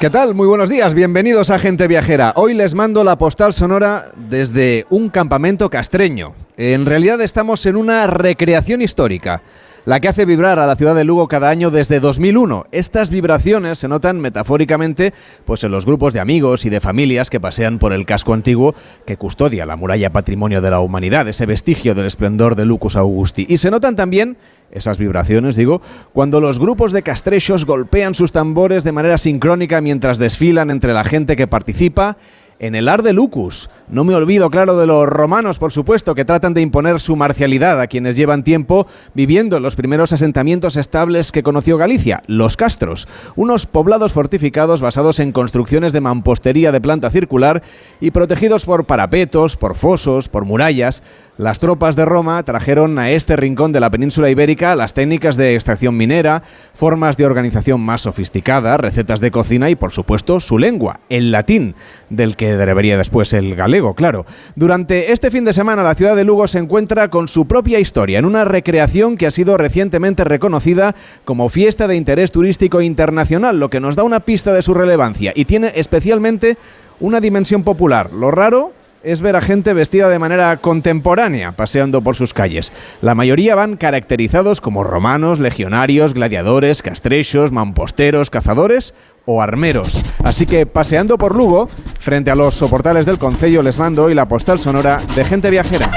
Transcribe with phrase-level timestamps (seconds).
[0.00, 0.34] ¿Qué tal?
[0.34, 2.32] Muy buenos días, bienvenidos a Gente Viajera.
[2.36, 6.32] Hoy les mando la postal sonora desde un campamento castreño.
[6.56, 9.42] En realidad estamos en una recreación histórica
[9.84, 12.66] la que hace vibrar a la ciudad de Lugo cada año desde 2001.
[12.72, 15.12] Estas vibraciones se notan metafóricamente
[15.44, 18.74] pues en los grupos de amigos y de familias que pasean por el casco antiguo
[19.06, 23.46] que custodia la muralla patrimonio de la humanidad, ese vestigio del esplendor de Lucus Augusti.
[23.48, 24.36] Y se notan también
[24.70, 30.18] esas vibraciones, digo, cuando los grupos de castrechos golpean sus tambores de manera sincrónica mientras
[30.18, 32.16] desfilan entre la gente que participa
[32.60, 33.68] en el Ar de Lucus.
[33.88, 37.80] No me olvido, claro, de los romanos, por supuesto, que tratan de imponer su marcialidad
[37.80, 43.08] a quienes llevan tiempo viviendo en los primeros asentamientos estables que conoció Galicia, los castros,
[43.34, 47.62] unos poblados fortificados basados en construcciones de mampostería de planta circular
[48.00, 51.02] y protegidos por parapetos, por fosos, por murallas.
[51.40, 55.54] Las tropas de Roma trajeron a este rincón de la península ibérica las técnicas de
[55.54, 56.42] extracción minera,
[56.74, 61.76] formas de organización más sofisticadas, recetas de cocina y, por supuesto, su lengua, el latín,
[62.10, 64.26] del que debería después el galego, claro.
[64.54, 68.18] Durante este fin de semana la ciudad de Lugo se encuentra con su propia historia,
[68.18, 73.70] en una recreación que ha sido recientemente reconocida como fiesta de interés turístico internacional, lo
[73.70, 76.58] que nos da una pista de su relevancia y tiene especialmente
[77.00, 78.12] una dimensión popular.
[78.12, 82.72] Lo raro es ver a gente vestida de manera contemporánea paseando por sus calles.
[83.02, 90.00] La mayoría van caracterizados como romanos, legionarios, gladiadores, castrechos, mamposteros, cazadores o armeros.
[90.24, 94.28] Así que paseando por Lugo, frente a los soportales del Concello les mando hoy la
[94.28, 95.90] postal sonora de gente viajera.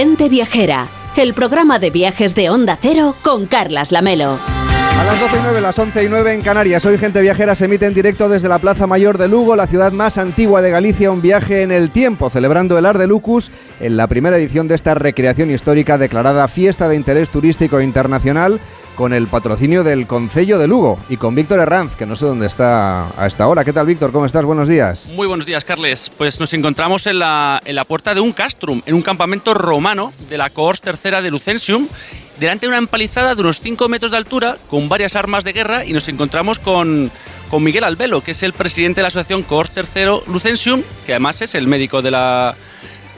[0.00, 0.86] Gente Viajera,
[1.16, 4.38] el programa de viajes de Onda Cero con Carlas Lamelo.
[4.38, 6.86] A las 12 y 9, las 11 y 9 en Canarias.
[6.86, 9.90] Hoy Gente Viajera se emite en directo desde la Plaza Mayor de Lugo, la ciudad
[9.90, 13.50] más antigua de Galicia, un viaje en el tiempo, celebrando el Ar de Lucus
[13.80, 18.60] en la primera edición de esta recreación histórica declarada Fiesta de Interés Turístico Internacional
[18.98, 22.48] con el patrocinio del Concello de Lugo y con Víctor Herranz, que no sé dónde
[22.48, 23.64] está a esta hora.
[23.64, 24.10] ¿Qué tal, Víctor?
[24.10, 24.44] ¿Cómo estás?
[24.44, 25.08] Buenos días.
[25.14, 26.10] Muy buenos días, Carles.
[26.18, 30.12] Pues nos encontramos en la, en la puerta de un castrum, en un campamento romano
[30.28, 31.86] de la cohort tercera de Lucensium,
[32.40, 35.84] delante de una empalizada de unos 5 metros de altura, con varias armas de guerra,
[35.84, 37.12] y nos encontramos con,
[37.50, 41.40] con Miguel Albelo, que es el presidente de la asociación cohort tercero Lucensium, que además
[41.40, 42.56] es el médico de la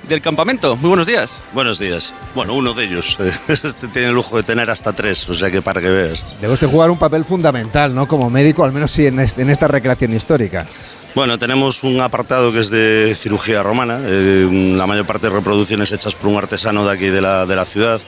[0.09, 0.77] del campamento.
[0.77, 1.39] Muy buenos días.
[1.53, 2.13] Buenos días.
[2.35, 3.19] Bueno, uno de ellos.
[3.49, 6.25] Este tiene el lujo de tener hasta tres, o sea que para que veas.
[6.41, 8.07] Debe usted jugar un papel fundamental, ¿no?
[8.09, 10.67] Como médico, al menos sí en, en esta recreación histórica.
[11.15, 15.91] Bueno, tenemos un apartado que es de cirugía romana, eh, la mayor parte de reproducciones
[15.91, 18.01] hechas por un artesano de aquí de la, de la ciudad,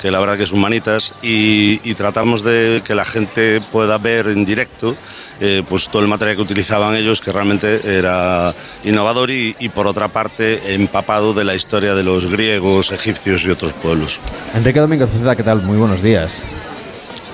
[0.00, 4.44] que la verdad que es humanitas, y, tratamos de que la gente pueda ver en
[4.44, 4.94] directo
[5.40, 8.54] eh, pues todo el material que utilizaban ellos, que realmente era
[8.84, 13.72] innovador y, por otra parte empapado de la historia de los griegos, egipcios y otros
[13.72, 14.20] pueblos.
[14.54, 15.62] Enrique Domingo Ceda, ¿qué tal?
[15.62, 16.42] Muy buenos días.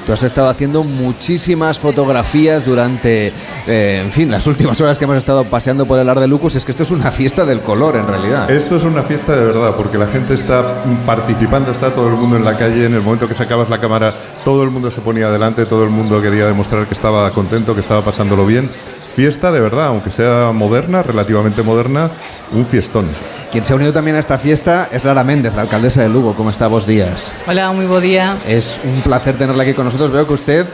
[0.06, 3.32] Tú has estado haciendo muchísimas fotografías durante,
[3.66, 6.56] eh, en fin, las últimas horas que hemos estado paseando por el Ar de Lucus.
[6.56, 8.50] Es que esto es una fiesta del color, en realidad.
[8.50, 12.36] Esto es una fiesta de verdad, porque la gente está participando, está todo el mundo
[12.36, 12.84] en la calle.
[12.84, 15.90] En el momento que sacabas la cámara, todo el mundo se ponía adelante, todo el
[15.90, 18.70] mundo quería demostrar que estaba contento, que estaba pasándolo bien.
[19.14, 22.10] Fiesta de verdad, aunque sea moderna, relativamente moderna,
[22.52, 23.06] un fiestón.
[23.52, 26.34] Quien se ha unido también a esta fiesta es Lara Méndez, la alcaldesa de Lugo.
[26.34, 26.66] ¿Cómo está?
[26.66, 27.30] Vos días.
[27.46, 28.36] Hola, muy buen día.
[28.48, 30.10] Es un placer tenerla aquí con nosotros.
[30.10, 30.66] Veo que usted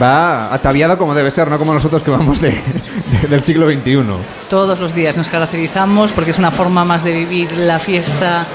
[0.00, 4.04] va ataviada como debe ser, no como nosotros que vamos de, de, del siglo XXI.
[4.48, 8.46] Todos los días nos caracterizamos porque es una forma más de vivir la fiesta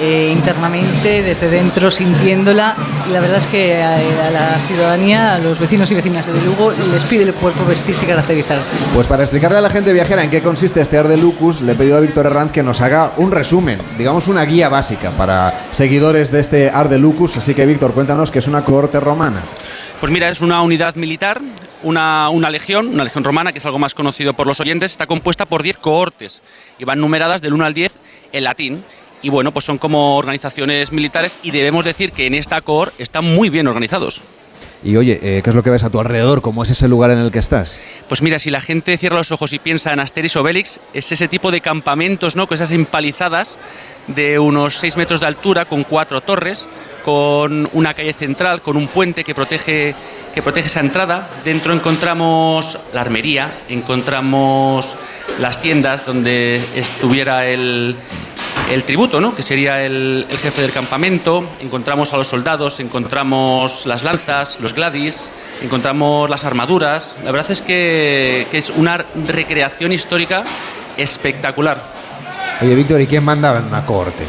[0.00, 2.74] eh, internamente, desde dentro, sintiéndola.
[3.08, 6.40] Y la verdad es que a, a, la ciudadanía, a los vecinos y vecinas de
[6.42, 8.76] Lugo, les pide el cuerpo vestirse y caracterizarse.
[8.94, 11.72] Pues para explicarle a la gente viajera en qué consiste este Ar de Lucus, le
[11.72, 15.54] he pedido a Víctor Herranz que nos haga un resumen, digamos una guía básica para
[15.70, 17.36] seguidores de este Ar de Lucus.
[17.38, 19.42] Así que, Víctor, cuéntanos que es una cohorte romana.
[20.00, 21.40] Pues mira, es una unidad militar,
[21.82, 25.06] una, una, legión, una legión romana, que es algo más conocido por los oyentes, está
[25.06, 26.42] compuesta por 10 cohortes
[26.78, 27.96] y van numeradas del 1 al 10
[28.32, 28.84] en latín.
[29.22, 33.24] Y bueno, pues son como organizaciones militares y debemos decir que en esta cohort están
[33.24, 34.20] muy bien organizados.
[34.84, 36.42] Y oye, eh, ¿qué es lo que ves a tu alrededor?
[36.42, 37.80] ¿Cómo es ese lugar en el que estás?
[38.08, 41.26] Pues mira, si la gente cierra los ojos y piensa en Asteris Obelix, es ese
[41.26, 42.46] tipo de campamentos, ¿no?
[42.46, 43.56] Con esas empalizadas
[44.06, 46.68] de unos 6 metros de altura, con cuatro torres,
[47.06, 49.94] con una calle central, con un puente que protege,
[50.34, 51.30] que protege esa entrada.
[51.44, 54.96] Dentro encontramos la armería, encontramos
[55.38, 57.94] las tiendas donde estuviera el,
[58.84, 59.36] tributo, ¿no?
[59.36, 65.30] que sería el, jefe del campamento, encontramos a los soldados, encontramos las lanzas, los gladys,
[65.62, 67.14] encontramos las armaduras.
[67.24, 68.96] La verdad es que, que es una
[69.28, 70.42] recreación histórica
[70.96, 71.80] espectacular.
[72.60, 74.24] Oye, Víctor, ¿y quién mandaba en una corte?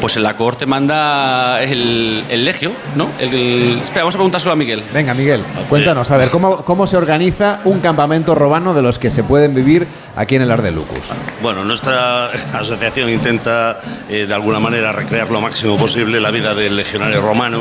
[0.00, 3.10] Pues en la corte manda el, el legio, ¿no?
[3.20, 4.82] El, el- espera, vamos a preguntárselo a Miguel.
[4.94, 9.10] Venga, Miguel, cuéntanos, a ver, ¿cómo, ¿cómo se organiza un campamento romano de los que
[9.10, 9.86] se pueden vivir
[10.16, 11.10] aquí en el Ar de Lucus?
[11.42, 16.76] Bueno, nuestra asociación intenta eh, de alguna manera recrear lo máximo posible la vida del
[16.76, 17.60] legionario romano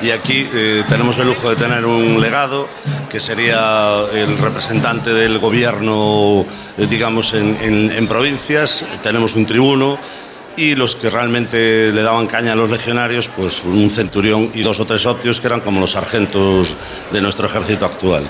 [0.00, 2.68] y aquí eh, tenemos el lujo de tener un legado
[3.10, 6.46] que sería el representante del gobierno,
[6.78, 9.98] eh, digamos, en, en- en provincias, tenemos un tribuno
[10.56, 14.80] y los que realmente le daban caña a los legionarios, pues un centurión y dos
[14.80, 16.74] o tres optios que eran como los sargentos
[17.12, 18.24] de nuestro ejército actual.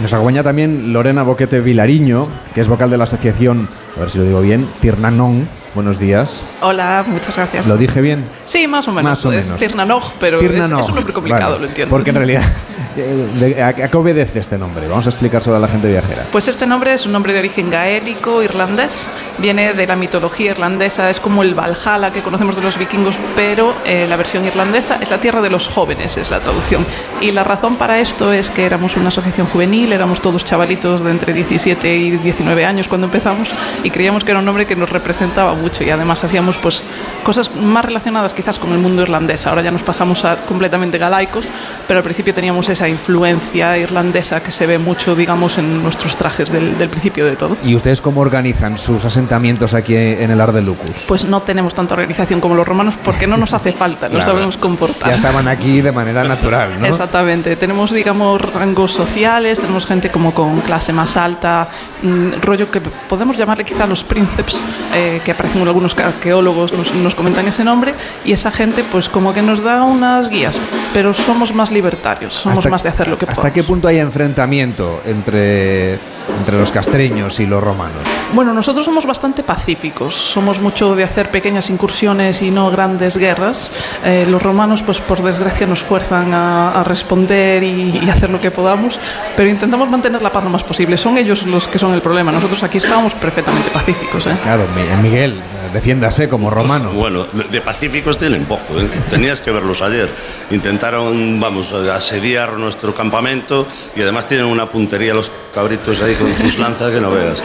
[0.00, 4.18] Nos acompaña también Lorena Boquete Vilariño, que es vocal de la asociación, a ver si
[4.18, 5.48] lo digo bien, Tirnanón.
[5.76, 6.40] Buenos días.
[6.62, 7.66] Hola, muchas gracias.
[7.66, 8.24] ¿Lo dije bien?
[8.46, 9.04] Sí, más o menos.
[9.10, 9.58] Más o es menos.
[9.60, 10.80] Tirnanoj, pero es, Tirnanoj.
[10.80, 11.90] es un nombre complicado, Vale, lo entiendo.
[11.94, 12.42] Porque en realidad,
[12.96, 14.88] eh, de- ¿a, a qué obedece este nombre?
[14.88, 16.24] Vamos a explicárselo a la gente viajera.
[16.32, 19.10] Pues este nombre es un nombre de origen gaélico, irlandés.
[19.36, 23.74] Viene de la mitología irlandesa, es como el Valhalla que conocemos de los vikingos, pero
[23.84, 26.86] eh, la versión irlandesa es la tierra de los jóvenes, es la traducción.
[27.20, 31.10] Y la razón para esto es que éramos una asociación juvenil, éramos todos chavalitos de
[31.10, 33.50] entre 17 y 19 años cuando empezamos
[33.84, 36.82] y creíamos que era un nombre que nos representaba mucho y además hacíamos pues
[37.26, 39.48] cosas más relacionadas quizás con el mundo irlandés.
[39.48, 41.50] Ahora ya nos pasamos a completamente galaicos,
[41.88, 46.52] pero al principio teníamos esa influencia irlandesa que se ve mucho, digamos, en nuestros trajes
[46.52, 47.56] del, del principio de todo.
[47.64, 50.92] ¿Y ustedes cómo organizan sus asentamientos aquí en el Ar de Lucus?
[51.08, 54.30] Pues no tenemos tanta organización como los romanos porque no nos hace falta, no Claro.
[54.30, 55.08] sabemos comportar.
[55.08, 56.86] Ya estaban aquí de manera natural, ¿no?
[56.86, 57.56] Exactamente.
[57.56, 61.66] Tenemos, digamos, rangos sociales, tenemos gente como con clase más alta,
[62.02, 64.62] mm, rollo que podemos llamarle quizá los príncipes,
[64.94, 69.08] eh, que aparecen en algunos arqueólogos, nos, nos comentan ese nombre, y esa gente pues
[69.08, 70.58] como que nos da unas guías,
[70.92, 73.54] pero somos más libertarios, somos ¿Hasta- más de hacer lo que ¿Hasta podemos.
[73.54, 77.96] qué punto hay enfrentamiento entre, entre los castreños y los romanos?
[78.34, 83.72] Bueno, nosotros somos bastante pacíficos, somos mucho de hacer pequeñas incursiones y no grandes guerras.
[84.04, 88.40] Eh, los romanos, pues por desgracia, nos fuerzan a, a responder y, y hacer lo
[88.40, 88.98] que podamos,
[89.36, 90.98] pero intentamos mantener la paz lo más posible.
[90.98, 92.32] Son ellos los que son el problema.
[92.32, 94.26] Nosotros aquí estamos perfectamente pacíficos.
[94.26, 94.36] ¿eh?
[94.42, 95.40] Claro, Mi- Miguel,
[95.72, 96.90] defiéndase como romano.
[97.08, 98.88] Bueno, de, pacíficos tienen poco, ¿eh?
[99.08, 100.08] tenías que verlos ayer.
[100.50, 103.64] Intentaron, vamos, asediar nuestro campamento
[103.94, 107.40] y además tienen una puntería los cabritos ahí con sus lanzas que no veas.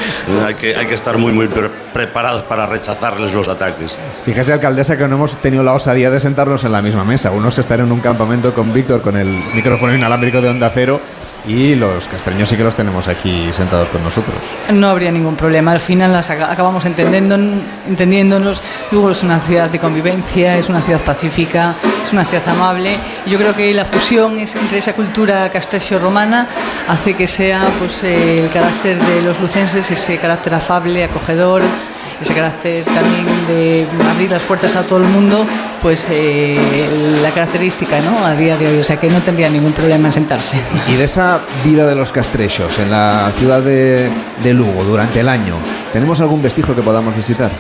[0.48, 3.92] Hay que, hay que estar muy, muy pre- preparados para rechazarles los ataques.
[4.24, 7.30] Fíjese, alcaldesa, que no hemos tenido la osadía de sentarnos en la misma mesa.
[7.30, 11.00] Unos están en un campamento con Víctor con el micrófono inalámbrico de onda cero
[11.48, 14.36] y los castreños sí que los tenemos aquí sentados con nosotros.
[14.72, 15.72] No habría ningún problema.
[15.72, 17.36] Al final las aca- acabamos entendiendo,
[17.88, 18.62] entendiéndonos.
[18.92, 21.74] Lugo es una ciudad de convivencia, es una ciudad pacífica,
[22.04, 22.96] es una ciudad amable.
[23.26, 26.48] Yo creo que la fusión es entre esa cultura castrecio-romana
[26.88, 31.62] hace que sea pues, eh, el carácter de los lucenses, ese carácter afable, acogedor,
[32.22, 35.46] ese carácter también de abrir las puertas a todo el mundo,
[35.82, 38.26] pues eh, la característica ¿no?
[38.26, 38.80] a día de hoy.
[38.80, 40.62] O sea que no tendría ningún problema en sentarse.
[40.88, 44.10] Y de esa vida de los castrechos en la ciudad de,
[44.44, 45.56] de Lugo durante el año,
[45.92, 47.52] ¿tenemos algún vestigio que podamos visitar?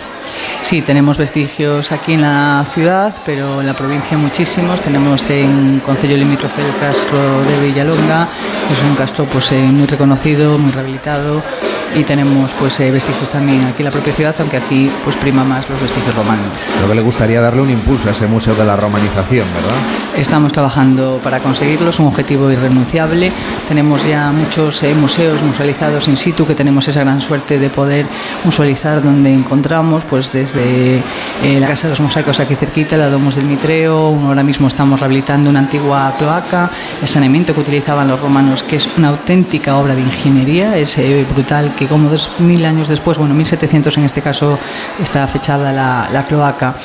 [0.63, 4.79] Sí, tenemos vestigios aquí en la ciudad, pero en la provincia muchísimos.
[4.81, 8.27] Tenemos en Concello Limítrofe el castro de Villalonga,
[8.71, 11.41] es un castro pues, eh, muy reconocido, muy rehabilitado.
[11.95, 15.43] Y tenemos pues, eh, vestigios también aquí en la propia ciudad, aunque aquí pues, prima
[15.43, 16.45] más los vestigios romanos.
[16.77, 19.75] Creo que le gustaría darle un impulso a ese museo de la romanización, ¿verdad?
[20.17, 23.31] Estamos trabajando para conseguirlo, es un objetivo irrenunciable.
[23.67, 28.05] Tenemos ya muchos eh, museos musealizados in situ, que tenemos esa gran suerte de poder
[28.43, 30.97] musealizar donde encontramos, pues desde
[31.43, 34.99] eh, la Casa de los Mosaicos aquí cerquita, la Domus del Mitreo, ahora mismo estamos
[34.99, 36.69] rehabilitando una antigua cloaca,
[37.01, 41.25] el saneamiento que utilizaban los romanos, que es una auténtica obra de ingeniería, es eh,
[41.33, 44.59] brutal que como dos mil años después, bueno, 1700 en este caso
[45.01, 46.75] está fechada la, la cloaca,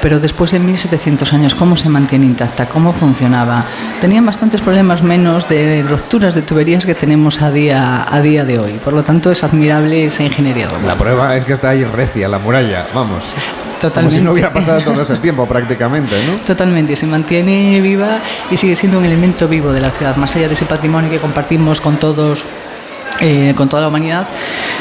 [0.00, 2.66] pero después de 1700 años, ¿cómo se mantiene intacta?
[2.66, 3.66] ¿Cómo funcionaba?
[4.00, 8.58] Tenían bastantes problemas menos de rupturas de tuberías que tenemos a día, a día de
[8.58, 8.72] hoy.
[8.82, 10.66] Por lo tanto, es admirable esa ingeniería.
[10.86, 13.34] La prueba es que está ahí recia, la muralla, vamos.
[13.78, 13.92] Totalmente.
[13.92, 16.38] Como si no hubiera pasado todo ese tiempo prácticamente, ¿no?
[16.38, 18.18] Totalmente, se mantiene viva
[18.50, 21.18] y sigue siendo un elemento vivo de la ciudad, más allá de ese patrimonio que
[21.18, 22.44] compartimos con todos
[23.20, 24.26] eh, con toda la humanidad,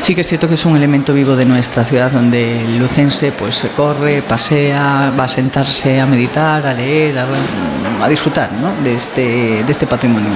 [0.03, 3.31] sí que es cierto que es un elemento vivo de nuestra ciudad, donde el lucense
[3.31, 8.49] pues se corre, pasea, va a sentarse a meditar, a leer, a, disfrutar
[8.83, 10.29] de, este, de este patrimonio.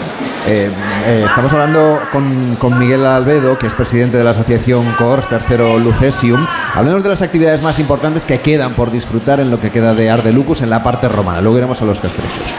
[0.47, 0.71] Eh,
[1.05, 5.77] eh, estamos hablando con, con, Miguel Albedo, que es presidente de la asociación CORS Tercero
[5.77, 6.43] Lucesium.
[6.73, 10.09] Hablemos de las actividades más importantes que quedan por disfrutar en lo que queda de
[10.09, 11.41] Ardelucus en la parte romana.
[11.41, 12.55] Luego iremos a los castrechos.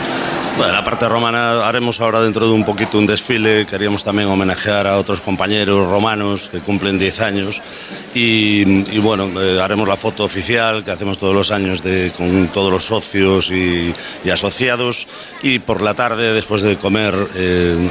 [0.56, 3.66] Bueno, la parte romana haremos ahora dentro de un poquito un desfile.
[3.66, 7.62] Queríamos también homenajear a otros compañeros romanos que cumplen 10 años.
[8.14, 12.70] Y, bueno, eh, haremos la foto oficial que hacemos todos los años de, con todos
[12.70, 13.94] los socios y,
[14.30, 15.08] asociados.
[15.42, 17.88] Y por la tarde, después de comer, eh,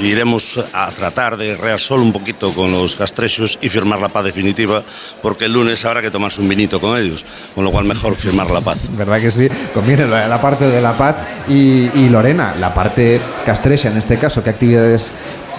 [0.00, 4.24] iremos a tratar de rear solo un poquito con los castrechos y firmar la paz
[4.24, 4.84] definitiva,
[5.20, 7.24] porque el lunes habrá que tomarse un vinito con ellos.
[7.54, 8.78] Con lo cual, mejor firmar la paz.
[8.90, 9.48] ¿Verdad que sí?
[9.74, 11.16] Conviene la parte de la paz
[11.48, 15.12] y, Lorena, la parte castrecha en este caso, ¿qué actividades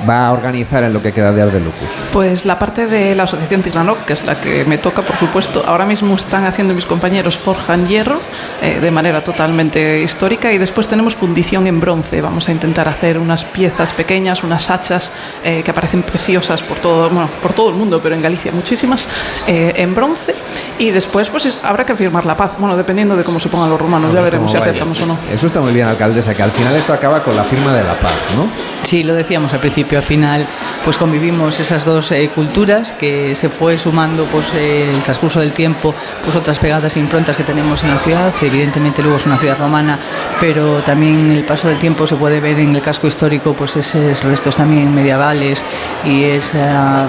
[0.07, 1.89] va a organizar en lo que queda de Ardelucus?
[2.11, 5.63] Pues la parte de la Asociación Tirnanoc, que es la que me toca, por supuesto,
[5.65, 8.19] ahora mismo están haciendo mis compañeros forjan hierro
[8.61, 12.21] eh, de manera totalmente histórica y después tenemos fundición en bronce.
[12.21, 15.11] Vamos a intentar hacer unas piezas pequeñas, unas hachas
[15.43, 17.09] eh, que aparecen preciosas por todo,
[17.41, 19.07] por todo el mundo, pero en Galicia muchísimas,
[19.47, 20.35] eh, en bronce.
[20.79, 23.79] Y después pues habrá que firmar la paz, bueno, dependiendo de cómo se pongan los
[23.79, 25.17] romanos, ya veremos si aceptamos o no.
[25.31, 27.93] Eso está muy bien, alcaldesa, que al final esto acaba con la firma de la
[27.93, 28.47] paz, ¿no?
[28.83, 30.45] Sí, lo decíamos al principio al final
[30.83, 35.53] pues convivimos esas dos eh, culturas que se fue sumando pues eh, el transcurso del
[35.53, 38.33] tiempo pues otras pegadas e improntas que tenemos en la ciudad.
[38.41, 39.99] Evidentemente luego es una ciudad romana
[40.39, 44.23] pero también el paso del tiempo se puede ver en el casco histórico pues esos
[44.23, 45.63] restos también medievales
[46.05, 47.07] y esa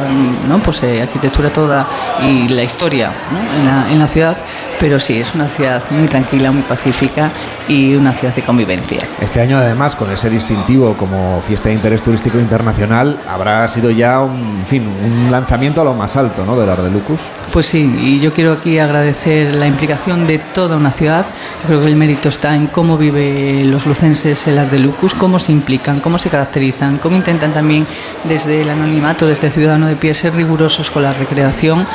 [0.48, 0.58] ¿no?
[0.60, 1.86] pues, eh, arquitectura toda
[2.22, 3.12] y la historia
[3.58, 4.36] en, la, en la ciudad
[4.80, 7.30] pero sí, es una ciudad muy tranquila, muy pacífica
[7.68, 9.00] y una ciudad de convivencia.
[9.20, 14.20] Este año además con ese distintivo como fiesta de interés turístico internacional habrá sido ya
[14.20, 16.58] un, fin, un lanzamiento a lo más alto ¿no?
[16.58, 17.20] del Ardelucus.
[17.52, 21.24] Pues sí, y yo quiero aquí agradecer la implicación de toda una ciudad.
[21.66, 26.00] creo que el mérito está en cómo vive los lucenses el Ardelucus, cómo se implican,
[26.00, 27.86] cómo se caracterizan, cómo intentan también
[28.24, 31.86] desde el anonimato, desde Ciudadano de Pie, ser rigurosos con la recreación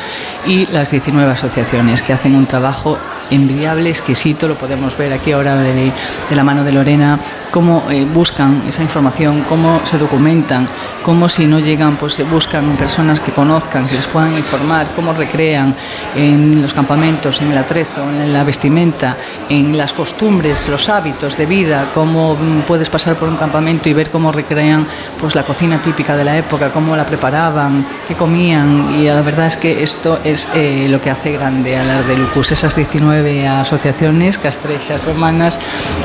[0.48, 3.19] y las 19 asociaciones que hacen un trabajo 然后。
[3.30, 5.92] Envidiable, exquisito, lo podemos ver aquí ahora de,
[6.32, 7.20] la mano de Lorena,
[7.52, 10.66] cómo eh, buscan esa información, cómo se documentan,
[11.04, 15.76] cómo si no llegan, pues buscan personas que conozcan, que les puedan informar, cómo recrean
[16.16, 19.18] en los campamentos, en el atrezo, en la vestimenta,
[19.50, 23.94] en las costumbres, los hábitos de vida, cómo mm, puedes pasar por un campamento y
[23.94, 24.86] ver cómo recrean
[25.20, 29.48] pues la cocina típica de la época, cómo la preparaban, qué comían y la verdad
[29.48, 34.38] es que esto es eh, lo que hace grande a de Lucus, esas 19 asociaciones
[34.38, 35.60] castrechas romanas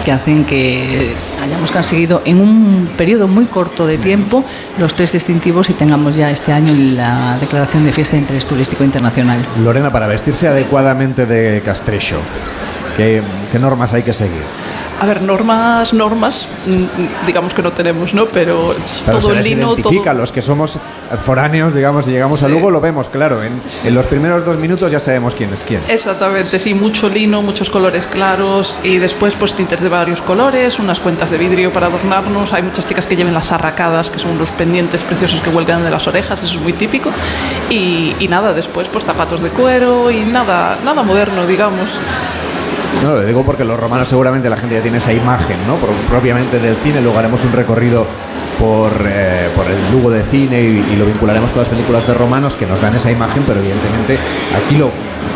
[0.04, 4.44] que hacen que hayamos conseguido en un periodo muy corto de tiempo
[4.78, 8.84] los tres distintivos y tengamos ya este año la declaración de fiesta de interés turístico
[8.84, 9.38] internacional.
[9.62, 12.18] Lorena, para vestirse adecuadamente de castrecho,
[12.96, 14.63] ¿qué, qué normas hay que seguir?
[15.00, 18.26] A ver, normas, normas, mm, digamos que no tenemos, ¿no?
[18.26, 18.74] Pero,
[19.06, 19.72] todo el lino.
[19.74, 20.78] Identifica, los que somos
[21.22, 23.42] foráneos, digamos, y llegamos a Lugo, lo vemos, claro.
[23.42, 25.80] En, en, los primeros dos minutos ya sabemos quién es quién.
[25.88, 31.00] Exactamente, sí, mucho lino, muchos colores claros y después, pues tintes de varios colores, unas
[31.00, 32.52] cuentas de vidrio para adornarnos.
[32.52, 35.90] Hay muchas chicas que lleven las arracadas, que son los pendientes preciosos que huelgan de
[35.90, 37.10] las orejas, eso es muy típico.
[37.68, 41.90] Y, y nada, después, pues zapatos de cuero y nada, nada moderno, digamos.
[43.04, 45.76] No, lo digo porque los romanos seguramente la gente ya tiene esa imagen, ¿no?
[46.08, 48.06] propiamente del cine, luego haremos un recorrido
[48.58, 52.56] por, eh, por el Lugo de cine y, lo vincularemos con las películas de romanos
[52.56, 54.18] que nos dan esa imagen, pero evidentemente
[54.56, 54.90] aquí lo,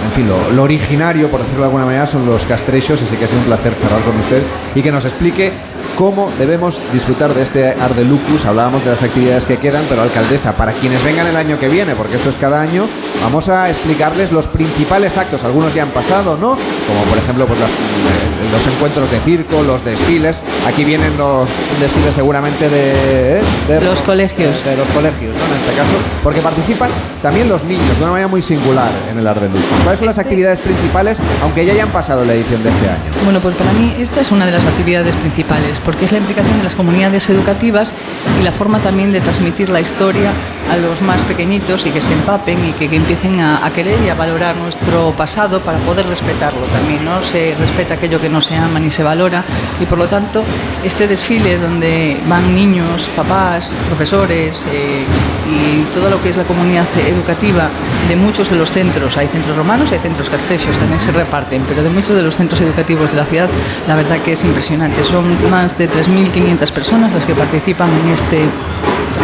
[0.09, 3.29] en fin, lo, originario, por decirlo de alguna manera, son los castrechos, así que ha
[3.29, 4.43] sido un placer charlar con usted
[4.75, 5.53] y que nos explique
[5.99, 8.47] cómo debemos disfrutar de este Ardelucus.
[8.47, 11.95] Hablábamos de las actividades que quedan, pero alcaldesa, para quienes vengan el año que viene,
[11.95, 12.87] porque esto es cada año,
[13.21, 15.43] vamos a explicarles los principales actos.
[15.45, 16.57] Algunos ya han pasado, ¿no?
[16.87, 20.43] Como por ejemplo pues eh, los, encuentros de circo, los desfiles.
[20.69, 21.49] Aquí vienen los
[21.81, 23.81] desfiles seguramente de, ¿eh?
[23.83, 24.65] los colegios.
[24.65, 25.45] De, los colegios, ¿no?
[25.47, 26.91] En este caso, porque participan
[27.23, 29.85] también los niños de una manera muy singular en el Ardelucus.
[29.99, 33.03] ¿Cuáles son las este actividades principales, aunque ya hayan pasado la edición de este año?
[33.25, 36.57] Bueno, pues para mí esta es una de las actividades principales porque es la implicación
[36.59, 37.93] de las comunidades educativas
[38.41, 40.31] y la forma también de transmitir la historia
[40.71, 44.15] a los más pequeñitos y que se empapen y que, empiecen a, querer y a
[44.15, 47.05] valorar nuestro pasado para poder respetarlo también.
[47.05, 49.45] No se respeta aquello que no se ama ni se valora
[49.81, 50.43] y por lo tanto
[50.85, 55.05] este desfile donde van niños, papás, profesores eh,
[55.51, 57.71] y todo lo que es la comunidad educativa
[58.09, 61.83] de muchos de los centros, hay centros romanos, hay centros calcesios, también se reparten, pero
[61.83, 63.49] de muchos de los centros educativos de la ciudad,
[63.87, 65.05] la verdad que es impresionante.
[65.05, 68.45] Son más de 3.500 personas las que participan en este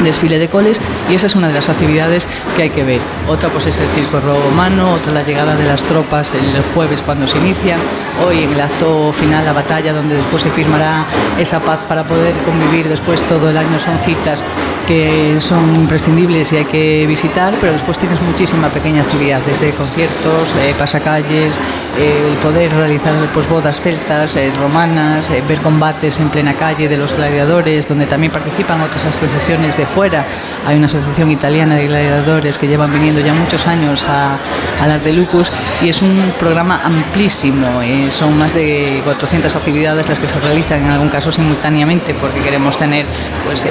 [0.03, 3.01] desfile de coles y esa es una de las actividades que hay que ver.
[3.29, 7.27] Otra pues es el circo romano, otra la llegada de las tropas el jueves cuando
[7.27, 7.79] se inician,
[8.27, 11.05] hoy en el acto final la batalla donde después se firmará
[11.39, 14.43] esa paz para poder convivir después todo el año son citas
[14.87, 20.55] que son imprescindibles y hay que visitar, pero después tienes muchísima pequeña actividad, desde conciertos,
[20.61, 21.55] eh, pasacalles,
[21.97, 26.97] eh, el poder realizar pues, bodas celtas, eh, romanas, ver combates en plena calle de
[26.97, 30.25] los gladiadores, donde también participan otras asociaciones de fuera.
[30.67, 34.37] Hay una asociación italiana de gladiadores que llevan viniendo ya muchos años a,
[34.81, 35.51] a de Lucus
[35.83, 37.81] y es un programa amplísimo.
[38.11, 42.77] son más de 400 actividades las que se realizan en algún caso simultáneamente porque queremos
[42.77, 43.07] tener
[43.45, 43.69] pues,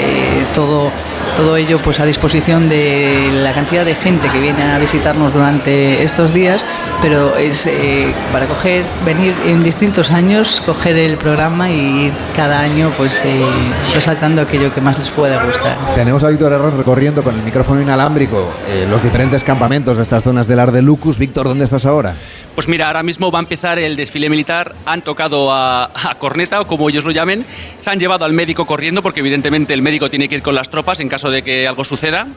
[0.53, 0.91] todo
[1.35, 6.03] todo ello pues a disposición de la cantidad de gente que viene a visitarnos durante
[6.03, 6.63] estos días,
[7.01, 12.91] pero es eh, para coger, venir en distintos años, coger el programa y cada año
[12.97, 13.43] pues eh,
[13.93, 15.77] resaltando aquello que más les pueda gustar.
[15.95, 20.23] Tenemos a Víctor Herrón recorriendo con el micrófono inalámbrico eh, los diferentes campamentos de estas
[20.23, 21.17] zonas del Ar de Lucus.
[21.17, 22.15] Víctor, ¿dónde estás ahora?
[22.55, 26.61] Pues mira, ahora mismo va a empezar el desfile militar, han tocado a, a corneta
[26.61, 27.45] o como ellos lo llamen,
[27.79, 30.69] se han llevado al médico corriendo porque evidentemente el médico tiene que ir con las
[30.69, 32.27] tropas en caso de que algo suceda.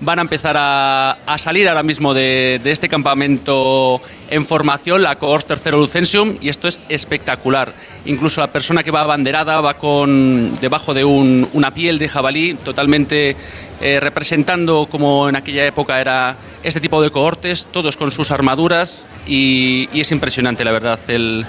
[0.00, 5.78] Van a empezar a, salir ahora mismo de, este campamento en formación, la Cohort Tercero
[5.78, 7.72] Lucensium, y esto es espectacular.
[8.04, 13.36] Incluso la persona que va abanderada va con debajo de una piel de jabalí, totalmente
[13.80, 19.04] eh, representando como en aquella época era este tipo de cohortes, todos con sus armaduras,
[19.24, 21.46] y, es impresionante, la verdad, el,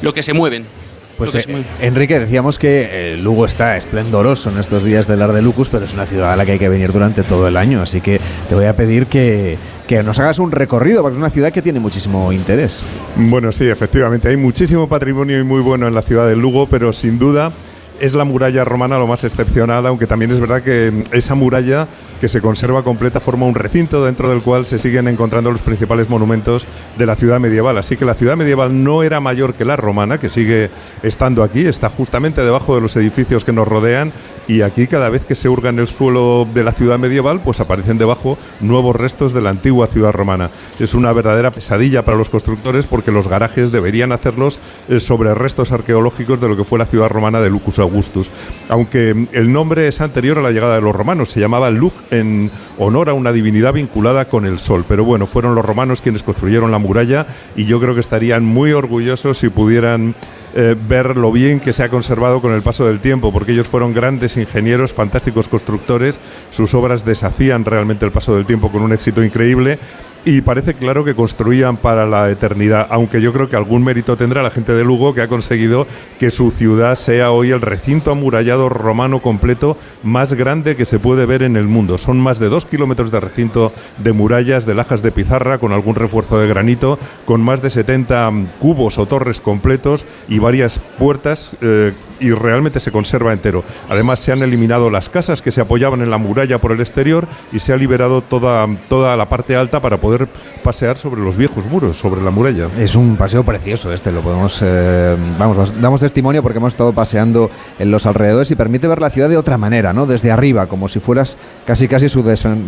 [0.00, 0.79] lo que se mueven.
[1.20, 5.42] Pues eh, Enrique, decíamos que eh, Lugo está esplendoroso en estos días del Ar de
[5.42, 7.82] Lucus, pero es una ciudad a la que hay que venir durante todo el año,
[7.82, 11.28] así que te voy a pedir que, que nos hagas un recorrido, porque es una
[11.28, 12.82] ciudad que tiene muchísimo interés.
[13.16, 16.90] Bueno, sí, efectivamente, hay muchísimo patrimonio y muy bueno en la ciudad de Lugo, pero
[16.92, 17.52] sin duda
[18.00, 21.86] es la muralla romana lo más excepcional, aunque también es verdad que esa muralla
[22.20, 26.08] que se conserva completa forma un recinto dentro del cual se siguen encontrando los principales
[26.08, 26.66] monumentos
[26.98, 27.78] de la ciudad medieval.
[27.78, 30.70] Así que la ciudad medieval no era mayor que la romana, que sigue
[31.02, 34.12] estando aquí, está justamente debajo de los edificios que nos rodean
[34.48, 37.60] y aquí cada vez que se hurga en el suelo de la ciudad medieval, pues
[37.60, 40.50] aparecen debajo nuevos restos de la antigua ciudad romana.
[40.78, 44.58] Es una verdadera pesadilla para los constructores porque los garajes deberían hacerlos
[44.88, 48.30] eh, sobre restos arqueológicos de lo que fue la ciudad romana de Lucus Augustus.
[48.68, 52.50] Aunque el nombre es anterior a la llegada de los romanos, se llamaba Lug en
[52.78, 54.84] honor a una divinidad vinculada con el sol.
[54.88, 57.26] Pero bueno, fueron los romanos quienes construyeron la muralla
[57.56, 60.14] y yo creo que estarían muy orgullosos si pudieran
[60.54, 63.68] eh, ver lo bien que se ha conservado con el paso del tiempo, porque ellos
[63.68, 66.18] fueron grandes ingenieros, fantásticos constructores,
[66.50, 69.78] sus obras desafían realmente el paso del tiempo con un éxito increíble
[70.24, 74.42] y parece claro que construían para la eternidad, aunque yo creo que algún mérito tendrá
[74.42, 75.86] la gente de Lugo que ha conseguido
[76.18, 81.26] que su ciudad sea hoy el recinto amurallado romano completo más grande que se puede
[81.26, 81.98] ver en el mundo.
[81.98, 85.94] Son más de dos kilómetros de recinto de murallas, de lajas de pizarra, con algún
[85.94, 91.92] refuerzo de granito, con más de 70 cubos o torres completos y varias puertas eh,
[92.20, 93.64] y realmente se conserva entero.
[93.88, 97.26] Además se han eliminado las casas que se apoyaban en la muralla por el exterior
[97.52, 100.28] y se ha liberado toda, toda la parte alta para poder
[100.62, 102.68] pasear sobre los viejos muros, sobre la muralla.
[102.78, 107.50] Es un paseo precioso este, lo podemos, eh, vamos, damos testimonio porque hemos estado paseando
[107.78, 110.06] en los alrededores y permite ver la ciudad de otra manera, ¿no?
[110.06, 112.22] Desde arriba, como si fueras casi casi su,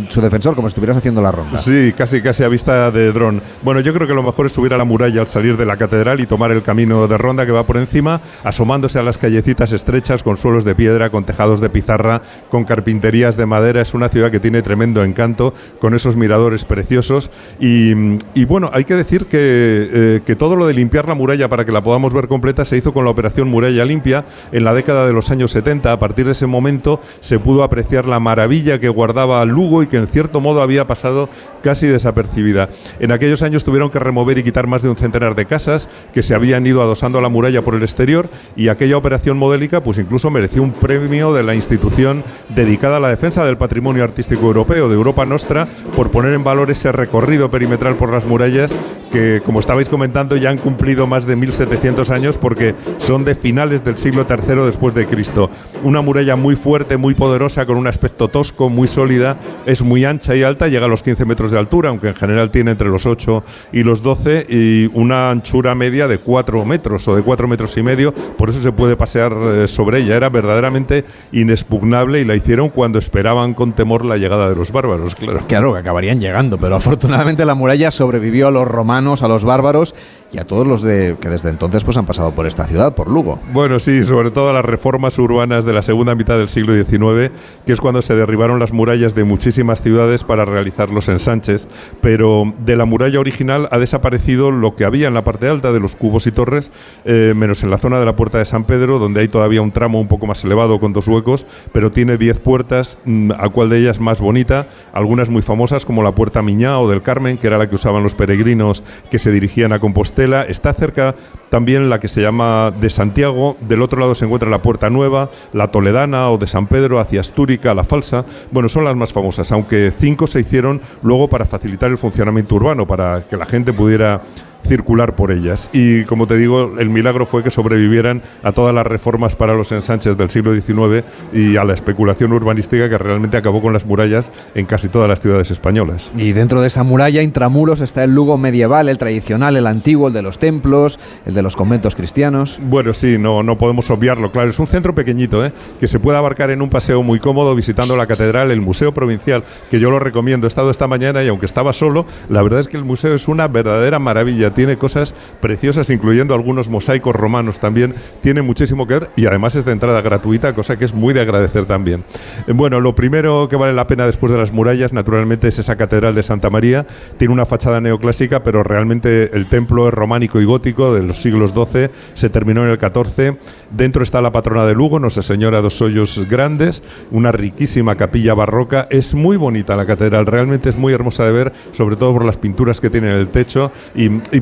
[0.09, 1.59] su defensor, como si estuvieras haciendo la ronda.
[1.59, 3.43] Sí, casi casi a vista de dron.
[3.62, 5.77] Bueno, yo creo que lo mejor es subir a la muralla al salir de la
[5.77, 9.72] catedral y tomar el camino de ronda que va por encima, asomándose a las callecitas
[9.72, 13.83] estrechas con suelos de piedra, con tejados de pizarra, con carpinterías de madera.
[13.83, 17.28] Es una ciudad que tiene tremendo encanto, con esos miradores preciosos
[17.59, 21.72] y, bueno, hay que decir eh, que, todo lo de limpiar la muralla para que
[21.72, 25.12] la podamos ver completa se hizo con la operación Muralla Limpia en la década de
[25.12, 25.90] los años 70.
[25.90, 29.96] A partir de ese momento se pudo apreciar la maravilla que guardaba Lugo y que
[29.96, 31.28] en cierto modo había pasado
[31.64, 32.68] casi desapercibida.
[33.00, 36.22] En aquellos años tuvieron que remover y quitar más de un centenar de casas que
[36.22, 39.99] se habían ido adosando a la muralla por el exterior y aquella operación modélica pues
[39.99, 44.88] incluso mereció un premio de la institución dedicada a la defensa del patrimonio artístico europeo
[44.88, 48.75] de Europa Nostra por poner en valor ese recorrido perimetral por las murallas
[49.12, 53.85] que, como estabais comentando, ya han cumplido más de 1700 años porque son de finales
[53.85, 55.51] del siglo III después de Cristo.
[55.85, 60.35] Una muralla muy fuerte, muy poderosa, con un aspecto tosco, muy sólida, es muy ancha
[60.35, 63.05] y alta, llega a los 15 metros de altura, aunque en general tiene entre los
[63.05, 67.77] 8 y los 12, y una anchura media de 4 metros o de 4 metros
[67.77, 70.17] y medio, por eso se puede pasear eh, sobre ella.
[70.17, 75.15] Era verdaderamente inexpugnable y la hicieron cuando esperaban con temor la llegada de los bárbaros,
[75.15, 75.41] claro.
[75.47, 79.95] Claro, que acabarían llegando, pero afortunadamente la muralla sobrevivió a los romanos, a los bárbaros
[80.33, 83.38] y a todos los que desde entonces pues han pasado por esta ciudad, por Lugo.
[83.53, 87.31] Bueno, sí, sobre todo las reformas urbanas de la segunda mitad del siglo XIX,
[87.66, 91.68] que es cuando se derribaron las murallas de muchísimas ciudades para realizar los ensanches,
[92.01, 95.81] pero de la muralla original ha desaparecido lo que había en la parte alta de
[95.81, 96.71] los cubos y torres,
[97.05, 99.71] eh, menos en la zona de la puerta de San Pedro, donde hay todavía un
[99.71, 103.68] tramo un poco más elevado con dos huecos, pero tiene 10 puertas, mm, a cual
[103.68, 107.49] de ellas más bonita, algunas muy famosas como la Puerta Miñá o del Carmen, que
[107.49, 110.22] era la que usaban los peregrinos que se dirigían a Compostela.
[110.49, 111.15] Está cerca
[111.51, 115.31] también la que se llama de Santiago, del otro lado se encuentra la Puerta Nueva,
[115.53, 118.25] la Toledana o de San Pedro hacia Astúrica, la Falsa.
[118.51, 122.87] Bueno, son las más famosas, aunque cinco se hicieron luego para facilitar el funcionamiento urbano,
[122.87, 124.23] para que la gente pudiera
[124.66, 125.70] circular por ellas.
[125.72, 129.72] Y como te digo, el milagro fue que sobrevivieran a todas las reformas para los
[129.72, 134.31] ensanches del siglo XIX y a la especulación urbanística que realmente acabó con las murallas
[134.55, 136.11] en casi todas las ciudades españolas.
[136.16, 140.14] Y dentro de esa muralla, intramuros, está el Lugo medieval, el tradicional, el antiguo, el
[140.14, 142.59] de los templos, el de los conventos cristianos.
[142.62, 144.51] Bueno, sí, no, no podemos obviarlo, claro.
[144.51, 145.53] Es un centro pequeñito, ¿eh?
[145.79, 149.44] que se puede abarcar en un paseo muy cómodo visitando la catedral, el Museo Provincial,
[149.70, 150.46] que yo lo recomiendo.
[150.46, 153.29] He estado esta mañana y aunque estaba solo, la verdad es que el museo es
[153.29, 157.95] una verdadera maravilla tiene cosas preciosas, incluyendo algunos mosaicos romanos también.
[158.21, 161.21] Tiene muchísimo que ver y además es de entrada gratuita, cosa que es muy de
[161.21, 162.05] agradecer también.
[162.47, 165.77] Eh, bueno, lo primero que vale la pena después de las murallas, naturalmente, es esa
[165.77, 166.87] catedral de Santa María.
[167.17, 171.53] Tiene una fachada neoclásica, pero realmente el templo es románico y gótico de los siglos
[171.53, 173.37] XII, se terminó en el XIV.
[173.71, 178.87] Dentro está la patrona de Lugo, Nuestra Señora dos Hoyos Grandes, una riquísima capilla barroca.
[178.91, 182.37] Es muy bonita la catedral, realmente es muy hermosa de ver, sobre todo por las
[182.37, 183.73] pinturas que tiene en el techo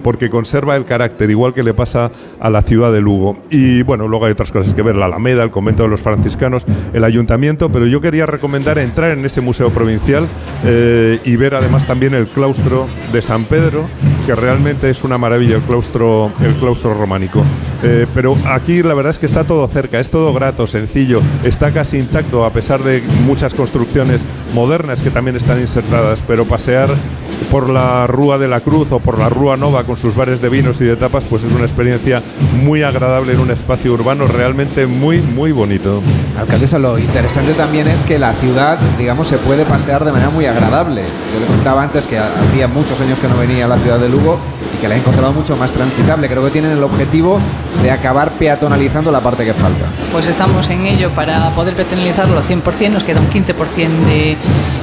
[0.01, 3.39] porque conserva el carácter, igual que le pasa a la ciudad de Lugo.
[3.51, 6.65] Y bueno, luego hay otras cosas que ver, la Alameda, el convento de los franciscanos,
[6.93, 10.29] el ayuntamiento, pero yo quería recomendar entrar en ese museo provincial
[10.65, 13.89] eh, y ver además también el claustro de San Pedro,
[14.31, 17.43] que realmente es una maravilla el claustro, el claustro románico.
[17.83, 21.73] Eh, pero aquí la verdad es que está todo cerca, es todo grato, sencillo, está
[21.73, 26.91] casi intacto a pesar de muchas construcciones modernas que también están insertadas, pero pasear
[27.51, 30.49] por la Rúa de la Cruz o por la Rúa Nova con sus bares de
[30.49, 32.23] vinos y de tapas, pues es una experiencia
[32.63, 36.01] muy agradable en un espacio urbano realmente muy, muy bonito.
[36.39, 40.47] Alcaldesa, lo interesante también es que la ciudad, digamos, se puede pasear de manera muy
[40.47, 41.03] agradable.
[41.33, 44.09] Yo le contaba antes que hacía muchos años que no venía a la ciudad de
[44.09, 44.20] Lugo
[44.75, 46.29] y que la he encontrado mucho más transitable.
[46.29, 47.41] Creo que tienen el objetivo
[47.83, 49.87] de acabar peatonalizando la parte que falta.
[50.13, 54.37] Pues estamos en ello para poder peatonalizarlo al 100%, nos queda un 15% de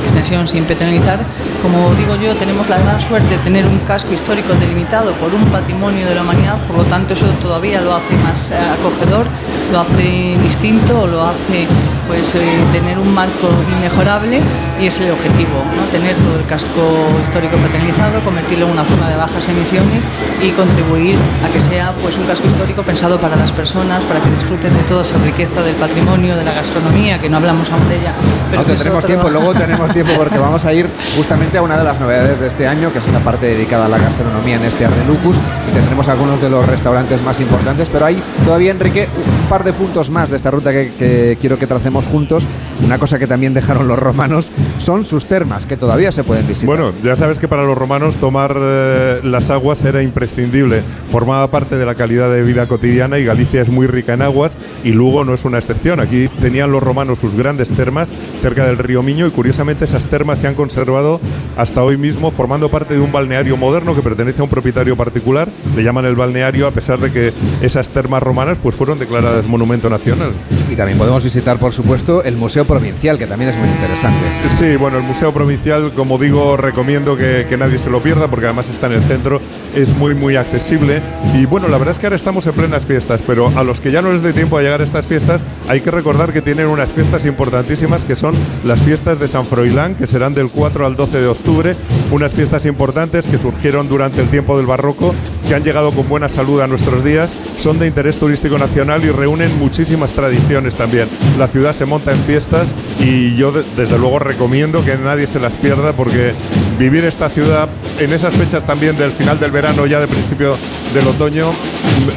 [0.04, 1.19] extensión sin peatonalizar.
[1.62, 5.43] Como digo yo, tenemos la gran suerte de tener un casco histórico delimitado por un
[5.45, 9.28] patrimonio de la humanidad, por lo tanto eso todavía lo hace más eh, acogedor,
[9.71, 11.67] lo hace distinto, lo hace
[12.08, 12.39] pues eh,
[12.72, 14.39] tener un marco inmejorable
[14.80, 15.84] y es el objetivo, ¿no?
[15.91, 16.82] tener todo el casco
[17.22, 20.04] histórico peatonalizado, convertirlo en una zona de bajas emisiones
[20.41, 24.30] y contribuir a que sea pues un casco histórico pensado para las personas, para que
[24.32, 27.98] disfruten de toda esa riqueza del patrimonio, de la gastronomía, que no hablamos aún de
[28.00, 28.13] ella.
[28.50, 31.84] Pero no tendremos tiempo, luego tenemos tiempo porque vamos a ir justamente a una de
[31.84, 34.86] las novedades de este año, que es esa parte dedicada a la gastronomía en este
[34.86, 35.38] Ardelucus
[35.70, 39.74] y tendremos algunos de los restaurantes más importantes, pero hay todavía, Enrique, un par de
[39.74, 42.46] puntos más de esta ruta que, que quiero que tracemos juntos.
[42.84, 46.68] Una cosa que también dejaron los romanos son sus termas, que todavía se pueden visitar.
[46.68, 51.78] Bueno, ya sabes que para los romanos tomar eh, las aguas era imprescindible, formaba parte
[51.78, 55.24] de la calidad de vida cotidiana y Galicia es muy rica en aguas y Lugo
[55.24, 56.00] no es una excepción.
[56.00, 58.10] Aquí tenían los romanos sus grandes termas
[58.42, 61.20] cerca del río Miño y curiosamente esas termas se han conservado
[61.58, 65.50] hasta hoy mismo formando parte de un balneario moderno que pertenece a un propietario particular,
[65.76, 69.90] le llaman el balneario a pesar de que esas termas romanas pues fueron declaradas monumento
[69.90, 70.34] nacional.
[70.72, 71.87] Y también podemos visitar por supuesto
[72.26, 74.19] el Museo Provincial que también es muy interesante.
[74.50, 78.45] Sí, bueno, el Museo Provincial como digo recomiendo que, que nadie se lo pierda porque
[78.45, 79.39] además está en el centro,
[79.73, 81.02] es muy muy accesible
[81.34, 83.91] y bueno, la verdad es que ahora estamos en plenas fiestas, pero a los que
[83.91, 86.67] ya no les dé tiempo a llegar a estas fiestas hay que recordar que tienen
[86.67, 90.95] unas fiestas importantísimas que son las fiestas de San Froilán, que serán del 4 al
[90.95, 91.76] 12 de octubre,
[92.12, 95.15] unas fiestas importantes que surgieron durante el tiempo del barroco,
[95.47, 99.10] que han llegado con buena salud a nuestros días, son de interés turístico nacional y
[99.10, 101.08] reúnen muchísimas tradiciones también.
[101.38, 105.54] La ciudad se monta en fiestas y yo desde luego recomiendo que nadie se las
[105.54, 106.34] pierda porque
[106.80, 110.56] vivir esta ciudad en esas fechas también del final del verano, ya de principio
[110.94, 111.52] del otoño,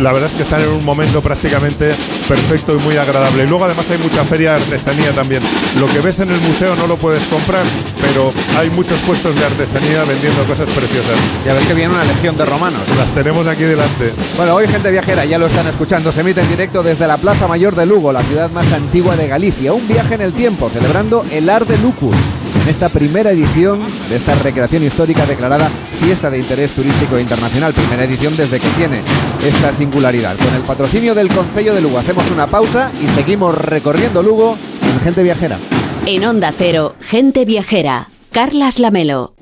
[0.00, 1.92] la verdad es que están en un momento prácticamente
[2.28, 3.44] perfecto y muy agradable.
[3.44, 5.42] Y luego además hay mucha feria de artesanía también.
[5.78, 7.64] Lo que ves en el museo no lo puedes comprar,
[8.00, 11.18] pero hay muchos puestos de artesanía vendiendo cosas preciosas.
[11.44, 12.82] Ya ves que viene una legión de romanos.
[12.96, 14.12] Las tenemos aquí delante.
[14.36, 17.46] Bueno, hoy gente viajera, ya lo están escuchando, se emite en directo desde la Plaza
[17.46, 19.49] Mayor de Lugo, la ciudad más antigua de Galicia.
[19.50, 22.16] Un viaje en el tiempo, celebrando el Ar de Lucus
[22.62, 25.68] en esta primera edición de esta recreación histórica declarada
[26.00, 29.02] fiesta de interés turístico internacional, primera edición desde que tiene
[29.44, 30.36] esta singularidad.
[30.36, 35.00] Con el patrocinio del Concello de Lugo hacemos una pausa y seguimos recorriendo Lugo en
[35.00, 35.58] Gente Viajera.
[36.06, 39.34] En Onda Cero, Gente Viajera, Carlas Lamelo.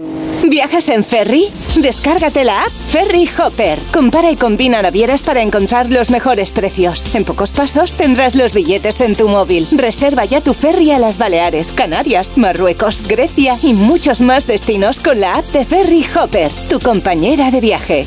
[0.48, 1.52] ¿Viajas en ferry?
[1.76, 3.78] Descárgate la app Ferry Hopper.
[3.92, 7.14] Compara y combina navieras para encontrar los mejores precios.
[7.14, 9.66] En pocos pasos tendrás los billetes en tu móvil.
[9.72, 15.20] Reserva ya tu ferry a las Baleares, Canarias, Marruecos, Grecia y muchos más destinos con
[15.20, 18.06] la app de Ferry Hopper, tu compañera de viaje.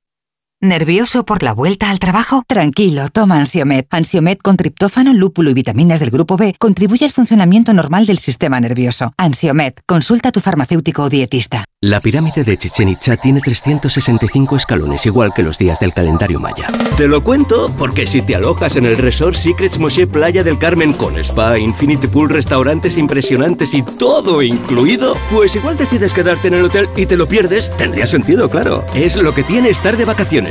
[0.63, 2.43] ¿Nervioso por la vuelta al trabajo?
[2.45, 3.87] Tranquilo, toma Ansiomet.
[3.89, 8.59] Ansiomet con triptófano, lúpulo y vitaminas del grupo B contribuye al funcionamiento normal del sistema
[8.59, 9.11] nervioso.
[9.17, 11.65] Ansiomet, consulta a tu farmacéutico o dietista.
[11.83, 16.67] La pirámide de Chichen Itza tiene 365 escalones, igual que los días del calendario maya.
[16.95, 20.93] Te lo cuento porque si te alojas en el Resort Secrets Moshe Playa del Carmen
[20.93, 26.65] con spa, infinity pool, restaurantes impresionantes y todo incluido, pues igual decides quedarte en el
[26.65, 28.85] hotel y te lo pierdes, tendría sentido, claro.
[28.93, 30.50] Es lo que tiene estar de vacaciones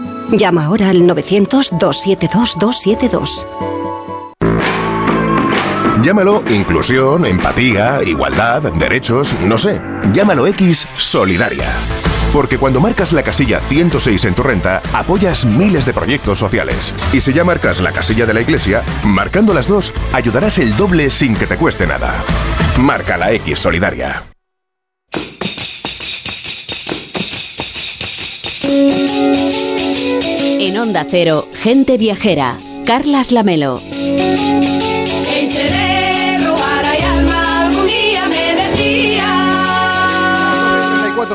[0.31, 3.45] Llama ahora al 900-272-272.
[6.01, 9.81] Llámalo inclusión, empatía, igualdad, derechos, no sé.
[10.13, 11.69] Llámalo X Solidaria.
[12.33, 16.93] Porque cuando marcas la casilla 106 en tu renta, apoyas miles de proyectos sociales.
[17.11, 21.11] Y si ya marcas la casilla de la iglesia, marcando las dos, ayudarás el doble
[21.11, 22.13] sin que te cueste nada.
[22.79, 24.23] Marca la X Solidaria.
[30.63, 33.81] En Onda Cero, Gente Viajera, Carlas Lamelo.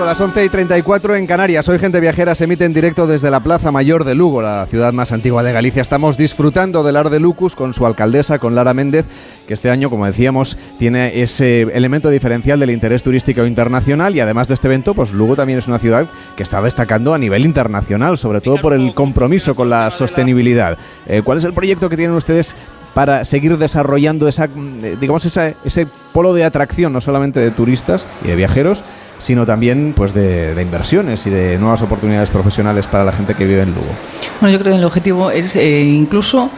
[0.02, 1.68] a las 11 y 34 en Canarias.
[1.70, 4.92] Hoy Gente Viajera se emite en directo desde la Plaza Mayor de Lugo, la ciudad
[4.92, 5.80] más antigua de Galicia.
[5.80, 9.06] Estamos disfrutando del Ar de Lucus con su alcaldesa, con Lara Méndez,
[9.46, 14.48] que este año, como decíamos, tiene ese elemento diferencial del interés turístico internacional y además
[14.48, 16.06] de este evento, pues Lugo también es una ciudad
[16.36, 20.78] que está destacando a nivel internacional, sobre todo por el compromiso con la sostenibilidad.
[21.06, 22.56] Eh, ¿Cuál es el proyecto que tienen ustedes
[22.96, 28.28] para seguir desarrollando esa, eh, digamos, ese polo de atracción, no solamente de turistas y
[28.28, 28.82] de viajeros,
[29.18, 33.62] sino también pues de, inversiones y de nuevas oportunidades profesionales para la gente que vive
[33.62, 33.92] en Lugo.
[34.40, 36.50] Bueno, yo creo que el objetivo es eh, incluso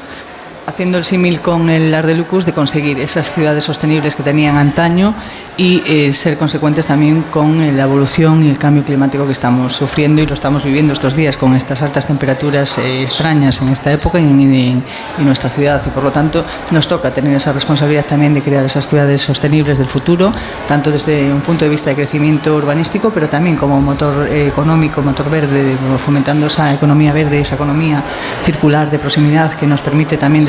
[0.68, 5.14] haciendo el símil con el Ardelucus de conseguir esas ciudades sostenibles que tenían antaño
[5.56, 9.74] y eh, ser consecuentes también con eh, la evolución y el cambio climático que estamos
[9.74, 13.90] sufriendo y lo estamos viviendo estos días con estas altas temperaturas eh, extrañas en esta
[13.90, 14.84] época y en,
[15.18, 15.82] nuestra ciudad.
[15.86, 19.78] Y por lo tanto nos toca tener esa responsabilidad también de crear esas ciudades sostenibles
[19.78, 20.32] del futuro,
[20.68, 25.30] tanto desde un punto de vista de crecimiento urbanístico pero también como motor económico, motor
[25.30, 28.02] verde, fomentando esa economía verde, esa economía
[28.42, 30.44] circular de proximidad que nos permite también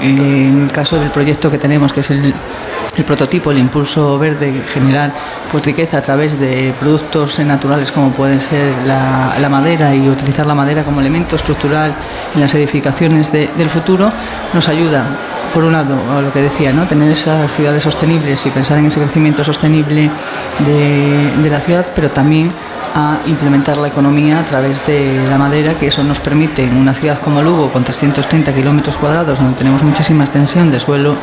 [0.00, 2.34] en el caso del proyecto que tenemos que es el
[2.98, 5.12] el prototipo, el impulso verde, generar
[5.50, 10.54] pues, riqueza a través de productos naturales como puede ser la, madera y utilizar la
[10.54, 11.94] madera como elemento estructural
[12.34, 14.10] en las edificaciones del futuro,
[14.52, 15.04] nos ayuda,
[15.52, 16.86] por un lado, lo que decía, ¿no?
[16.86, 20.10] tener esas ciudades sostenibles y pensar en ese crecimiento sostenible
[20.64, 22.50] de la ciudad, pero también
[22.96, 26.94] a implementar la economía a través de la madera, que eso nos permite en una
[26.94, 31.14] ciudad como Lugo, con 330 kilómetros cuadrados, donde tenemos muchísima extensión de suelo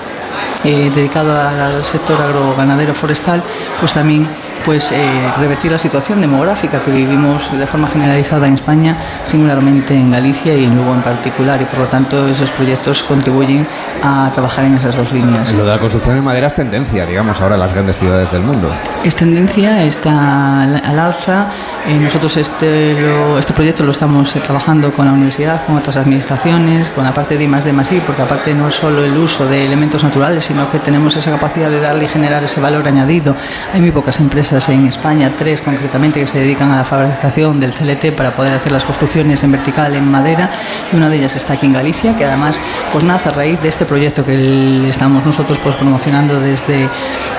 [0.64, 3.42] eh, dedicado al sector agroganadero forestal,
[3.80, 4.28] pues también
[4.64, 10.12] pues eh, revertir la situación demográfica que vivimos de forma generalizada en España, singularmente en
[10.12, 13.68] Galicia y en Lugo en particular, y por lo tanto esos proyectos contribuyen
[14.04, 15.50] a trabajar en esas dos líneas.
[15.54, 18.42] Lo de la construcción de madera es tendencia, digamos, ahora en las grandes ciudades del
[18.42, 18.70] mundo.
[19.04, 21.48] Es tendencia, está al alza.
[21.88, 22.98] Eh, nosotros este,
[23.40, 27.38] este proyecto lo estamos eh, trabajando con la universidad, con otras administraciones, con la parte
[27.38, 30.70] de más de más porque aparte no es solo el uso de elementos naturales, sino
[30.72, 33.36] que tenemos esa capacidad de darle y generar ese valor añadido.
[33.74, 37.72] Hay muy pocas empresas en España, tres concretamente, que se dedican a la fabricación del
[37.72, 40.50] CLT para poder hacer las construcciones en vertical, en madera,
[40.92, 42.60] y una de ellas está aquí en Galicia, que además
[42.92, 46.90] pues nace a raíz de este proyecto que estamos nosotros pues promocionando desde,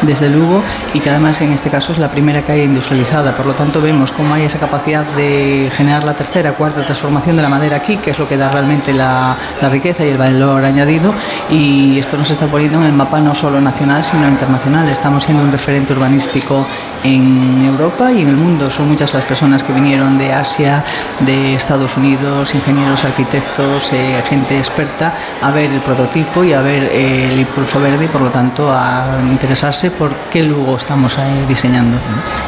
[0.03, 0.62] desde Lugo
[0.93, 3.37] y que además en este caso es la primera calle industrializada.
[3.37, 7.43] Por lo tanto vemos cómo hay esa capacidad de generar la tercera, cuarta transformación de
[7.43, 9.37] la madera aquí, que es lo que da realmente la
[9.71, 11.12] riqueza y el valor añadido
[11.51, 14.88] y esto nos está poniendo en el mapa no solo nacional sino internacional.
[14.88, 16.67] Estamos siendo un referente urbanístico
[17.05, 18.71] en Europa y en el mundo.
[18.71, 20.83] Son muchas las personas que vinieron de Asia,
[21.21, 26.85] de Estados Unidos, ingenieros, arquitectos, eh, gente experta, a ver el prototipo y a ver
[26.85, 31.45] eh, el impulso verde y por lo tanto a interesarse por qué luego estamos ahí
[31.47, 31.99] diseñando.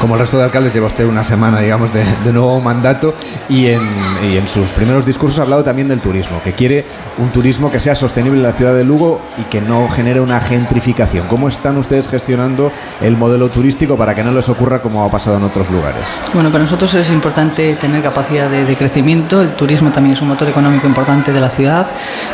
[0.01, 3.15] Como el resto de alcaldes lleva usted una semana, digamos, de, de nuevo mandato
[3.49, 3.83] y en,
[4.25, 6.85] y en sus primeros discursos ha hablado también del turismo, que quiere
[7.19, 10.41] un turismo que sea sostenible en la ciudad de Lugo y que no genere una
[10.41, 11.27] gentrificación.
[11.29, 15.39] ¿Cómo están ustedes gestionando el modelo turístico para que no les ocurra como ha pasado
[15.39, 16.05] en otros lugares?
[16.33, 19.43] Bueno, para nosotros es importante tener capacidad de, de crecimiento.
[19.43, 21.87] El turismo también es un motor económico importante de la ciudad,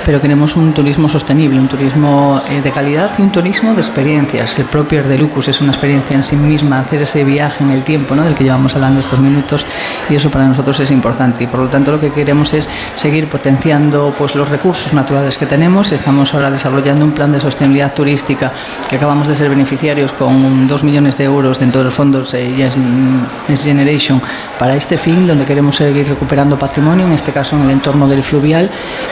[0.04, 4.58] pero queremos un turismo sostenible, un turismo eh, de calidad y un turismo de experiencias.
[4.58, 8.14] El propio Erdelucus es una experiencia en sí misma, hacer ese viaje en el tiempo
[8.14, 8.24] ¿no?
[8.24, 9.64] del que llevamos hablando estos minutos
[10.10, 11.44] y eso para nosotros es importante.
[11.44, 15.46] Y por lo tanto lo que queremos es seguir potenciando pues, los recursos naturales que
[15.46, 15.92] tenemos.
[15.92, 18.52] Estamos ahora desarrollando un plan de sostenibilidad turística
[18.90, 22.52] que acabamos de ser beneficiarios con 2 millones de euros dentro de los fondos eh,
[22.56, 24.20] Yes, Generation
[24.58, 28.24] para este fin, donde queremos seguir recuperando patrimonio, en este caso en el entorno del
[28.24, 28.68] fluvial.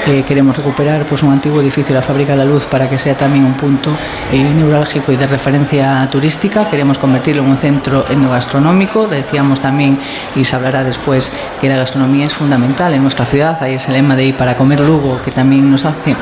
[0.08, 3.16] Eh, queremos recuperar pues, un antiguo edificio, la Fábrica de la Luz, para que sea
[3.16, 3.90] también un punto
[4.32, 6.68] eh, neurálgico y de referencia turística.
[6.68, 9.06] Queremos convertirlo en un centro etnogastronómico.
[9.06, 9.96] Decíamos también,
[10.34, 13.56] y se hablará después, que la gastronomía es fundamental en nuestra ciudad.
[13.62, 16.16] Ahí es el lema de ir para comer Lugo, que también nos hace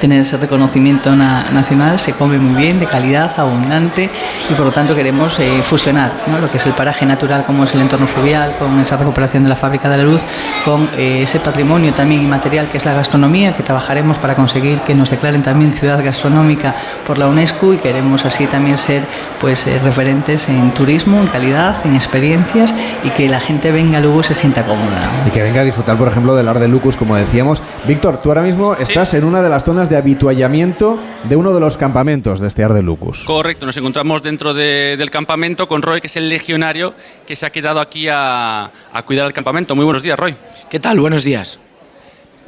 [0.00, 4.10] tener ese reconocimiento na nacional, se come muy bien, de calidad, abundante
[4.48, 6.40] y por lo tanto queremos eh, fusionar ¿no?
[6.40, 9.50] lo que es el paraje natural como es el entorno fluvial, con esa recuperación de
[9.50, 10.22] la fábrica de la luz,
[10.64, 14.94] con eh, ese patrimonio también inmaterial que es la gastronomía, que trabajaremos para conseguir que
[14.94, 16.74] nos declaren también ciudad gastronómica
[17.06, 19.04] por la UNESCO y queremos así también ser
[19.38, 24.22] pues eh, referentes en turismo, en calidad, en experiencias y que la gente venga luego
[24.22, 25.00] se sienta cómoda.
[25.00, 25.28] ¿no?
[25.28, 27.62] Y que venga a disfrutar, por ejemplo, del Ar de Lucus, como decíamos.
[27.86, 30.98] Víctor, tú ahora mismo estás en una de las zonas de habituallamiento
[31.28, 33.24] de uno de los campamentos de este Ar de Lucus.
[33.24, 36.94] Correcto, nos encontramos dentro de- del campamento con Roy, que es el legionario
[37.26, 39.74] que se ha quedado aquí a, a cuidar el campamento.
[39.76, 40.34] Muy buenos días, Roy.
[40.70, 40.98] ¿Qué tal?
[41.00, 41.58] Buenos días.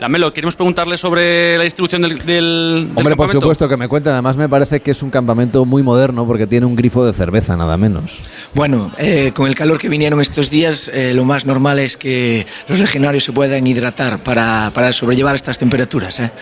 [0.03, 4.15] Lamelo, queremos preguntarle sobre la distribución del, del, del Hombre, por supuesto que me cuentan.
[4.15, 7.57] Además, me parece que es un campamento muy moderno porque tiene un grifo de cerveza,
[7.57, 8.19] nada menos.
[8.53, 12.49] Bueno, eh, con el calor que vinieron estos días, eh, lo más normal es que
[12.67, 16.19] los legionarios se puedan hidratar para, para sobrellevar estas temperaturas.
[16.19, 16.33] ¿eh?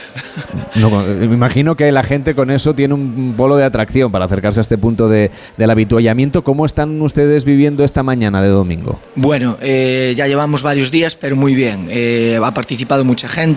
[0.76, 4.60] No, me imagino que la gente con eso tiene un polo de atracción para acercarse
[4.60, 6.42] a este punto de, del habituallamiento.
[6.44, 8.98] ¿Cómo están ustedes viviendo esta mañana de domingo?
[9.16, 11.88] Bueno, eh, ya llevamos varios días, pero muy bien.
[11.90, 13.49] Eh, ha participado mucha gente,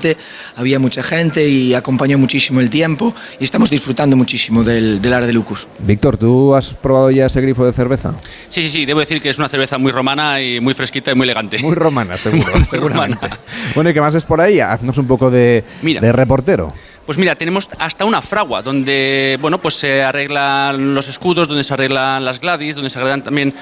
[0.55, 5.25] había mucha gente y acompañó muchísimo el tiempo y estamos disfrutando muchísimo del, del Ar
[5.25, 5.67] de Lucus.
[5.79, 8.13] Víctor, ¿tú has probado ya ese grifo de cerveza?
[8.49, 11.15] Sí, sí, sí, debo decir que es una cerveza muy romana y muy fresquita y
[11.15, 11.59] muy elegante.
[11.59, 12.51] Muy romana, seguro.
[12.55, 13.27] Muy seguramente.
[13.27, 13.39] romana.
[13.75, 14.59] Bueno, ¿y qué más es por ahí?
[14.59, 16.01] Haznos un poco de, Mira.
[16.01, 16.73] de reportero.
[17.05, 21.73] Pues mira, tenemos hasta una fragua donde, bueno, pues se arreglan los escudos, donde se
[21.73, 23.53] arreglan las gladis, donde se arreglan también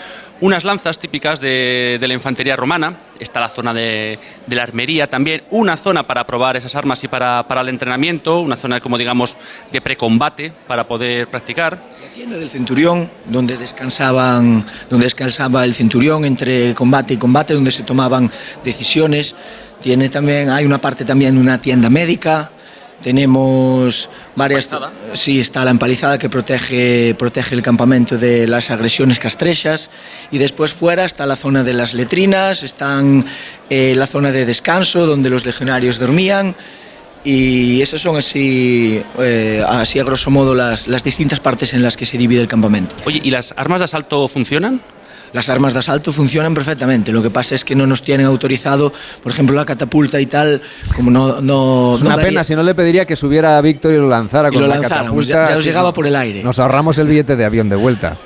[0.41, 2.93] unas lanzas típicas de, la infantería romana.
[3.19, 7.41] Está la zona de, la armería también, una zona para probar esas armas y para,
[7.47, 9.35] para el entrenamiento, una zona como digamos
[9.71, 11.79] de precombate para poder practicar.
[12.13, 17.81] tienda del centurión, donde descansaban, donde descansaba el centurión entre combate y combate, donde se
[17.81, 18.29] tomaban
[18.63, 19.35] decisiones.
[19.81, 22.51] Tiene también, hay una parte también de una tienda médica.
[23.01, 24.69] Tenemos varias.
[25.13, 29.89] Sí, está la empalizada que protege, protege el campamento de las agresiones castrechas.
[30.31, 33.25] Y después fuera está la zona de las letrinas, están
[33.69, 36.55] eh, la zona de descanso donde los legionarios dormían.
[37.23, 41.95] Y esas son así, eh, así a grosso modo las, las distintas partes en las
[41.95, 42.95] que se divide el campamento.
[43.05, 44.81] Oye, ¿y las armas de asalto funcionan?
[45.33, 47.11] Las armas de asalto funcionan perfectamente.
[47.11, 48.91] Lo que pasa es que no nos tienen autorizado,
[49.23, 50.61] por ejemplo, la catapulta y tal,
[50.95, 51.41] como no.
[51.41, 53.97] no Es no una daría- pena, si no le pediría que subiera a Víctor y
[53.97, 55.33] lo lanzara Y con lo la lanzáramos, catapulta.
[55.33, 56.43] ya- ya nos llegaba por el aire.
[56.43, 58.17] Nos ahorramos el billete de avión de vuelta.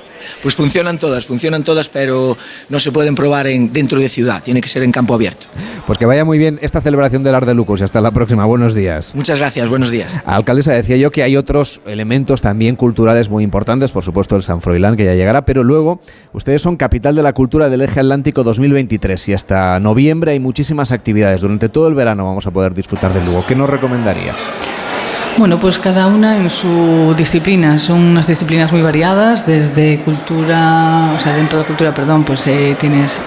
[0.42, 2.36] Pues funcionan todas, funcionan todas, pero
[2.68, 5.46] no se pueden probar en, dentro de ciudad, tiene que ser en campo abierto.
[5.86, 8.44] Pues que vaya muy bien esta celebración del Ar de Lucus y hasta la próxima.
[8.44, 9.14] Buenos días.
[9.14, 10.12] Muchas gracias, buenos días.
[10.24, 14.60] Alcaldesa, decía yo que hay otros elementos también culturales muy importantes, por supuesto el San
[14.60, 16.00] Froilán que ya llegará, pero luego
[16.32, 20.92] ustedes son capital de la cultura del eje atlántico 2023 y hasta noviembre hay muchísimas
[20.92, 21.40] actividades.
[21.40, 23.44] Durante todo el verano vamos a poder disfrutar del Lugo.
[23.46, 24.34] ¿Qué nos recomendaría?
[25.38, 27.78] Bueno, pues cada una en su disciplina.
[27.78, 32.74] Son unas disciplinas muy variadas, desde cultura, o sea, dentro de cultura, perdón, pues eh,
[32.80, 33.20] tienes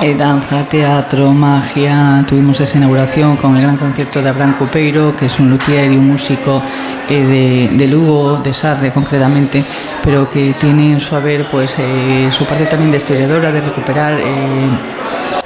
[0.00, 2.24] eh, danza, teatro, magia.
[2.26, 5.96] Tuvimos esa inauguración con el gran concierto de Abraham Copeiro, que es un luthier y
[5.96, 6.62] un músico
[7.08, 9.64] eh, de, de, Lugo, de Sarre concretamente,
[10.04, 14.20] pero que tiene en su haber pues, eh, su parte también de historiadora, de recuperar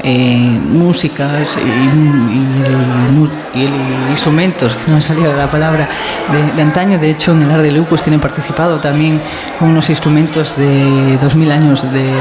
[0.06, 3.68] eh, músicas y, y,
[4.10, 5.88] instrumentos, que no me salía la palabra,
[6.30, 6.98] de, de, antaño.
[6.98, 9.20] De hecho, en el Ar de Lucus tienen participado también
[9.58, 12.12] con unos instrumentos de 2000 años de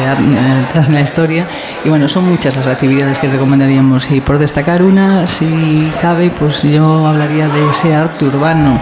[0.68, 1.46] atrás en la historia.
[1.84, 4.10] Y bueno, son muchas las actividades que recomendaríamos.
[4.12, 8.80] Y por destacar una, si cabe, pues yo hablaría de ese arte urbano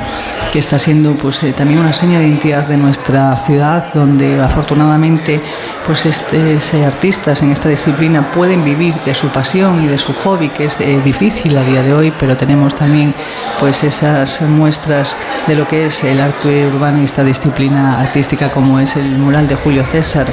[0.52, 5.40] que está siendo pues eh, también una seña de identidad de nuestra ciudad, donde afortunadamente
[5.86, 10.50] pues este, artistas en esta disciplina pueden vivir de su pasión y de su hobby,
[10.50, 13.14] que es eh, difícil a día de hoy, pero tenemos también
[13.60, 15.16] pues esas muestras
[15.48, 19.48] de lo que es el arte urbano y esta disciplina artística como es el mural
[19.48, 20.28] de Julio César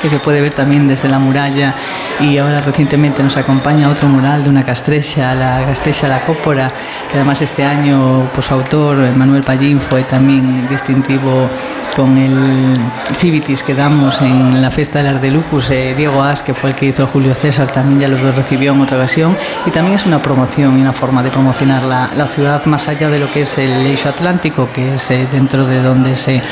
[0.00, 1.74] que se puede ver también desde la muralla
[2.20, 6.70] y ahora recientemente nos acompaña otro mural de una castrecha, la castrecha La Cópora,
[7.10, 11.48] que además este año pues su autor Manuel Pallín fue también distintivo
[11.96, 12.78] con el
[13.14, 16.86] Civitis que damos en la fiesta del Ardelucus, eh, Diego As, que fue el que
[16.86, 19.36] hizo Julio César, también ya lo recibió en otra ocasión.
[19.66, 23.10] Y también es una promoción y una forma de promocionar la, la ciudad más allá
[23.10, 26.42] de lo que es el eixo atlántico, que es eh, dentro de donde se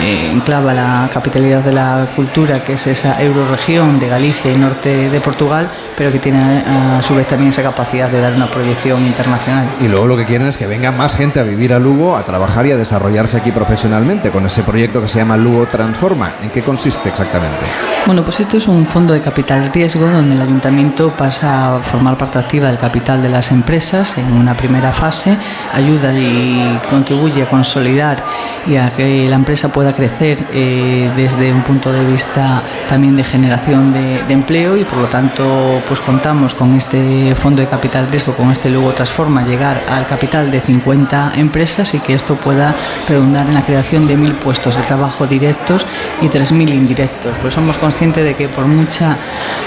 [0.00, 4.91] eh, enclava la capitalidad de la cultura, que es esa euroregión de Galicia y norte
[5.10, 9.04] de Portugal, pero que tiene a su vez también esa capacidad de dar una proyección
[9.04, 9.66] internacional.
[9.80, 12.24] Y luego lo que quieren es que venga más gente a vivir a Lugo, a
[12.24, 16.32] trabajar y a desarrollarse aquí profesionalmente con ese proyecto que se llama Lugo Transforma.
[16.42, 17.64] ¿En qué consiste exactamente?
[18.06, 22.16] Bueno, pues esto es un fondo de capital riesgo donde el ayuntamiento pasa a formar
[22.16, 25.36] parte activa del capital de las empresas en una primera fase,
[25.72, 28.24] ayuda y contribuye a consolidar
[28.66, 33.24] y a que la empresa pueda crecer eh, desde un punto de vista también de
[33.24, 38.08] generación de, de empleo y por lo tanto pues contamos con este fondo de capital
[38.08, 42.74] riesgo, con este Lugo Transforma, llegar al capital de 50 empresas y que esto pueda
[43.08, 45.84] redundar en la creación de mil puestos de trabajo directos
[46.22, 47.34] y 3.000 indirectos.
[47.42, 49.16] Pues somos conscientes de que por mucha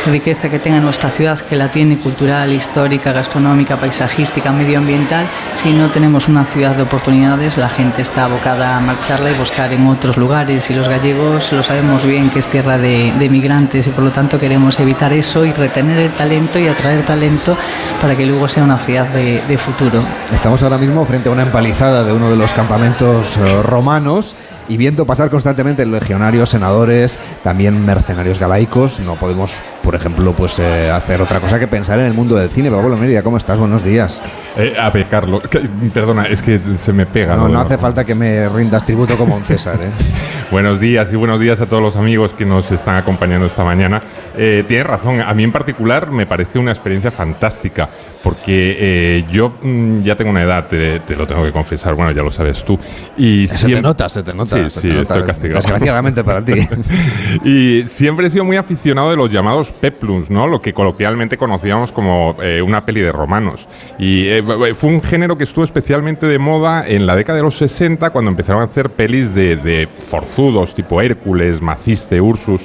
[0.07, 5.89] riqueza que tenga nuestra ciudad, que la tiene cultural, histórica, gastronómica, paisajística, medioambiental, si no
[5.89, 10.17] tenemos una ciudad de oportunidades, la gente está abocada a marcharla y buscar en otros
[10.17, 10.69] lugares.
[10.71, 14.11] Y los gallegos lo sabemos bien que es tierra de, de migrantes y por lo
[14.11, 17.55] tanto queremos evitar eso y retener el talento y atraer talento
[18.01, 20.01] para que luego sea una ciudad de, de futuro.
[20.33, 24.35] Estamos ahora mismo frente a una empalizada de uno de los campamentos uh, romanos
[24.67, 28.99] y viendo pasar constantemente legionarios, senadores, también mercenarios galaicos.
[28.99, 29.53] No podemos,
[29.85, 32.71] por ejemplo, pues eh, hacer otra cosa que pensar en el mundo del cine.
[32.71, 33.59] Pablo Mérida, ¿cómo estás?
[33.59, 34.19] Buenos días.
[34.57, 35.59] Eh, a ver, Carlos, que,
[35.93, 37.35] perdona, es que se me pega.
[37.35, 39.79] No, no hace falta que me rindas tributo como un César.
[39.83, 39.89] ¿eh?
[40.51, 44.01] buenos días y buenos días a todos los amigos que nos están acompañando esta mañana.
[44.37, 47.87] Eh, tienes razón, a mí en particular me parece una experiencia fantástica
[48.23, 52.11] porque eh, yo mm, ya tengo una edad, te, te, lo tengo que confesar, bueno,
[52.11, 52.79] ya lo sabes tú.
[53.17, 54.55] Y se siempre, te nota, se te nota.
[54.55, 55.61] Sí, se sí, te nota, estoy castigado.
[55.61, 56.53] Desgraciadamente para ti.
[57.45, 60.47] y siempre he sido muy aficionado de los llamados peplums, ¿no?
[60.47, 63.67] Lo que coloquialmente conocíamos como eh, una peli de romanos.
[63.99, 67.57] Y eh, fue un género que estuvo especialmente de moda en la década de los
[67.57, 72.61] 60 cuando empezaron a hacer pelis de, de forzudos tipo Hércules, Maciste, Ursus.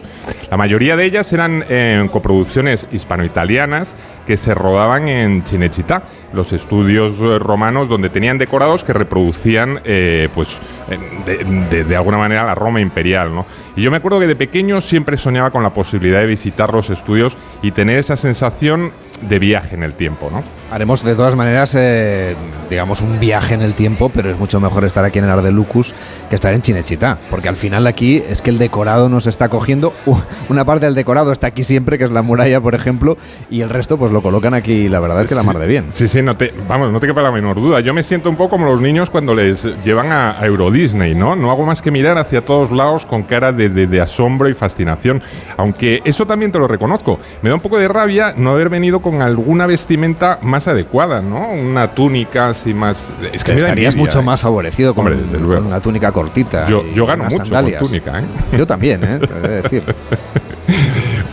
[0.50, 3.94] La mayoría de ellas eran eh, coproducciones hispano-italianas
[4.30, 10.56] que se rodaban en Cinecittà, los estudios romanos donde tenían decorados que reproducían, eh, pues,
[11.26, 13.44] de, alguna manera la Roma imperial, ¿no?
[13.74, 16.90] Y yo me acuerdo que de pequeño siempre soñaba con la posibilidad de visitar los
[16.90, 20.44] estudios y tener esa sensación de viaje en el tiempo, ¿no?
[20.70, 22.36] Haremos de todas maneras, eh,
[22.70, 25.92] digamos, un viaje en el tiempo, pero es mucho mejor estar aquí en el Ardelucus
[26.28, 29.92] que estar en Chinechita, porque al final aquí es que el decorado nos está cogiendo.
[30.06, 30.16] Uh,
[30.48, 33.18] una parte del decorado está aquí siempre, que es la muralla, por ejemplo,
[33.50, 35.86] y el resto pues lo colocan aquí, la verdad es que la mar de bien.
[35.90, 37.80] Sí, sí, no te, vamos, no te quepa la menor duda.
[37.80, 41.16] Yo me siento un poco como los niños cuando les llevan a, a Euro Disney,
[41.16, 41.34] ¿no?
[41.34, 44.54] No hago más que mirar hacia todos lados con cara de, de, de asombro y
[44.54, 45.20] fascinación,
[45.56, 47.18] aunque eso también te lo reconozco.
[47.42, 51.48] Me da un poco de rabia no haber venido con alguna vestimenta más adecuada, ¿no?
[51.48, 53.10] Una túnica así más.
[53.32, 54.24] Es que estarías envidia, mucho ¿eh?
[54.24, 56.68] más favorecido con, Hombre, con, una túnica cortita.
[56.68, 57.78] Yo, yo gano mucho sandalias.
[57.78, 58.24] con túnica, ¿eh?
[58.56, 59.18] Yo también, ¿eh?
[59.18, 59.82] Te he de decir.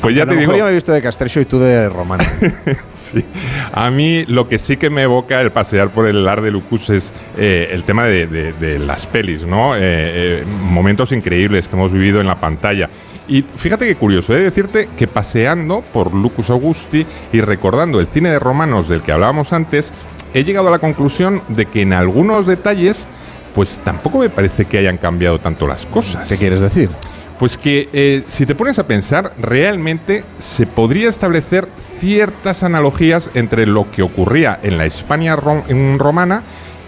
[0.02, 0.56] Pues ya a te lo digo.
[0.56, 2.24] Yo me he visto de Castrecho y tú de Romano.
[2.94, 3.26] sí.
[3.74, 6.90] A mí lo que sí que me evoca el pasear por el Lar de Lucus
[6.90, 9.76] es eh, el tema de, de, de, las pelis, ¿no?
[9.76, 12.90] Eh, eh, momentos increíbles que hemos vivido en la pantalla.
[13.28, 18.08] Y fíjate qué curioso, he de decirte que paseando por Lucus Augusti y recordando el
[18.08, 19.92] cine de romanos del que hablábamos antes,
[20.34, 23.06] he llegado a la conclusión de que en algunos detalles,
[23.54, 26.30] pues tampoco me parece que hayan cambiado tanto las cosas.
[26.30, 26.90] ¿Qué quieres decir?
[27.38, 31.68] Pues que eh, si te pones a pensar, realmente se podría establecer
[32.00, 36.44] ciertas analogías entre lo que ocurría en la España rom- romana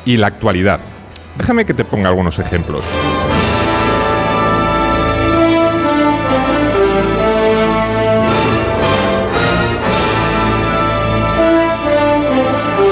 [0.06, 0.80] y la actualidad.
[1.38, 2.84] Déjame que te ponga algunos ejemplos.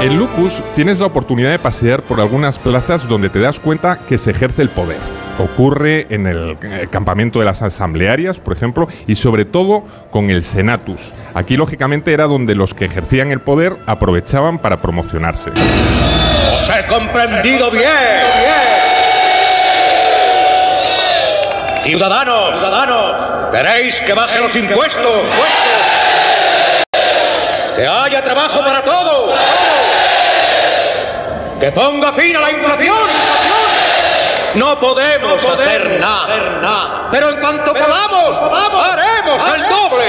[0.08, 4.18] En Lucus tienes la oportunidad de pasear por algunas plazas donde te das cuenta que
[4.18, 5.00] se ejerce el poder.
[5.38, 10.44] Ocurre en el eh, campamento de las asamblearias, por ejemplo, y sobre todo con el
[10.44, 11.12] Senatus.
[11.34, 15.50] Aquí, lógicamente, era donde los que ejercían el poder aprovechaban para promocionarse.
[16.56, 17.84] ¡Os he comprendido bien!
[21.84, 22.58] ¡Ciudadanos!
[22.58, 23.52] ¡Ciudadanos!
[23.52, 25.26] ¿Queréis que baje los impuestos?
[27.76, 29.87] ¡Que haya trabajo para todos!
[31.60, 32.96] ¡Que ponga fin a la inflación!
[34.56, 37.08] No podemos, hacer nada.
[37.12, 40.06] Pero en cuanto podamos, haremos el doble.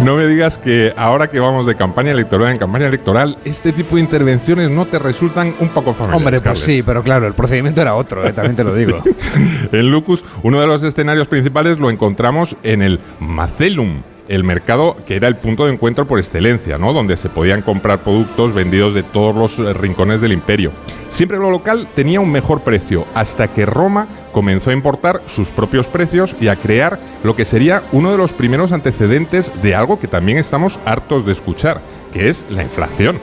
[0.00, 3.96] No me digas que ahora que vamos de campaña electoral en campaña electoral, este tipo
[3.96, 6.16] de intervenciones no te resultan un poco familiares.
[6.16, 6.60] Hombre, pues Carles.
[6.60, 9.02] sí, pero claro, el procedimiento era otro, eh, también te lo digo.
[9.72, 15.16] En Lucus, uno de los escenarios principales lo encontramos en el Macelum, el mercado que
[15.16, 16.92] era el punto de encuentro por excelencia, ¿no?
[16.92, 20.72] Donde se podían comprar productos vendidos de todos los eh, rincones del imperio.
[21.08, 25.88] Siempre lo local tenía un mejor precio, hasta que Roma comenzó a importar sus propios
[25.88, 30.06] precios y a crear lo que sería uno de los primeros antecedentes de algo que
[30.06, 31.80] también estamos hartos de escuchar,
[32.12, 33.20] que es la inflación.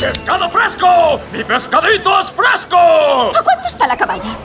[0.00, 1.20] ¡Pescado fresco!
[1.32, 2.76] ¡Mi pescadito es fresco!
[2.76, 4.36] ¿A cuánto está la caballa?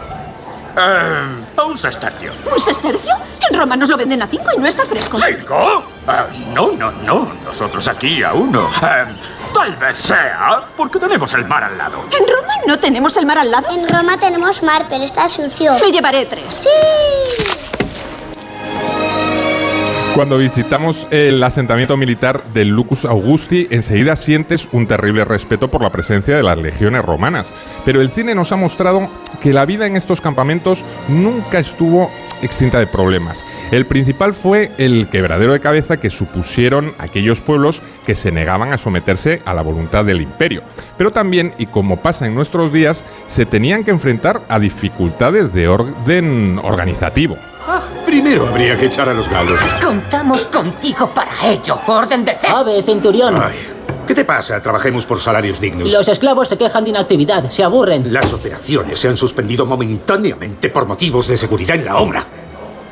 [0.75, 2.31] Eh, a un sestercio.
[2.51, 3.13] ¿Un sestercio?
[3.49, 5.19] En Roma nos lo venden a cinco y no está fresco.
[5.19, 5.83] ¿Cinco?
[6.07, 7.31] Eh, no, no, no.
[7.45, 8.69] Nosotros aquí a uno.
[8.81, 9.05] Eh,
[9.53, 12.03] tal vez sea porque tenemos el mar al lado.
[12.11, 13.67] ¿En Roma no tenemos el mar al lado?
[13.71, 15.73] En Roma tenemos mar, pero está sucio.
[15.79, 16.45] Me llevaré tres.
[16.55, 16.69] ¡Sí!
[20.15, 25.91] Cuando visitamos el asentamiento militar del Lucus Augusti, enseguida sientes un terrible respeto por la
[25.91, 27.51] presencia de las legiones romanas.
[27.83, 29.09] Pero el cine nos ha mostrado
[29.41, 32.11] que la vida en estos campamentos nunca estuvo
[32.43, 33.43] extinta de problemas.
[33.71, 38.77] El principal fue el quebradero de cabeza que supusieron aquellos pueblos que se negaban a
[38.77, 40.61] someterse a la voluntad del imperio.
[40.95, 45.67] Pero también, y como pasa en nuestros días, se tenían que enfrentar a dificultades de
[45.67, 47.35] orden organizativo.
[48.05, 49.59] Primero habría que echar a los galos.
[49.83, 51.79] Contamos contigo para ello.
[51.87, 52.55] Orden de César.
[52.57, 53.35] Ave, centurión.
[53.41, 53.55] Ay,
[54.07, 54.61] ¿Qué te pasa?
[54.61, 55.89] Trabajemos por salarios dignos.
[55.91, 58.11] Los esclavos se quejan de inactividad, se aburren.
[58.11, 62.25] Las operaciones se han suspendido momentáneamente por motivos de seguridad en la obra.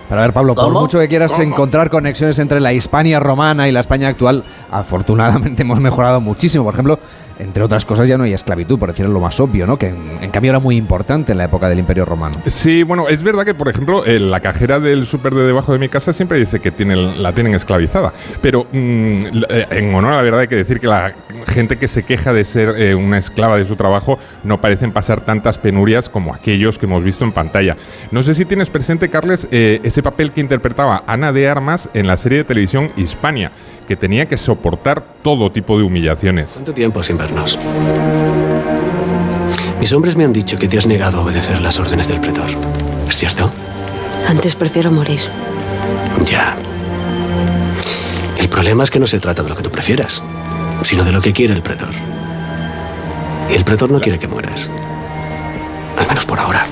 [0.08, 1.44] Pero a ver, Pablo, por mucho que quieras ¿Cómo?
[1.44, 6.64] encontrar conexiones entre la Hispania romana y la España actual, afortunadamente hemos mejorado muchísimo.
[6.64, 7.00] Por ejemplo,
[7.40, 9.78] entre otras cosas ya no hay esclavitud, por decirlo lo más obvio, ¿no?
[9.78, 12.40] Que en, cambio era muy importante en la época del Imperio Romano.
[12.46, 15.80] Sí, bueno, es verdad que, por ejemplo, eh, la cajera del súper de debajo de
[15.80, 18.14] mi casa siempre dice que tiene, la tienen esclavizada.
[18.42, 19.18] Pero mm,
[19.50, 21.14] eh, en honor a la verdad hay que decir que la
[21.48, 25.22] gente que se queja de ser eh, una esclava de su trabajo no parecen pasar
[25.22, 27.76] tantas penurias como aquellos que hemos visto en pantalla.
[28.12, 32.18] No sé si tienes presente, Carles, ese papel que interpretaba Ana de Armas en la
[32.18, 33.52] serie de televisión Hispania,
[33.88, 36.52] que tenía que soportar todo tipo de humillaciones.
[36.54, 37.60] ¿Cuánto tiempo sin vernos?
[39.80, 42.50] Mis hombres me han dicho que te has negado a obedecer las órdenes del pretor.
[43.08, 43.52] ¿Es cierto?
[44.28, 45.20] Antes prefiero morir.
[46.26, 46.56] Ya.
[48.38, 50.24] El problema es que no se trata de lo que tú prefieras,
[50.84, 51.90] sino de lo que quiere el pretor.
[53.50, 54.70] Y el pretor no quiere que mueras.
[55.98, 56.66] Al menos por ahora.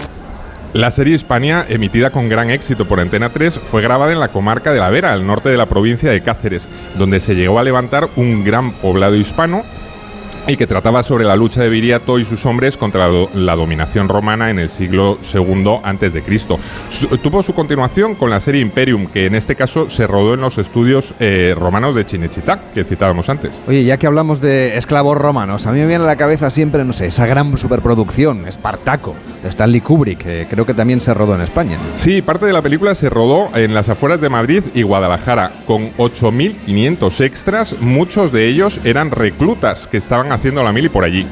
[0.73, 4.71] La serie Hispania, emitida con gran éxito por Antena 3, fue grabada en la comarca
[4.71, 8.07] de La Vera, al norte de la provincia de Cáceres, donde se llegó a levantar
[8.15, 9.63] un gran poblado hispano
[10.49, 13.55] y que trataba sobre la lucha de Viriato y sus hombres contra la, do- la
[13.55, 16.59] dominación romana en el siglo II antes de Cristo.
[17.21, 20.57] Tuvo su continuación con la serie Imperium, que en este caso se rodó en los
[20.57, 23.61] estudios eh, romanos de Cinecittà, que citábamos antes.
[23.67, 26.83] Oye, ya que hablamos de esclavos romanos, a mí me viene a la cabeza siempre,
[26.83, 31.35] no sé, esa gran superproducción, Espartaco, de Stanley Kubrick, que creo que también se rodó
[31.35, 31.77] en España.
[31.95, 35.91] Sí, parte de la película se rodó en las afueras de Madrid y Guadalajara, con
[35.97, 41.25] 8.500 extras, muchos de ellos eran reclutas que estaban haciendo la mili por allí.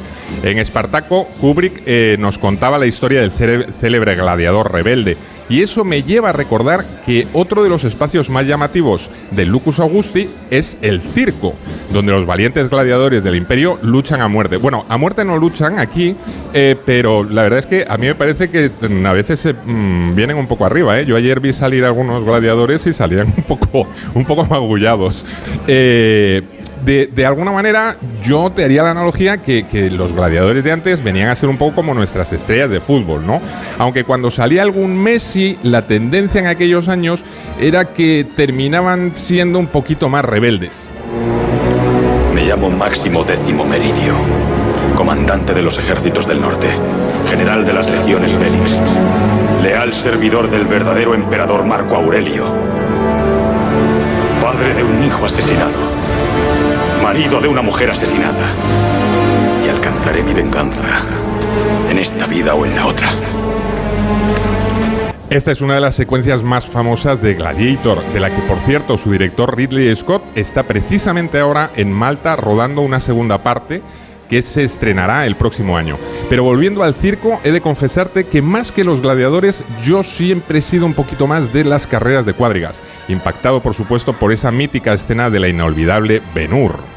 [0.43, 5.17] En Espartaco, Kubrick eh, nos contaba la historia del célebre gladiador rebelde,
[5.49, 9.79] y eso me lleva a recordar que otro de los espacios más llamativos del Lucus
[9.79, 11.53] Augusti es el circo,
[11.93, 14.57] donde los valientes gladiadores del imperio luchan a muerte.
[14.57, 16.15] Bueno, a muerte no luchan aquí,
[16.53, 19.53] eh, pero la verdad es que a mí me parece que mm, a veces se
[19.53, 20.99] mm, vienen un poco arriba.
[20.99, 21.05] ¿eh?
[21.05, 25.25] Yo ayer vi salir algunos gladiadores y salían un poco, un poco magullados.
[25.65, 26.41] Eh,
[26.85, 31.03] De, de alguna manera, yo te haría la analogía que, que los gladiadores de antes
[31.03, 33.41] venían a ser un poco como nuestras estrellas de fútbol, ¿no?
[33.77, 37.23] Aunque cuando salía algún Messi, la tendencia en aquellos años
[37.59, 40.87] era que terminaban siendo un poquito más rebeldes.
[42.33, 44.13] Me llamo Máximo Décimo Meridio,
[44.95, 46.67] comandante de los ejércitos del norte,
[47.29, 48.77] general de las legiones Félix,
[49.61, 52.45] leal servidor del verdadero emperador Marco Aurelio,
[54.41, 55.71] padre de un hijo asesinado,
[57.07, 58.53] marido de una mujer asesinada,
[59.65, 61.03] y alcanzaré mi venganza
[61.89, 63.09] en esta vida o en la otra.
[65.29, 68.97] Esta es una de las secuencias más famosas de Gladiator, de la que por cierto
[68.97, 73.81] su director Ridley Scott está precisamente ahora en Malta rodando una segunda parte
[74.29, 75.97] que se estrenará el próximo año.
[76.29, 80.61] Pero volviendo al circo, he de confesarte que más que los gladiadores, yo siempre he
[80.61, 84.91] sido un poquito más de las carreras de cuadrigas, impactado por supuesto por esa mítica
[84.91, 86.96] escena de la inolvidable Ben Hur.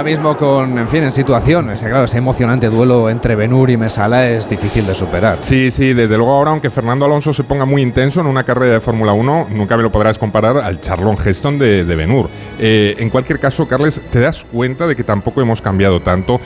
[0.00, 1.68] Ahora mismo con, en fin, en situación.
[1.68, 5.38] O sea, claro, ese emocionante duelo entre Benur y Mesala es difícil de superar.
[5.42, 8.72] Sí, sí, desde luego ahora, aunque Fernando Alonso se ponga muy intenso en una carrera
[8.72, 12.30] de Fórmula 1, nunca me lo podrás comparar al Charlon Heston de, de Ben Hur.
[12.58, 16.40] Eh, en cualquier caso, Carles, te das cuenta de que tampoco hemos cambiado tanto.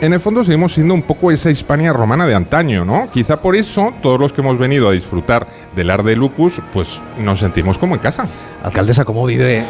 [0.00, 3.10] En el fondo seguimos siendo un poco esa Hispania romana de antaño, ¿no?
[3.12, 7.00] Quizá por eso todos los que hemos venido a disfrutar del Ar de Lucus, pues
[7.18, 8.28] nos sentimos como en casa.
[8.62, 9.64] Alcaldesa, ¿cómo vive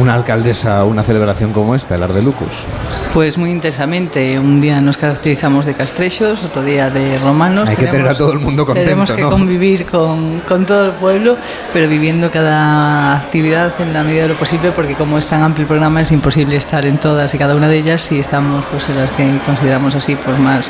[0.00, 2.68] una alcaldesa una celebración como esta, el Ar de Lucus?
[3.12, 4.38] Pues muy intensamente.
[4.38, 7.68] Un día nos caracterizamos de castrechos, otro día de romanos.
[7.68, 9.30] Hay que tener a todo el mundo contento, Tenemos que ¿no?
[9.30, 11.36] convivir con, con todo el pueblo,
[11.72, 15.62] pero viviendo cada actividad en la medida de lo posible, porque como es tan amplio
[15.62, 18.88] el programa, es imposible estar en todas y cada una de ellas y estamos pues,
[18.88, 20.66] en las que consideramos así pues, más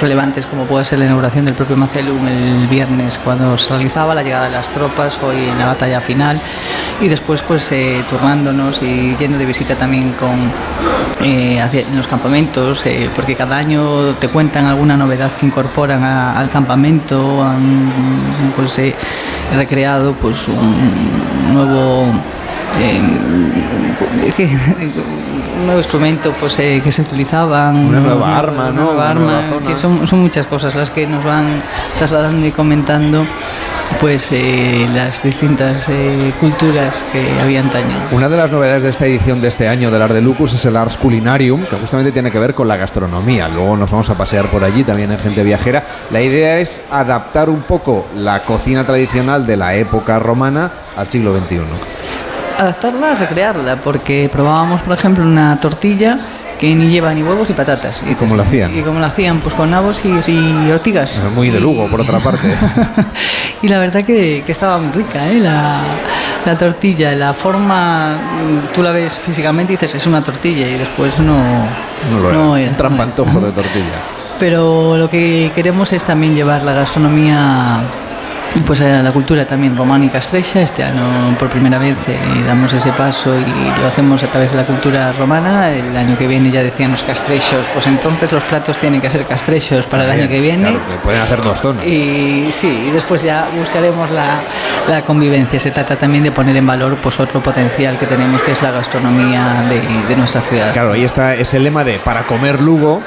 [0.00, 4.22] relevantes, como puede ser la inauguración del propio Macelum el viernes, cuando se realizaba la
[4.22, 6.40] llegada de las tropas, hoy en la batalla final,
[7.00, 10.50] y después pues eh, turnándonos y yendo de visita también con
[11.26, 16.50] eh, hacia- los campamentos, eh, porque cada año te cuentan alguna novedad que incorporan al
[16.50, 17.90] campamento, han
[18.54, 18.94] pues eh,
[19.56, 22.06] recreado pues un nuevo
[22.80, 28.82] eh, que- un nuevo instrumento pues eh, que se utilizaban Una nueva arma, una ¿no?
[28.84, 29.60] nueva Una arma, nueva zona.
[29.60, 31.62] decir, son, son muchas cosas las que nos van
[31.98, 33.24] trasladando y comentando
[34.00, 37.94] pues eh, las distintas eh, culturas que había antaño.
[38.12, 40.64] Una de las novedades de esta edición de este año del Art de Lucus es
[40.64, 43.48] el Ars Culinarium, que justamente tiene que ver con la gastronomía.
[43.48, 45.84] Luego nos vamos a pasear por allí también en gente viajera.
[46.10, 51.36] La idea es adaptar un poco la cocina tradicional de la época romana al siglo
[51.38, 51.60] XXI.
[52.62, 56.18] Adaptarla, recrearla, porque probábamos, por ejemplo, una tortilla
[56.60, 58.04] que ni lleva ni huevos ni patatas.
[58.08, 58.76] ¿Y cómo lo hacían?
[58.76, 61.20] Y cómo lo hacían, pues con nabos y, y ortigas.
[61.34, 62.54] Muy de Lugo, por otra parte.
[63.62, 65.38] Y la verdad que, que estaba muy rica, ¿eh?
[65.38, 65.78] la,
[66.44, 70.78] la tortilla, la forma, mm, tú la ves físicamente y dices, es una tortilla y
[70.78, 71.38] después no,
[72.10, 72.62] No lo no era.
[72.64, 74.00] era, Un trampantojo de tortilla.
[74.40, 77.78] Pero lo que queremos es también llevar la gastronomía
[78.66, 80.60] pues a la cultura también románica estrecha.
[80.60, 84.56] Este año por primera vez eh, damos ese paso y lo hacemos a través de
[84.58, 85.70] la cultura romana.
[85.70, 89.24] El año que viene ya decían los castrechos, pues entonces los platos tienen que ser
[89.24, 90.62] castrechos para el año que viene.
[90.62, 91.86] Claro, que pueden hacer dos zonas.
[91.86, 94.40] Y sí, y después ya buscaremos la,
[94.88, 95.58] la convivencia.
[95.58, 98.70] Se trata también de poner en valor pues otro potencial que tenemos, que es la
[98.70, 100.72] gastronomía de, de nuestra ciudad.
[100.72, 103.02] Claro, ahí está ese lema de para comer Lugo,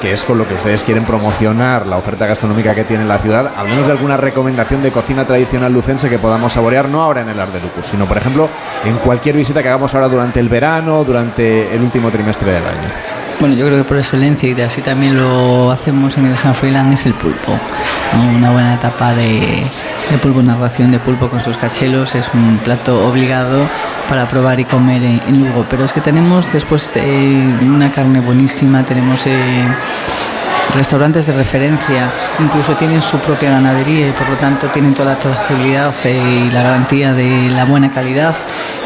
[0.00, 3.52] que es con lo que ustedes quieren promocionar la oferta gastronómica que tiene la ciudad,
[3.56, 7.28] al menos de alguna recomendación de cocina tradicional lucense que podamos saborear, no ahora en
[7.28, 8.48] el Art de Lucus, sino por ejemplo
[8.84, 12.88] en cualquier visita que hagamos ahora durante el verano, durante el último trimestre del año.
[13.38, 16.54] Bueno, yo creo que por excelencia y de así también lo hacemos en el San
[16.54, 17.58] Froilán es el pulpo.
[18.36, 19.64] Una buena etapa de,
[20.10, 23.66] de pulpo, una ración de pulpo con sus cachelos es un plato obligado
[24.10, 25.64] para probar y comer en, Lugo.
[25.70, 29.64] Pero es que tenemos después eh, una carne buenísima, tenemos eh,
[30.74, 35.18] restaurantes de referencia, incluso tienen su propia ganadería y por lo tanto tienen toda la
[35.20, 38.34] trazabilidad eh, y la garantía de la buena calidad.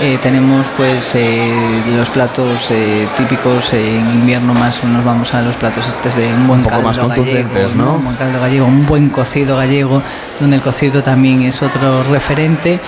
[0.00, 1.54] Eh, tenemos pues eh,
[1.96, 6.48] los platos eh, típicos en invierno más nos vamos a los platos estos de un
[6.48, 7.94] buen Un poco caldo más contundentes, gallego, ¿no?
[7.94, 10.02] Un buen caldo gallego, un buen cocido gallego,
[10.40, 12.80] donde el cocido también es otro referente,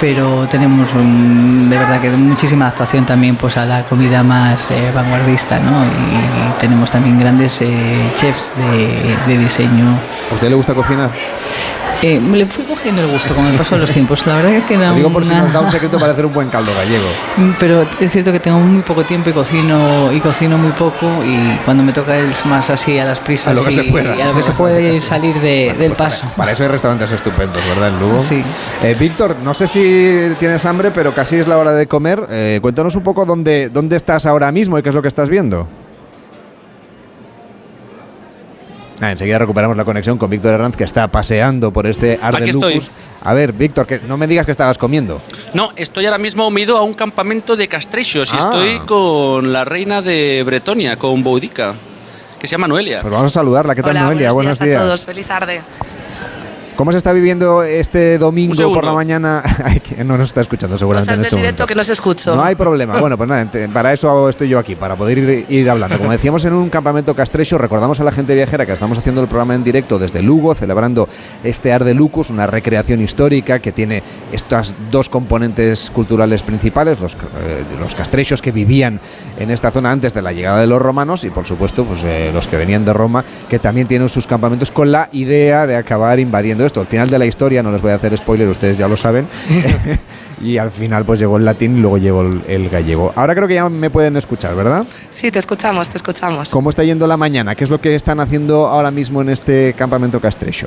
[0.00, 5.58] pero tenemos un- de verdad que muchísima adaptación también pues a la comida más vanguardista,
[5.58, 5.84] ¿no?
[5.84, 7.58] Y, tenemos también grandes
[8.16, 9.98] chefs de, de diseño.
[10.30, 11.10] ¿A usted le gusta cocinar?
[12.06, 14.26] Eh, le fui cogiendo el gusto con el paso de los tiempos.
[14.26, 16.26] La verdad es que era Lo digo por si nos da un secreto para hacer
[16.26, 17.06] un buen caldo gallego.
[17.58, 21.56] Pero es cierto que tengo muy poco tiempo y cocino y cocino muy poco y
[21.64, 24.14] cuando me toca es más así a las prisas A lo que y, se pueda.
[24.16, 26.26] y a lo que se puede salir de- del paso.
[26.36, 28.20] Para eso hay restaurantes estupendos, ¿verdad, en Lugo?
[28.20, 28.42] Sí.
[28.82, 32.26] Eh, Víctor, no sé si tienes hambre, pero casi es la hora de comer.
[32.30, 35.30] Eh, cuéntanos un poco dónde, dónde estás ahora mismo y qué es lo que estás
[35.30, 35.66] viendo.
[39.00, 42.50] Ah, enseguida recuperamos la conexión con Víctor Herranz, que está paseando por este Aquí Arde
[42.50, 42.74] estoy.
[42.74, 42.90] Lucus.
[43.22, 45.20] A ver, Víctor, que no me digas que estabas comiendo.
[45.52, 48.40] No, estoy ahora mismo me he ido a un campamento de castrechos y Ah.
[48.40, 51.74] estoy con la reina de Bretonia, con Boudica,
[52.38, 53.00] que se llama Noelia.
[53.00, 53.74] Pues vamos a saludarla.
[53.74, 54.30] ¿Qué tal, Hola, Noelia?
[54.32, 55.04] buenos, Buenos días, a todos.
[55.04, 55.60] Feliz tarde.
[56.76, 59.42] ¿Cómo se está viviendo este domingo por la mañana?
[59.64, 61.66] Ay, no nos está escuchando seguramente Cosas en del este directo momento.
[61.68, 62.34] que no se escucho.
[62.34, 62.98] No hay problema.
[62.98, 65.98] Bueno, pues nada, para eso estoy yo aquí, para poder ir, ir hablando.
[65.98, 69.28] Como decíamos en un campamento castrecho, recordamos a la gente viajera que estamos haciendo el
[69.28, 71.08] programa en directo desde Lugo, celebrando
[71.44, 74.02] este Ar de Lucus, una recreación histórica que tiene
[74.32, 79.00] estas dos componentes culturales principales, los, eh, los castrechos que vivían
[79.38, 82.30] en esta zona antes de la llegada de los romanos y, por supuesto, pues eh,
[82.34, 86.18] los que venían de Roma, que también tienen sus campamentos con la idea de acabar
[86.18, 86.80] invadiendo esto.
[86.80, 89.26] Al final de la historia, no les voy a hacer spoiler, ustedes ya lo saben.
[90.40, 93.12] y al final pues llegó el latín y luego llegó el, el gallego.
[93.16, 94.86] Ahora creo que ya me pueden escuchar, ¿verdad?
[95.10, 96.50] Sí, te escuchamos, te escuchamos.
[96.50, 97.54] ¿Cómo está yendo la mañana?
[97.54, 100.66] ¿Qué es lo que están haciendo ahora mismo en este campamento castrecho?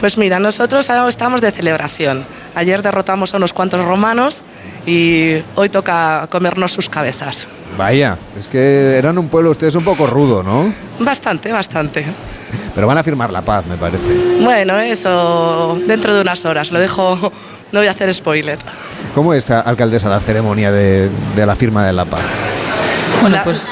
[0.00, 2.24] Pues mira, nosotros ahora estamos de celebración.
[2.54, 4.42] Ayer derrotamos a unos cuantos romanos
[4.86, 7.46] y hoy toca comernos sus cabezas.
[7.76, 10.72] Vaya, es que eran un pueblo ustedes un poco rudo, ¿no?
[10.98, 12.04] Bastante, bastante.
[12.74, 14.04] Pero van a firmar la paz, me parece.
[14.40, 16.70] Bueno, eso dentro de unas horas.
[16.72, 17.16] Lo dejo,
[17.72, 18.58] no voy a hacer spoiler.
[19.14, 22.20] ¿Cómo es, a- alcaldesa, la ceremonia de, de la firma de la paz?
[23.20, 23.64] Bueno, pues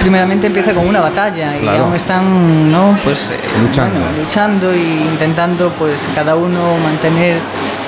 [0.00, 1.84] primeramente empieza con una batalla y Claro.
[1.84, 2.98] aún están ¿no?
[3.04, 3.98] pues, eh, Luchando.
[4.00, 7.38] bueno, luchando e intentando pues cada uno mantener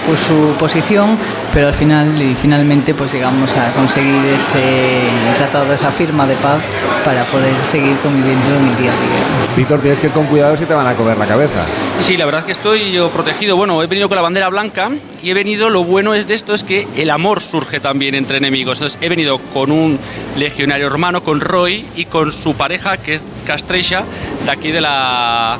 [0.08, 1.18] pues, su posición,
[1.52, 5.02] pero al final y finalmente pues llegamos a conseguir ese
[5.36, 6.60] tratado, esa firma de paz
[7.04, 9.54] para poder seguir conviviendo en el día a día.
[9.54, 11.66] Víctor, tienes que ir con cuidado si te van a comer la cabeza.
[12.00, 13.56] Sí, la verdad es que estoy yo protegido.
[13.56, 14.90] Bueno, he venido con la bandera blanca
[15.22, 18.38] y he venido, lo bueno es de esto es que el amor surge también entre
[18.38, 18.78] enemigos.
[18.78, 19.98] Entonces he venido con un
[20.36, 24.04] legionario romano, con Roy y con su pareja, que es Castrecha,
[24.46, 25.58] de aquí de la...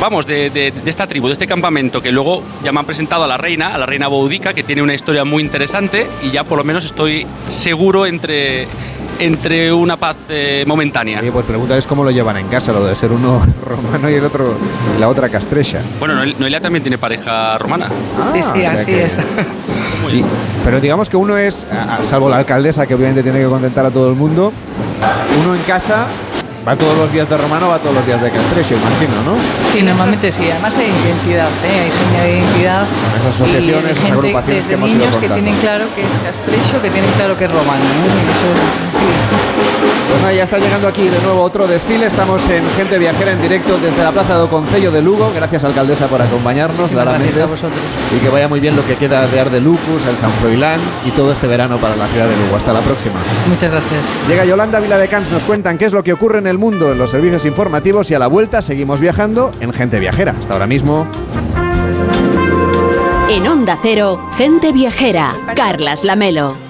[0.00, 3.24] Vamos, de, de- de esta tribu, de este campamento, que luego ya me han presentado
[3.24, 6.42] a la reina, a la reina Boudica, que tiene una historia muy interesante y ya
[6.44, 8.66] por lo menos estoy seguro entre,
[9.18, 11.20] entre una paz eh, momentánea.
[11.20, 14.24] Oye, pues pregúntales cómo lo llevan en casa, lo de ser uno romano y el
[14.24, 14.54] otro,
[14.98, 15.82] la otra castrecha.
[15.98, 17.88] Bueno, Noel- Noelia también tiene pareja romana.
[18.32, 19.12] sí, sí, o sea así que- es.
[20.14, 20.24] Y-
[20.64, 21.66] pero digamos que uno es,
[22.02, 24.50] salvo la alcaldesa que obviamente tiene que contentar a todo el mundo,
[25.42, 26.06] uno en casa
[26.66, 29.34] va todos los días de romano, va todos los días de castrecho, imagino, ¿no?
[29.72, 30.48] Sí, normalmente sí.
[30.50, 31.80] Además hay identidad, ¿eh?
[31.84, 32.86] hay seña de identidad.
[33.16, 36.90] Esas asociaciones, esas agrupaciones que desde ido niños que tienen claro que es castrecho, que
[36.90, 37.84] tienen claro que es romano.
[37.84, 38.04] ¿no?
[38.06, 38.48] Y eso,
[38.98, 39.49] sí.
[40.10, 42.06] Pues nada, ya está llegando aquí de nuevo otro desfile.
[42.06, 45.30] Estamos en Gente Viajera en directo desde la Plaza do Concello de Lugo.
[45.32, 47.78] Gracias, alcaldesa, por acompañarnos, gracias a vosotros.
[48.16, 50.80] Y que vaya muy bien lo que queda de Ar de Lucus, el San Froilán
[51.06, 52.56] y todo este verano para la ciudad de Lugo.
[52.56, 53.14] Hasta la próxima.
[53.48, 54.02] Muchas gracias.
[54.28, 57.10] Llega Yolanda Viladecans, nos cuentan qué es lo que ocurre en el mundo en los
[57.10, 60.34] servicios informativos y a la vuelta seguimos viajando en Gente Viajera.
[60.36, 61.06] Hasta ahora mismo.
[63.30, 65.36] En Onda Cero, gente viajera.
[65.54, 66.69] Carlas Lamelo.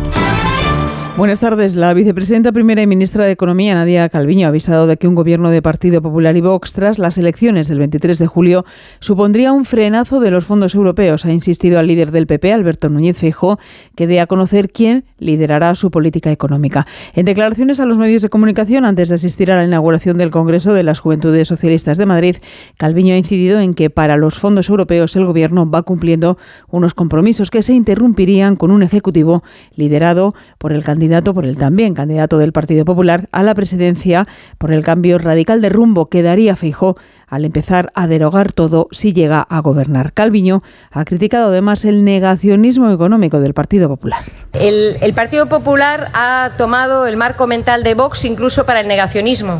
[1.17, 1.75] Buenas tardes.
[1.75, 5.49] La vicepresidenta primera y ministra de Economía, Nadia Calviño, ha avisado de que un gobierno
[5.49, 8.63] de Partido Popular y Vox tras las elecciones del 23 de julio
[8.99, 11.25] supondría un frenazo de los fondos europeos.
[11.25, 13.59] Ha insistido al líder del PP, Alberto Núñez Feijóo,
[13.93, 16.87] que dé a conocer quién liderará su política económica.
[17.13, 20.73] En declaraciones a los medios de comunicación antes de asistir a la inauguración del Congreso
[20.73, 22.37] de las Juventudes Socialistas de Madrid,
[22.77, 26.37] Calviño ha incidido en que para los fondos europeos el gobierno va cumpliendo
[26.69, 29.43] unos compromisos que se interrumpirían con un ejecutivo
[29.75, 31.00] liderado por el candidato,
[31.33, 34.27] por el también candidato del Partido Popular a la presidencia
[34.59, 36.95] por el cambio radical de rumbo que daría Feijó
[37.27, 40.13] al empezar a derogar todo si llega a gobernar.
[40.13, 40.59] Calviño
[40.91, 44.23] ha criticado además el negacionismo económico del Partido Popular.
[44.53, 49.59] El Partido Popular ha tomado el marco mental de Vox incluso para el negacionismo.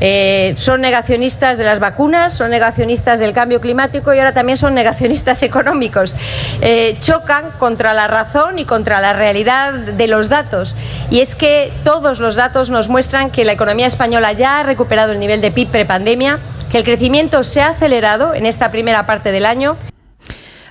[0.00, 4.74] Eh, son negacionistas de las vacunas, son negacionistas del cambio climático y ahora también son
[4.74, 6.14] negacionistas económicos.
[6.60, 10.74] Eh, chocan contra la razón y contra la realidad de los datos.
[11.10, 15.12] Y es que todos los datos nos muestran que la economía española ya ha recuperado
[15.12, 16.38] el nivel de PIB prepandemia,
[16.70, 19.76] que el crecimiento se ha acelerado en esta primera parte del año.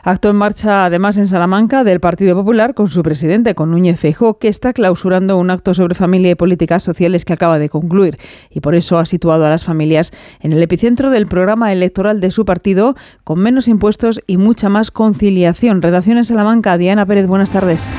[0.06, 4.38] Acto en marcha, además, en Salamanca del Partido Popular con su presidente, con Núñez Feijóo,
[4.38, 8.18] que está clausurando un acto sobre familia y políticas sociales que acaba de concluir
[8.49, 12.32] y por eso ha situado a las familias en el epicentro del programa electoral de
[12.32, 15.82] su partido, con menos impuestos y mucha más conciliación.
[15.82, 17.97] Redacción en Salamanca, Diana Pérez, buenas tardes.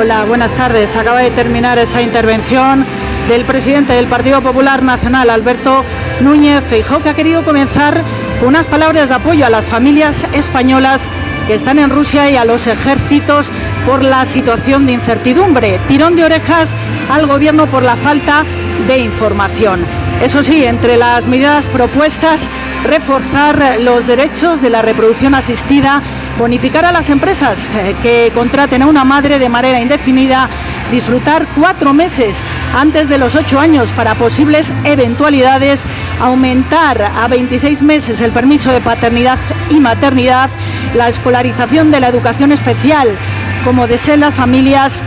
[0.00, 0.96] Hola, buenas tardes.
[0.96, 2.84] Acaba de terminar esa intervención
[3.28, 5.84] del presidente del Partido Popular Nacional, Alberto
[6.22, 8.02] Núñez Feijóo, que ha querido comenzar
[8.42, 11.10] unas palabras de apoyo a las familias españolas
[11.46, 13.50] que están en Rusia y a los ejércitos
[13.86, 15.80] por la situación de incertidumbre.
[15.88, 16.74] Tirón de orejas
[17.10, 18.44] al gobierno por la falta
[18.86, 20.07] de información.
[20.22, 22.40] Eso sí, entre las medidas propuestas,
[22.82, 26.02] reforzar los derechos de la reproducción asistida,
[26.36, 30.50] bonificar a las empresas eh, que contraten a una madre de manera indefinida,
[30.90, 32.36] disfrutar cuatro meses
[32.74, 35.84] antes de los ocho años para posibles eventualidades,
[36.20, 39.38] aumentar a 26 meses el permiso de paternidad
[39.70, 40.50] y maternidad,
[40.96, 43.16] la escolarización de la educación especial,
[43.64, 45.04] como deseen las familias,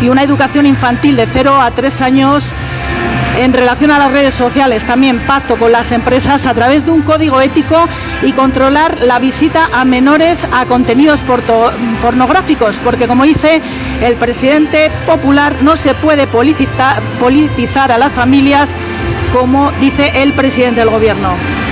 [0.00, 2.44] y una educación infantil de 0 a 3 años
[3.38, 7.02] en relación a las redes sociales, también pacto con las empresas a través de un
[7.02, 7.88] código ético
[8.22, 11.22] y controlar la visita a menores a contenidos
[12.00, 13.60] pornográficos, porque como dice
[14.02, 18.76] el presidente popular, no se puede politizar a las familias
[19.32, 21.63] como dice el presidente del gobierno.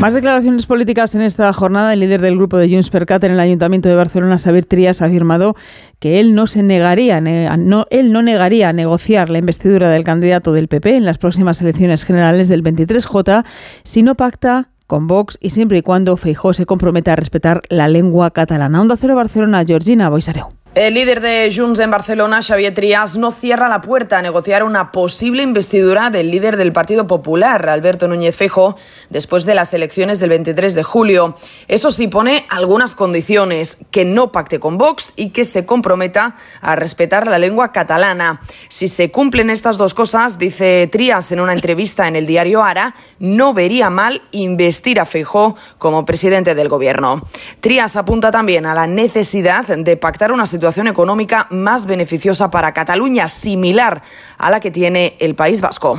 [0.00, 1.92] Más declaraciones políticas en esta jornada.
[1.92, 5.04] El líder del grupo de Junts per en el Ayuntamiento de Barcelona, Xavier Trias, ha
[5.04, 5.56] afirmado
[5.98, 10.68] que él no se negaría, no, él no negaría negociar la investidura del candidato del
[10.68, 13.44] PP en las próximas elecciones generales del 23J
[13.84, 17.86] si no pacta con Vox y siempre y cuando Feijó se comprometa a respetar la
[17.86, 18.80] lengua catalana.
[18.80, 20.59] Onda Cero Barcelona, Georgina Boisareu.
[20.76, 24.92] El líder de Junts en Barcelona, Xavier Trias, no cierra la puerta a negociar una
[24.92, 28.76] posible investidura del líder del Partido Popular, Alberto Núñez Fejo,
[29.08, 31.34] después de las elecciones del 23 de julio.
[31.66, 36.76] Eso sí pone algunas condiciones, que no pacte con Vox y que se comprometa a
[36.76, 38.40] respetar la lengua catalana.
[38.68, 42.94] Si se cumplen estas dos cosas, dice Trias en una entrevista en el diario Ara,
[43.18, 47.24] no vería mal investir a Feijó como presidente del gobierno.
[47.58, 52.74] Trias apunta también a la necesidad de pactar una situación situación económica más beneficiosa para
[52.74, 54.02] Cataluña, similar
[54.36, 55.96] a la que tiene el País Vasco.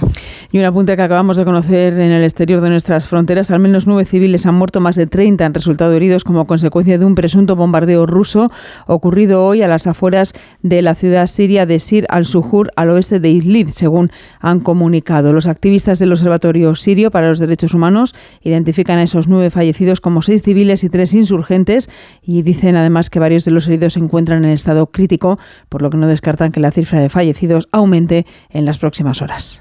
[0.51, 3.88] Y un apunte que acabamos de conocer en el exterior de nuestras fronteras, al menos
[3.88, 7.55] nueve civiles han muerto, más de 30 han resultado heridos como consecuencia de un presunto
[7.55, 8.51] bombardeo ruso
[8.86, 13.30] ocurrido hoy a las afueras de la ciudad siria de Sir al-Suhur, al oeste de
[13.30, 15.34] Idlib, según han comunicado.
[15.34, 20.22] Los activistas del Observatorio Sirio para los Derechos Humanos identifican a esos nueve fallecidos como
[20.22, 21.89] seis civiles y tres insurgentes
[22.22, 25.38] y dicen además que varios de los heridos se encuentran en estado crítico,
[25.70, 29.60] por lo que no descartan que la cifra de fallecidos aumente en las próximas horas.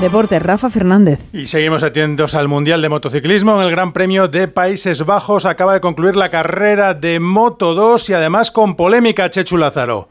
[0.00, 1.20] Deporte, Rafa Fernández.
[1.32, 3.56] Y seguimos atentos al Mundial de Motociclismo.
[3.60, 8.10] En el Gran Premio de Países Bajos acaba de concluir la carrera de Moto 2
[8.10, 10.08] y además con polémica, Chechu Lázaro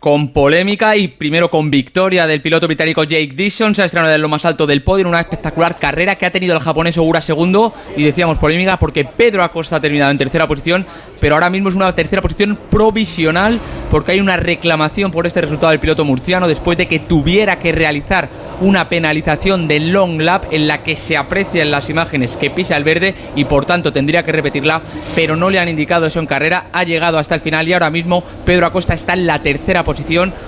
[0.00, 4.22] con polémica y primero con victoria del piloto británico Jake Dixon, se ha estrenado en
[4.22, 7.20] lo más alto del podio en una espectacular carrera que ha tenido el japonés Ogura
[7.20, 7.74] segundo.
[7.98, 10.86] Y decíamos polémica porque Pedro Acosta ha terminado en tercera posición,
[11.20, 15.70] pero ahora mismo es una tercera posición provisional porque hay una reclamación por este resultado
[15.70, 18.30] del piloto murciano después de que tuviera que realizar
[18.60, 22.76] una penalización de long lap en la que se aprecia en las imágenes que pisa
[22.76, 24.82] el verde y por tanto tendría que repetirla,
[25.14, 27.90] pero no le han indicado eso en carrera, ha llegado hasta el final y ahora
[27.90, 29.89] mismo Pedro Acosta está en la tercera posición,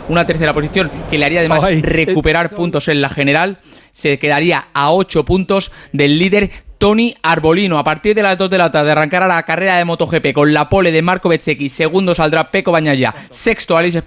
[0.08, 3.58] una tercera posición que le haría además recuperar puntos en la general,
[3.92, 6.50] se quedaría a 8 puntos del líder
[6.82, 7.78] Tony Arbolino.
[7.78, 10.68] A partir de las 2 de la tarde arrancará la carrera de MotoGP con la
[10.68, 11.68] pole de Marco Bezzecchi.
[11.68, 13.14] Segundo saldrá Peco Bañaya.
[13.30, 14.02] Sexto Alice,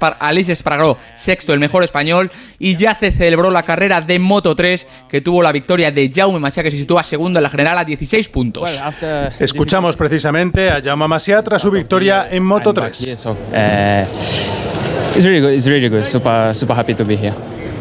[0.52, 0.98] Espargaró.
[1.16, 2.30] Sexto el mejor español.
[2.60, 6.40] Y ya se celebró la carrera de Moto 3 que tuvo la victoria de Jaume
[6.40, 8.70] Masia que se sitúa segundo en la general a 16 puntos.
[9.40, 13.26] Escuchamos precisamente a Jaume Masia tras su victoria en Moto 3.
[15.16, 15.54] It's really good.
[15.54, 16.06] It's really good.
[16.06, 17.36] Super, super happy to be here.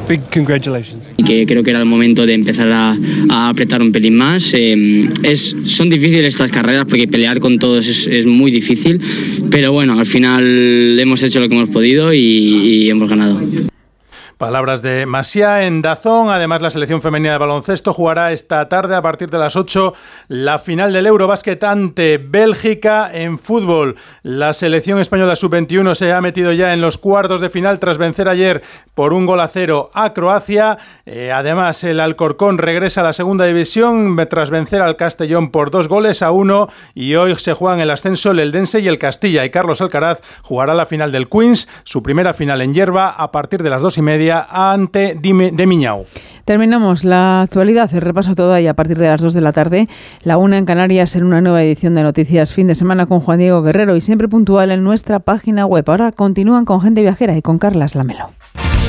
[0.08, 1.14] Big congratulations.
[1.16, 2.96] Y que creo que era el momento de empezar a,
[3.30, 4.52] a apretar un pelín más.
[4.54, 9.00] Eh, es, son difíciles estas carreras porque pelear con todos es, es, muy difícil,
[9.50, 13.40] pero bueno, al final hemos hecho lo que hemos podido y, y hemos ganado.
[14.38, 16.28] Palabras de Masia en Dazón.
[16.28, 19.94] Además, la selección femenina de baloncesto jugará esta tarde a partir de las 8
[20.26, 23.94] la final del Eurobásquet ante Bélgica en fútbol.
[24.22, 28.28] La selección española sub-21 se ha metido ya en los cuartos de final tras vencer
[28.28, 28.62] ayer
[28.94, 30.78] por un gol a cero a Croacia.
[31.06, 35.86] Eh, además, el Alcorcón regresa a la segunda división tras vencer al Castellón por dos
[35.86, 39.50] goles a uno y hoy se juegan el ascenso el Eldense y el Castilla y
[39.50, 43.70] Carlos Alcaraz jugará la final del Queens, su primera final en hierba a partir de
[43.70, 46.04] las dos y media ante de Miñao.
[46.44, 49.86] Terminamos la actualidad, el repaso todo y a partir de las 2 de la tarde,
[50.22, 53.38] la una en Canarias en una nueva edición de Noticias Fin de Semana con Juan
[53.38, 55.84] Diego Guerrero y siempre puntual en nuestra página web.
[55.86, 58.28] Ahora continúan con Gente Viajera y con Carlas Lamelo.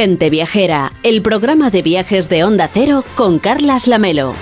[0.00, 4.32] Gente Viajera, el programa de viajes de Onda Cero con Carlas Lamelo.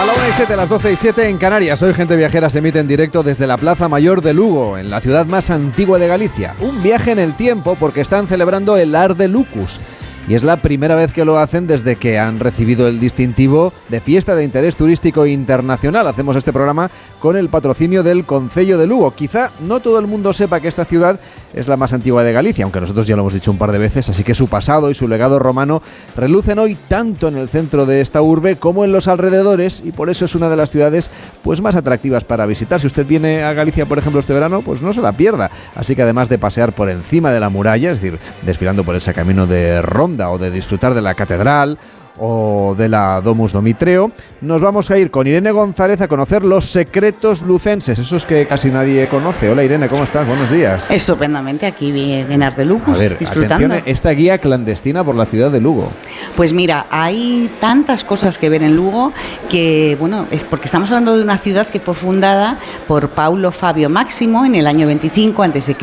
[0.00, 1.82] A la 1 y 7, a las 12 y 7 en Canarias.
[1.82, 5.02] Hoy Gente Viajera se emite en directo desde la Plaza Mayor de Lugo, en la
[5.02, 6.54] ciudad más antigua de Galicia.
[6.60, 9.78] Un viaje en el tiempo porque están celebrando el Ar de Lucus
[10.26, 14.00] y es la primera vez que lo hacen desde que han recibido el distintivo de
[14.00, 16.06] Fiesta de Interés Turístico Internacional.
[16.06, 19.14] Hacemos este programa con el patrocinio del Concello de Lugo.
[19.14, 21.20] Quizá no todo el mundo sepa que esta ciudad
[21.52, 23.78] es la más antigua de Galicia, aunque nosotros ya lo hemos dicho un par de
[23.78, 25.82] veces, así que su pasado y su legado romano
[26.16, 30.10] relucen hoy tanto en el centro de esta urbe como en los alrededores y por
[30.10, 31.10] eso es una de las ciudades
[31.42, 32.80] pues más atractivas para visitar.
[32.80, 35.50] Si usted viene a Galicia, por ejemplo, este verano, pues no se la pierda.
[35.74, 39.12] Así que además de pasear por encima de la muralla, es decir, desfilando por ese
[39.12, 41.78] camino de Ronda, o de disfrutar de la catedral
[42.18, 46.66] o de la Domus Domitreo, nos vamos a ir con Irene González a conocer los
[46.66, 49.50] secretos lucenses, esos que casi nadie conoce.
[49.50, 50.26] Hola Irene, ¿cómo estás?
[50.26, 50.86] Buenos días.
[50.90, 53.76] Estupendamente, aquí en Ar de Lugo, a ver, disfrutando.
[53.84, 55.90] esta guía clandestina por la ciudad de Lugo.
[56.36, 59.12] Pues mira, hay tantas cosas que ver en Lugo
[59.48, 63.88] que, bueno, es porque estamos hablando de una ciudad que fue fundada por Paulo Fabio
[63.90, 65.76] Máximo en el año 25 a.C.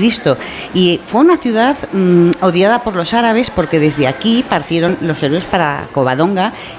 [0.74, 5.46] y fue una ciudad mm, odiada por los árabes porque desde aquí partieron los héroes
[5.46, 6.21] para Covadonga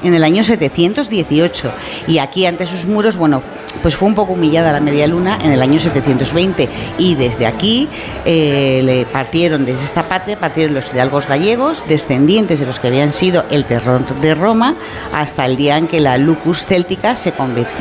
[0.03, 1.73] en el año 718
[2.07, 3.43] y aquí ante sus muros, bueno,
[3.83, 6.69] pues fue un poco humillada la media luna en el año 720
[6.99, 7.89] y desde aquí
[8.25, 13.13] eh, le partieron, desde esta parte, partieron los hidalgos gallegos, descendientes de los que habían
[13.13, 14.77] sido el terror de Roma,
[15.13, 17.33] hasta el día en que la Lucus Céltica se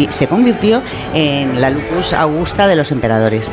[0.09, 0.81] se convirtió
[1.13, 3.51] en la Lucus Augusta de los emperadores.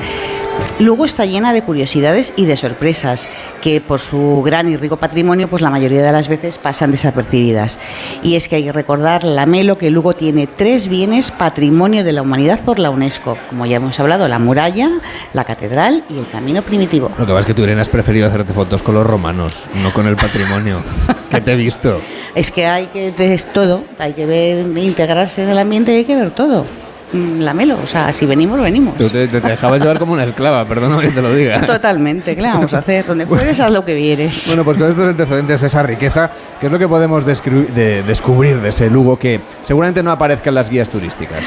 [0.81, 3.29] Luego está llena de curiosidades y de sorpresas
[3.61, 7.81] que por su gran y rico patrimonio pues la mayoría de las veces pasan desapercibidas.
[8.23, 12.13] Y es que hay que recordar, la Melo, que Lugo tiene tres bienes patrimonio de
[12.13, 15.01] la humanidad por la UNESCO, como ya hemos hablado, la muralla,
[15.33, 17.11] la catedral y el camino primitivo.
[17.19, 19.93] Lo que pasa es que tú, Irene, has preferido hacerte fotos con los romanos, no
[19.93, 20.83] con el patrimonio.
[21.31, 22.01] que te he visto.
[22.35, 26.17] Es que hay que ver todo, hay que ver, integrarse en el ambiente, hay que
[26.17, 26.67] ver todo.
[27.13, 27.79] Mm, la melo.
[27.83, 28.97] O sea, si venimos, venimos.
[28.97, 31.61] Tú te, dejabas llevar como una esclava, perdona que te lo diga.
[31.67, 33.07] Totalmente, ¿qué le vamos a hacer?
[33.07, 34.47] Donde fueres, haz lo que vienes.
[34.49, 36.31] Bueno, pues con estos antecedentes, esa riqueza,
[36.61, 40.55] ¿qué es lo que podemos de, descubrir de ese Lugo que seguramente no aparezca en
[40.55, 41.47] las guías turísticas?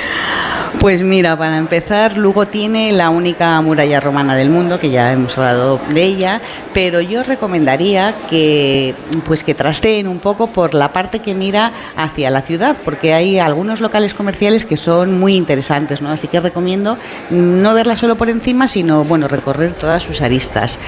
[0.80, 5.38] Pues mira, para empezar, Lugo tiene la única muralla romana del mundo, que ya hemos
[5.38, 6.41] hablado de ella,
[6.74, 8.95] pero yo recomendaría que
[9.26, 13.38] pues que trasteen un poco por la parte que mira hacia la ciudad, porque hay
[13.38, 15.51] algunos locales comerciales que son muy interesantes,
[16.02, 16.10] ¿no?
[16.10, 16.97] Así que recomiendo
[17.30, 20.80] no verla solo por encima, sino bueno, recorrer todas sus aristas.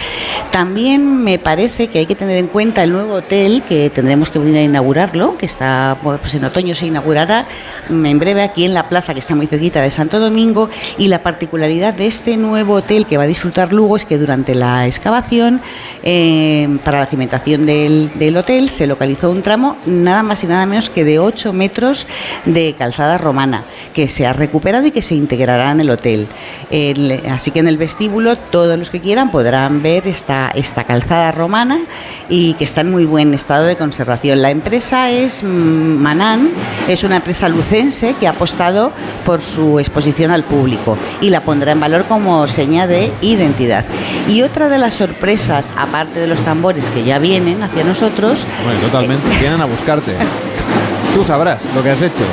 [0.51, 4.39] También me parece que hay que tener en cuenta el nuevo hotel que tendremos que
[4.39, 7.45] venir a inaugurarlo, que está pues en otoño se inaugurará
[7.89, 11.21] en breve aquí en la plaza que está muy cerquita de Santo Domingo y la
[11.21, 15.61] particularidad de este nuevo hotel que va a disfrutar Lugo es que durante la excavación
[16.03, 20.65] eh, para la cimentación del, del hotel se localizó un tramo nada más y nada
[20.65, 22.07] menos que de 8 metros
[22.45, 24.52] de calzada romana que se ha recuperado
[24.85, 26.27] y que se integrará en el hotel.
[26.69, 31.31] El- así que en el vestíbulo todos los que quieran podrán ver esta, esta calzada
[31.31, 31.79] romana
[32.29, 34.41] y que está en muy buen estado de conservación.
[34.41, 36.49] La empresa es Manan,
[36.87, 38.91] es una empresa lucense que ha apostado
[39.25, 43.85] por su exposición al público y la pondrá en valor como seña de identidad.
[44.27, 48.79] Y otra de las sorpresas, aparte de los tambores que ya vienen hacia nosotros, Bueno,
[48.81, 49.27] totalmente.
[49.39, 50.13] Vienen a buscarte.
[51.15, 52.23] Tú sabrás lo que has hecho.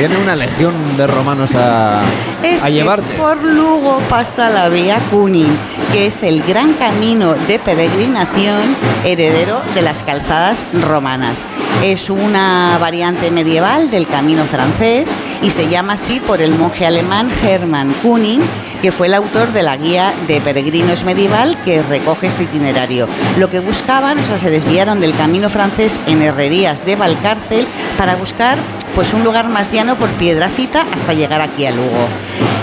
[0.00, 2.00] Viene una legión de romanos a,
[2.42, 3.14] es a que llevarte.
[3.18, 5.54] por Lugo pasa la vía Cunin,
[5.92, 8.62] que es el gran camino de peregrinación
[9.04, 11.44] heredero de las calzadas romanas.
[11.82, 17.30] Es una variante medieval del camino francés y se llama así por el monje alemán
[17.42, 18.40] Hermann Kuning,
[18.80, 23.06] que fue el autor de la guía de peregrinos medieval que recoge este itinerario.
[23.38, 27.66] Lo que buscaban, o sea, se desviaron del camino francés en herrerías de Valcárcel
[27.98, 28.56] para buscar
[29.00, 32.06] pues un lugar más llano por Piedrafita hasta llegar aquí a Lugo.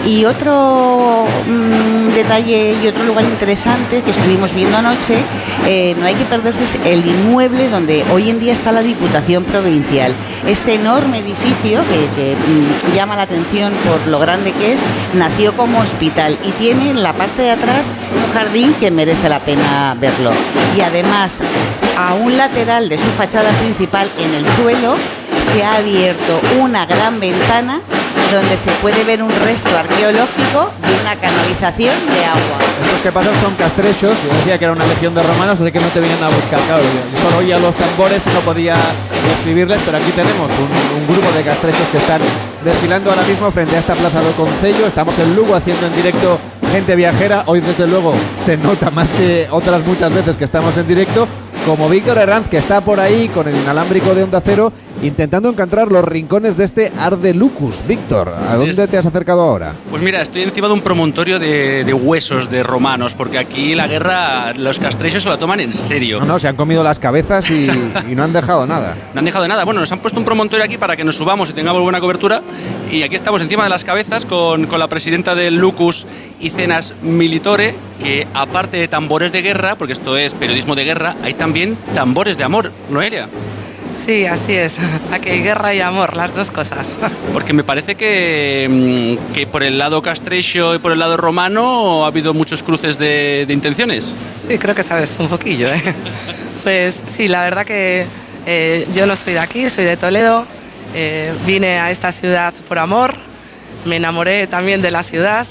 [0.06, 5.18] Y otro mm, detalle y otro lugar interesante que estuvimos viendo anoche,
[5.66, 9.46] eh, no hay que perderse, es el inmueble donde hoy en día está la Diputación
[9.46, 10.14] Provincial.
[10.46, 11.82] Este enorme edificio
[12.16, 14.82] que, mm, llama la atención por lo grande que es,
[15.16, 19.40] nació como hospital y tiene en la parte de atrás un jardín que merece la
[19.40, 20.30] pena verlo.
[20.78, 21.42] Y además,
[21.98, 24.94] a un lateral de su fachada principal en el suelo,
[25.42, 27.82] se ha abierto una gran ventana
[28.32, 32.58] donde se puede ver un resto arqueológico de una canalización de agua.
[32.84, 34.12] Estos que pasan son castrechos.
[34.12, 36.60] Yo decía que era una legión de romanos, así que no te venían a buscar.
[36.68, 38.76] Claro, yo solo oía los tambores y no podía
[39.30, 42.20] describirles, pero aquí tenemos un, grupo de castrechos que están
[42.66, 44.88] desfilando ahora mismo frente a esta plaza de Concello.
[44.88, 46.38] Estamos en Lugo haciendo en directo
[46.72, 47.44] gente viajera.
[47.46, 48.14] Hoy, desde luego,
[48.44, 51.28] se nota más que otras muchas veces que estamos en directo.
[51.66, 54.72] Como Víctor Herranz, que está por ahí con el inalámbrico de Onda Cero,
[55.04, 57.84] intentando encontrar los rincones de este Arde Lucus.
[57.88, 59.74] Víctor, ¿a dónde te has acercado ahora?
[59.89, 63.88] Pues mira, estoy encima de un promontorio de, de huesos de romanos, porque aquí la
[63.88, 66.20] guerra, los castrechos se la toman en serio.
[66.20, 67.70] No, no, se han comido las cabezas y,
[68.12, 68.95] y no han dejado nada.
[69.14, 69.64] No han dejado de nada.
[69.66, 72.41] Bueno, nos han puesto un promontorio aquí para que nos subamos y tengamos buena cobertura.
[72.91, 76.06] Y aquí estamos encima de las cabezas con, con la presidenta del Lucus
[76.39, 81.16] y Cenas Militore, que aparte de tambores de guerra, porque esto es periodismo de guerra,
[81.24, 83.28] hay también tambores de amor, Noelia.
[84.06, 84.78] Sí, así es.
[85.12, 86.88] Aquí hay guerra y amor, las dos cosas.
[87.34, 92.06] Porque me parece que, mm, que por el lado castrecho y por el lado romano
[92.06, 94.14] ha habido muchos cruces de, de intenciones.
[94.36, 95.68] Sí, creo que sabes un poquillo.
[95.68, 95.82] ¿eh?
[96.64, 98.06] Pues sí, la verdad que
[98.45, 100.45] eh, yo no soy de aquí, soy de Toledo.
[100.93, 103.16] Eh, vine a esta ciudad por amor,
[103.86, 105.48] me enamoré también de la ciudad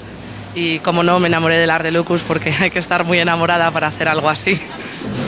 [0.53, 3.71] y como no me enamoré del Art de Lucus porque hay que estar muy enamorada
[3.71, 4.59] para hacer algo así.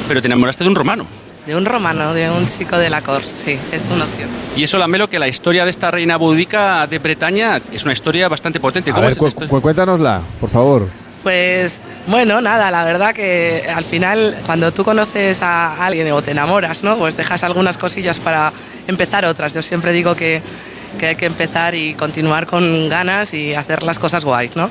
[0.07, 1.07] Pero te enamoraste de un romano.
[1.49, 4.29] De un romano, de un chico de la corte, sí, es una opción.
[4.55, 8.27] Y eso, Lamelo, que la historia de esta reina boudica de Bretaña es una historia
[8.29, 8.91] bastante potente.
[8.91, 10.87] A ¿Cómo ver, es cu- cu- cuéntanosla, por favor.
[11.23, 16.31] Pues bueno, nada, la verdad que al final cuando tú conoces a alguien o te
[16.31, 16.97] enamoras, ¿no?
[16.97, 18.53] Pues dejas algunas cosillas para
[18.87, 19.51] empezar otras.
[19.51, 20.43] Yo siempre digo que,
[20.99, 24.69] que hay que empezar y continuar con ganas y hacer las cosas guays, ¿no?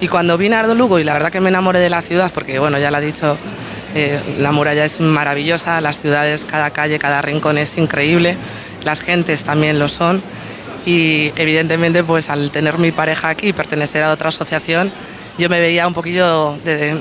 [0.00, 2.60] Y cuando vine a Lugo y la verdad que me enamoré de la ciudad, porque
[2.60, 3.36] bueno, ya lo ha dicho,
[3.94, 8.36] eh, la muralla es maravillosa, las ciudades, cada calle, cada rincón es increíble,
[8.84, 10.22] las gentes también lo son
[10.86, 14.90] y evidentemente pues al tener mi pareja aquí y pertenecer a otra asociación
[15.38, 16.96] yo me veía un poquillo de-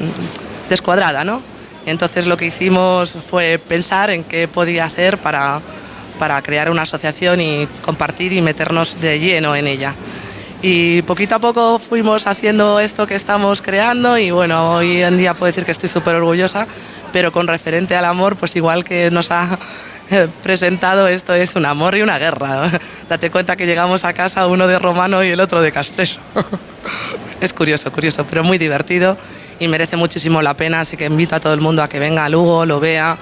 [0.70, 1.42] descuadrada, ¿no?
[1.86, 5.62] Entonces lo que hicimos fue pensar en qué podía hacer para,
[6.20, 9.96] para crear una asociación y compartir y meternos de lleno en ella.
[10.62, 15.34] Y poquito a poco fuimos haciendo esto que estamos creando y bueno, hoy en día
[15.34, 16.68] puedo decir que estoy súper orgullosa,
[17.14, 19.58] pero con referente al amor, pues igual que nos ha
[20.12, 22.72] eh, presentado esto es un amor y una guerra.
[23.10, 26.20] Date cuenta que llegamos a casa uno de romano y el otro de castreso.
[27.40, 29.18] es curioso, curioso, pero muy divertido
[29.60, 32.26] y merece muchísimo la pena, así que invito a todo el mundo a que venga
[32.26, 33.18] a Lugo, lo vea,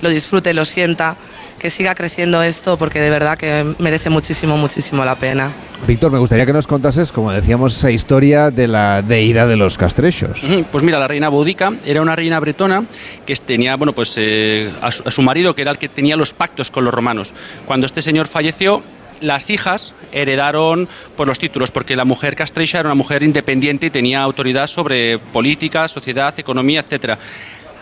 [0.00, 1.16] lo disfrute, lo sienta,
[1.60, 5.52] que siga creciendo esto porque de verdad que merece muchísimo, muchísimo la pena.
[5.86, 9.78] Víctor, me gustaría que nos contases, como decíamos, esa historia de la deidad de los
[9.78, 10.42] castrechos.
[10.72, 12.84] Pues mira, la reina Boudica era una reina bretona
[13.24, 16.16] que tenía, bueno, pues eh, a, su, a su marido, que era el que tenía
[16.16, 17.32] los pactos con los romanos.
[17.66, 18.82] Cuando este señor falleció,
[19.20, 23.90] las hijas heredaron pues, los títulos, porque la mujer castrecha era una mujer independiente y
[23.90, 27.18] tenía autoridad sobre política, sociedad, economía, etcétera.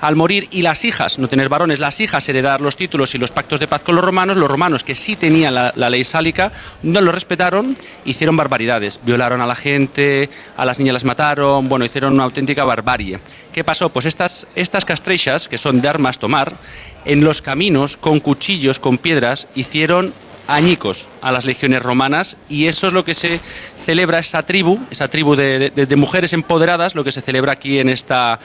[0.01, 3.32] Al morir y las hijas, no tener varones, las hijas heredar los títulos y los
[3.32, 7.01] pactos de paz con los romanos, los romanos que sí tenían la, ley sálica, no
[7.01, 12.14] lo respetaron, hicieron barbaridades, violaron a la gente, a las niñas las mataron, bueno, hicieron
[12.14, 13.18] una auténtica barbarie.
[13.52, 13.89] ¿Qué pasó?
[13.89, 16.52] Pues estas, estas que son de armas tomar,
[17.05, 20.12] en los caminos, con cuchillos, con piedras, hicieron
[20.47, 23.40] añicos a las legiones romanas y eso es lo que se
[23.85, 28.40] celebra esa tribu, esa tribu de mujeres empoderadas, lo que se celebra aquí en esta,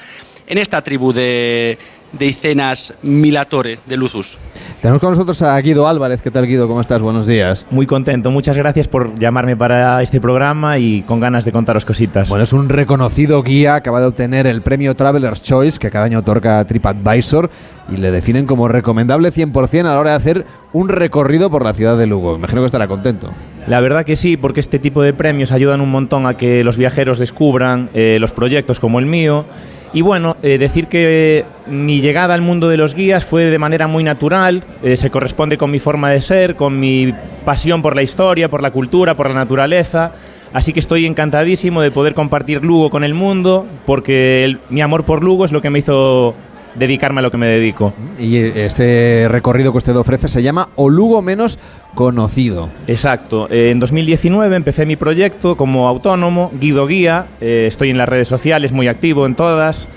[0.48, 1.78] en esta tribu de,
[2.14, 4.38] de Icenas Milatore de Luzus.
[4.82, 6.22] Tenemos con nosotros a Guido Álvarez.
[6.22, 6.68] ¿Qué tal, Guido?
[6.68, 7.02] ¿Cómo estás?
[7.02, 7.65] Buenos días.
[7.72, 12.30] Muy contento, muchas gracias por llamarme para este programa y con ganas de contaros cositas.
[12.30, 16.20] Bueno, es un reconocido guía, acaba de obtener el premio Traveler's Choice que cada año
[16.20, 17.49] otorga TripAdvisor
[17.91, 21.74] y le definen como recomendable 100% a la hora de hacer un recorrido por la
[21.74, 22.36] ciudad de Lugo.
[22.36, 23.32] Imagino que estará contento.
[23.68, 26.78] La verdad que sí, porque este tipo de premios ayudan un montón a que los
[26.78, 29.45] viajeros descubran eh, los proyectos como el mío.
[29.94, 33.88] Y bueno, eh, decir que mi llegada al mundo de los guías fue de manera
[33.88, 37.14] muy natural, eh, se corresponde con mi forma de ser, con mi
[37.45, 40.11] pasión por la historia, por la cultura, por la naturaleza.
[40.52, 45.24] Así que estoy encantadísimo de poder compartir Lugo con el mundo, porque mi amor por
[45.24, 46.34] Lugo es lo que me hizo
[46.76, 47.94] dedicarme a lo que me dedico.
[48.20, 51.60] Y este recorrido que usted ofrece se llama O Lugo menos
[51.94, 52.70] conocido.
[52.88, 53.48] Exacto.
[53.49, 57.28] Eh, en 2019 empecé mi proyecto como autónomo, Guido Guía.
[57.41, 59.88] eh, estoy en las redes sociales, muy activo en todas.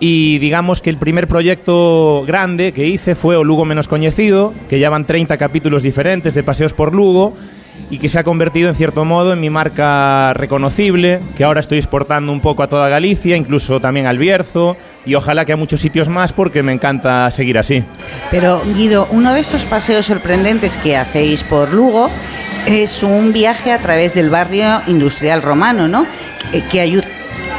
[0.00, 4.80] Y digamos que el primer proyecto grande que hice fue O Lugo Menos Conocido, que
[4.80, 7.34] ya van 30 capítulos diferentes de paseos por Lugo
[7.90, 11.78] y que se ha convertido en cierto modo en mi marca reconocible, que ahora estoy
[11.78, 15.80] exportando un poco a toda Galicia, incluso también al Bierzo y ojalá que a muchos
[15.80, 17.84] sitios más porque me encanta seguir así.
[18.30, 22.08] Pero Guido, uno de estos paseos sorprendentes que hacéis por Lugo
[22.66, 26.06] es un viaje a través del barrio industrial romano, ¿no?
[26.52, 27.06] Eh, que ayuda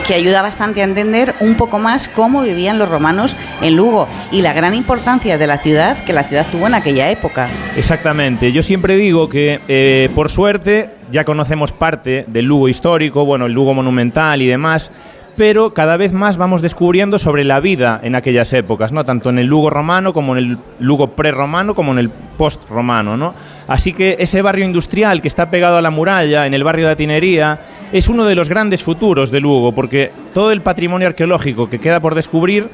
[0.03, 4.41] que ayuda bastante a entender un poco más cómo vivían los romanos en Lugo y
[4.41, 7.47] la gran importancia de la ciudad que la ciudad tuvo en aquella época.
[7.77, 8.51] Exactamente.
[8.51, 13.53] Yo siempre digo que, eh, por suerte, ya conocemos parte del Lugo histórico, bueno, el
[13.53, 14.91] Lugo monumental y demás,
[15.35, 19.03] pero cada vez más vamos descubriendo sobre la vida en aquellas épocas, ¿no?
[19.03, 23.34] Tanto en el Lugo romano como en el Lugo prerromano como en el post-romano, ¿no?
[23.68, 26.93] Así que ese barrio industrial que está pegado a la muralla, en el barrio de
[26.93, 27.60] Atinería,
[27.91, 31.99] es uno de los grandes futuros de Lugo, porque todo el patrimonio arqueológico que queda
[31.99, 32.69] por descubrir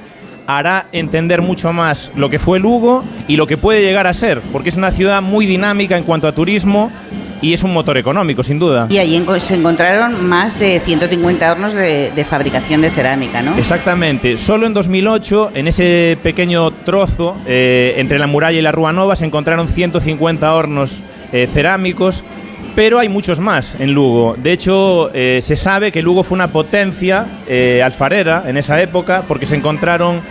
[0.48, 4.41] hará entender mucho más lo que fue Lugo y lo que puede llegar a ser,
[4.52, 6.91] porque es una ciudad muy dinámica en cuanto a turismo
[7.41, 8.88] y es un motor económico, sin duda.
[8.90, 13.57] Y allí se encontraron más de 150 hornos de, de fabricación de cerámica, ¿no?
[13.57, 14.38] Exactamente.
[14.38, 19.16] Solo en 2008, en ese pequeño trozo eh, entre la muralla y la Rúa Nova,
[19.16, 21.02] se encontraron 150 hornos
[21.32, 22.24] eh, cerámicos,
[22.80, 24.38] pero hay muchos más en Lugo.
[24.41, 29.26] De hecho, eh, se sabe que Lugo fue una potencia eh, alfarera en esa época
[29.27, 30.22] porque se encontraron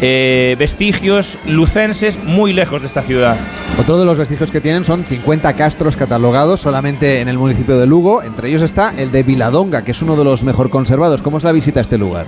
[0.00, 3.36] eh, vestigios lucenses muy lejos de esta ciudad.
[3.78, 7.86] Otro de los vestigios que tienen son 50 castros catalogados solamente en el municipio de
[7.86, 8.22] Lugo.
[8.22, 11.20] Entre ellos está el de Viladonga, que es uno de los mejor conservados.
[11.20, 12.24] ¿Cómo es la visita a este lugar?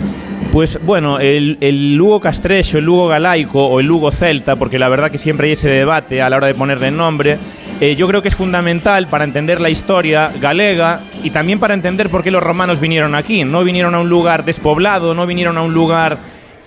[0.52, 4.90] Pues bueno, el, el Lugo Castrecho, el Lugo Galaico o el Lugo Celta, porque la
[4.90, 7.38] verdad que siempre hay ese debate a la hora de ponerle nombre,
[7.80, 12.10] eh, yo creo que es fundamental para entender la historia galega y también para entender
[12.10, 13.42] por qué los romanos vinieron aquí.
[13.42, 16.18] No vinieron a un lugar despoblado, no vinieron a un lugar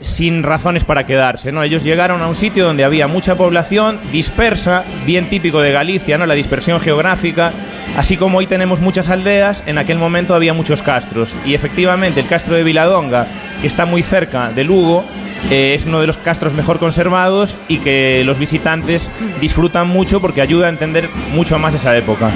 [0.04, 1.64] sin razones para quedarse, ¿no?
[1.64, 6.26] Ellos llegaron a un sitio donde había mucha población dispersa, bien típico de Galicia, ¿no?
[6.26, 7.52] La dispersión geográfica,
[7.98, 12.28] así como hoy tenemos muchas aldeas, en aquel momento había muchos castros y efectivamente el
[12.28, 13.28] castro de Viladonga,
[13.62, 15.06] que está muy cerca de Lugo,
[15.50, 19.10] eh, es uno de los castros mejor conservados y que los visitantes
[19.42, 22.30] disfrutan mucho porque ayuda a entender mucho más esa época.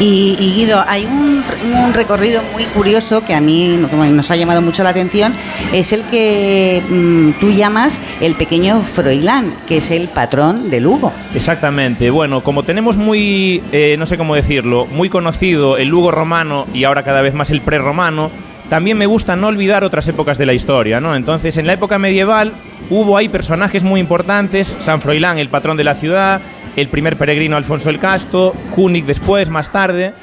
[0.00, 1.44] Y, y Guido, hay un,
[1.84, 3.78] un recorrido muy curioso que a mí
[4.12, 5.34] nos ha llamado mucho la atención,
[5.72, 11.12] es el que mm, tú llamas el pequeño Froilán, que es el patrón de Lugo.
[11.34, 12.10] Exactamente.
[12.10, 16.84] Bueno, como tenemos muy, eh, no sé cómo decirlo, muy conocido el Lugo romano y
[16.84, 18.30] ahora cada vez más el prerromano,
[18.70, 21.16] también me gusta no olvidar otras épocas de la historia, ¿no?
[21.16, 22.52] Entonces, en la época medieval
[22.88, 26.40] hubo ahí personajes muy importantes, San Froilán, el patrón de la ciudad,
[26.76, 30.14] el primer peregrino Alfonso el Casto, Kunig después, más tarde.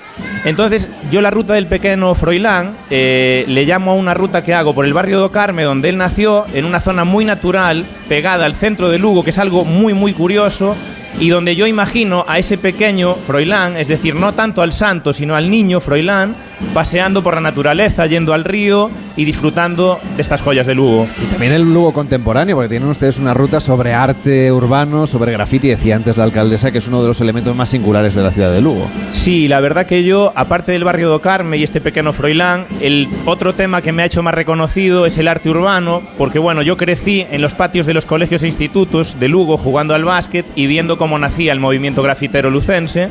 [0.46, 4.74] Entonces, yo la ruta del pequeño Froilán eh, le llamo a una ruta que hago
[4.74, 8.56] por el barrio do Carme, donde él nació, en una zona muy natural, pegada al
[8.56, 10.74] centro de Lugo, que es algo muy, muy curioso.
[11.20, 15.36] Y donde yo imagino a ese pequeño Froilán, es decir, no tanto al santo, sino
[15.36, 16.36] al niño Froilán,
[16.74, 21.08] paseando por la naturaleza, yendo al río y disfrutando de estas joyas de Lugo.
[21.22, 25.70] Y también el Lugo contemporáneo, porque tienen ustedes una ruta sobre arte urbano, sobre graffiti,
[25.70, 28.52] decía antes la alcaldesa, que es uno de los elementos más singulares de la ciudad
[28.52, 28.88] de Lugo.
[29.14, 33.08] Sí, la verdad que yo, aparte del barrio do Carme y este pequeño Froilán, el
[33.26, 36.78] otro tema que me ha hecho más reconocido es el arte urbano, porque bueno, yo
[36.78, 40.68] crecí en los patios de los colegios e institutos de Lugo jugando al básquet y
[40.68, 43.10] viendo cómo nacía el movimiento grafitero lucense,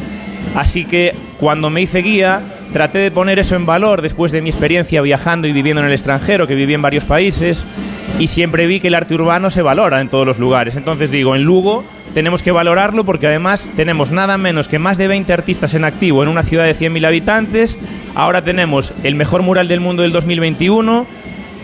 [0.54, 2.40] así que cuando me hice guía
[2.72, 5.92] traté de poner eso en valor después de mi experiencia viajando y viviendo en el
[5.92, 7.64] extranjero, que viví en varios países,
[8.18, 10.76] y siempre vi que el arte urbano se valora en todos los lugares.
[10.76, 15.08] Entonces digo, en Lugo tenemos que valorarlo porque además tenemos nada menos que más de
[15.08, 17.78] 20 artistas en activo en una ciudad de 100.000 habitantes.
[18.14, 21.06] Ahora tenemos el mejor mural del mundo del 2021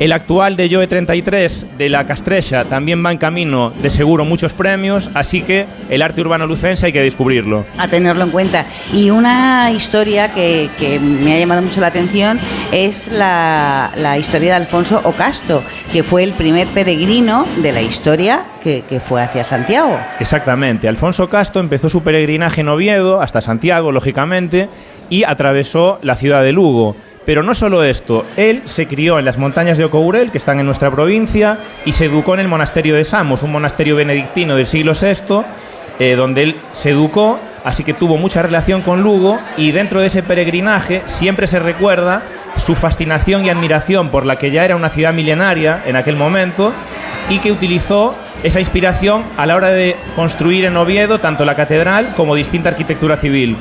[0.03, 4.53] el actual de Joe 33 de la Castrecha también va en camino de seguro muchos
[4.53, 7.65] premios, así que el arte urbano lucense hay que descubrirlo.
[7.79, 8.67] A tenerlo en cuenta.
[8.93, 12.41] Y una historia que, que me ha llamado mucho la atención
[12.73, 15.63] es la, la, historia de Alfonso Ocasto,
[15.93, 20.01] que fue el primer peregrino de la historia que, que fue hacia Santiago.
[20.19, 20.89] Exactamente.
[20.89, 24.69] Alfonso Ocasto empezó su peregrinaje en Oviedo hasta Santiago, lógicamente,
[25.11, 26.97] y atravesó la ciudad de Lugo.
[27.25, 30.67] Pero no solo esto, él se crió en las montañas de Ocourel, que están en
[30.67, 34.93] nuestra provincia, y se educó en el monasterio de Samos, un monasterio benedictino del siglo
[35.01, 35.43] VI,
[36.01, 40.09] eh, donde él se educó, así que tuvo mucha relación con Lugo, y dentro de
[40.09, 42.23] ese peregrinaje siempre se recuerda
[42.57, 46.73] su fascinación y admiración por la que ya era una ciudad milenaria en aquel momento,
[47.31, 52.15] y que utilizó esa inspiración a la hora de construir en Oviedo tanto la catedral
[52.17, 53.57] como distinta arquitectura civil.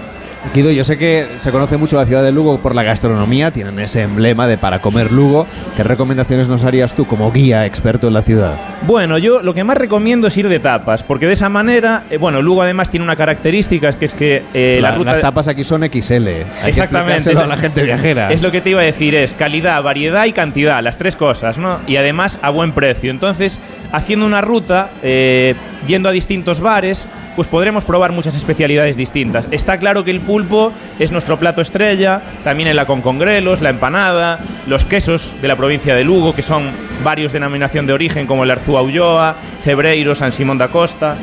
[0.54, 3.80] Guido, yo sé que se conoce mucho la ciudad de Lugo por la gastronomía, tienen
[3.80, 5.46] ese emblema de para comer Lugo.
[5.78, 8.56] ¿Qué recomendaciones nos harías tú como guía experto en la ciudad?
[8.86, 12.18] Bueno, yo lo que más recomiendo es ir de tapas, porque de esa manera, eh,
[12.18, 15.12] bueno, Lugo además tiene una característica, que es que eh, la, La- ruta...
[15.12, 15.88] las tapas aquí son XL.
[16.28, 17.30] Hay que Exactamente.
[17.38, 18.32] a la gente viajera.
[18.34, 21.60] Es lo que te iba a decir, es calidad, variedad y cantidad, las tres cosas,
[21.60, 21.78] ¿no?
[21.88, 23.12] Y además a buen precio.
[23.12, 23.60] Entonces,
[23.94, 25.54] haciendo una ruta, eh,
[25.88, 29.48] yendo a distintos bares, pues podremos probar muchas especialidades distintas.
[29.52, 34.40] Está claro que el pulpo es nuestro plato estrella, también el con congrelos, la empanada,
[34.68, 36.64] los quesos de la provincia de Lugo, que son
[37.04, 41.16] varios denominación de origen, como el Arzúa Ulloa, Cebreiro, San Simón da Costa.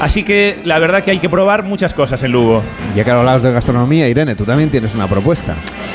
[0.00, 2.62] Así que la verdad que hay que probar muchas cosas en Lugo.
[2.96, 5.54] Ya que hablabas de gastronomía, Irene, tú también tienes una propuesta.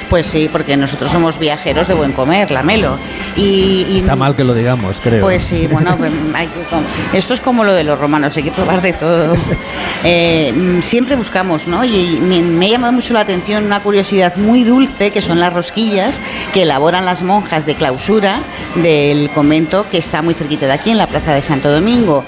[0.09, 2.97] Pues sí, porque nosotros somos viajeros de buen comer, la Melo.
[3.35, 5.21] Y, y- Está mal que lo digamos, creo.
[5.21, 6.83] Pues sí, bueno, pues, hay que com-
[7.13, 9.35] esto es como lo de los romanos, hay que probar de todo.
[10.03, 11.83] Eh, mm, siempre buscamos, ¿no?
[11.83, 15.53] Y me, me ha llamado mucho la atención una curiosidad muy dulce, que son las
[15.53, 16.21] rosquillas
[16.53, 18.41] que elaboran las monjas de clausura
[18.75, 22.23] del convento que está muy cerquita de aquí, en la Plaza de Santo Domingo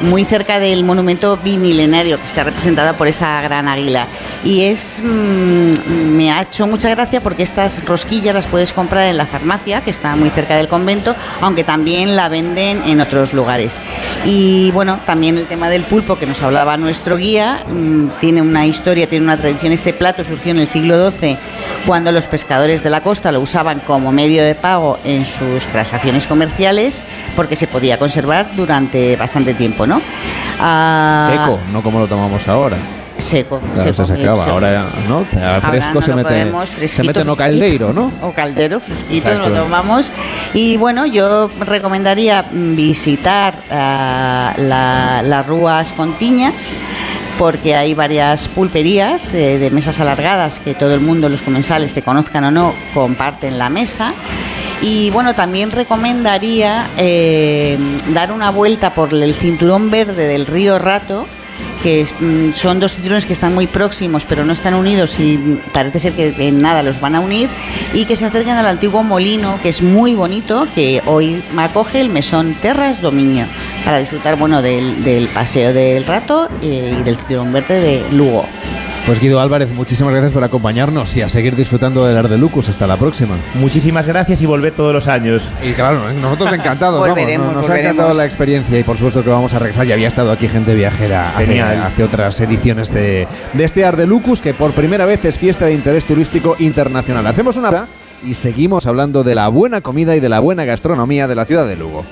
[0.00, 4.06] muy cerca del monumento bimilenario que está representada por esa gran águila.
[4.44, 9.16] Y es mm, me ha hecho mucha gracia porque estas rosquillas las puedes comprar en
[9.16, 13.80] la farmacia, que está muy cerca del convento, aunque también la venden en otros lugares.
[14.24, 18.66] Y bueno, también el tema del pulpo que nos hablaba nuestro guía, mm, tiene una
[18.66, 19.72] historia, tiene una tradición.
[19.72, 21.36] Este plato surgió en el siglo XII
[21.86, 26.26] cuando los pescadores de la costa lo usaban como medio de pago en sus transacciones
[26.26, 27.04] comerciales
[27.36, 30.00] porque se podía conservar durante bastante tiempo, ¿no?
[30.60, 32.76] Ah, Seco, no como lo tomamos ahora.
[33.18, 34.04] Seco, Claro, seco.
[34.04, 34.40] se secaba.
[34.44, 34.50] seco.
[34.54, 35.24] Ahora, ¿no?
[35.42, 37.60] Ahora Fresco no se lo mete, podemos, se fresquito, mete en lo fresquito.
[37.60, 38.12] caldeiro, ¿no?
[38.22, 39.48] O caldero, fresquito, Exacto.
[39.48, 40.12] lo tomamos.
[40.52, 46.76] Y bueno, yo recomendaría visitar ah, la- las Rúas Fontiñas
[47.38, 52.02] porque hay varias pulperías eh, de mesas alargadas que todo el mundo, los comensales, se
[52.02, 54.12] conozcan o no, comparten la mesa.
[54.82, 57.78] Y bueno, también recomendaría eh,
[58.12, 61.26] dar una vuelta por el cinturón verde del río Rato,
[61.82, 65.98] que mm, son dos cinturones que están muy próximos pero no están unidos y parece
[65.98, 67.48] ser que en nada los van a unir
[67.94, 72.08] y que se acercan al antiguo molino que es muy bonito que hoy acoge el
[72.08, 73.46] mesón Terras Dominio
[73.84, 78.46] para disfrutar bueno del, del paseo del rato eh, y del cinturón verde de Lugo.
[79.06, 82.68] Pues Guido Álvarez, muchísimas gracias por acompañarnos y a seguir disfrutando del Art de Lucus.
[82.68, 83.36] Hasta la próxima.
[83.54, 85.48] Muchísimas gracias y volved todos los años.
[85.62, 89.22] Y claro, nosotros encantados, vamos, Volveremos, nos, nos ha encantado la experiencia y por supuesto
[89.22, 89.86] que vamos a regresar.
[89.86, 94.40] Ya había estado aquí gente viajera hace, otras ediciones de, de este Art de Lucus
[94.40, 97.28] que por primera vez es fiesta de interés turístico internacional.
[97.28, 97.86] Hacemos una
[98.24, 101.68] y seguimos hablando de la buena comida y de la buena gastronomía de la ciudad
[101.68, 102.04] de Lugo.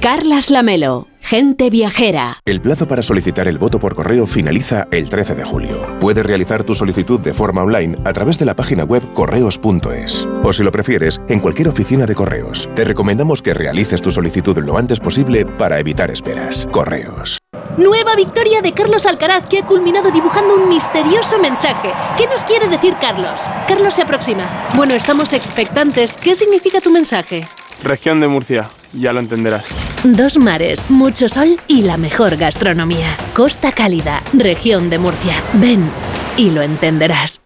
[0.00, 2.40] Carlas Lamelo, gente viajera.
[2.44, 5.98] El plazo para solicitar el voto por correo finaliza el 13 de julio.
[5.98, 10.28] Puedes realizar tu solicitud de forma online a través de la página web correos.es.
[10.44, 12.68] O si lo prefieres, en cualquier oficina de correos.
[12.76, 16.68] Te recomendamos que realices tu solicitud lo antes posible para evitar esperas.
[16.70, 17.38] Correos.
[17.78, 21.90] Nueva victoria de Carlos Alcaraz que ha culminado dibujando un misterioso mensaje.
[22.16, 23.40] ¿Qué nos quiere decir Carlos?
[23.66, 24.68] Carlos se aproxima.
[24.76, 26.16] Bueno, estamos expectantes.
[26.16, 27.40] ¿Qué significa tu mensaje?
[27.82, 29.83] Región de Murcia, ya lo entenderás.
[30.04, 33.08] Dos mares, mucho sol y la mejor gastronomía.
[33.32, 35.32] Costa Cálida, región de Murcia.
[35.54, 35.82] Ven
[36.36, 37.40] y lo entenderás.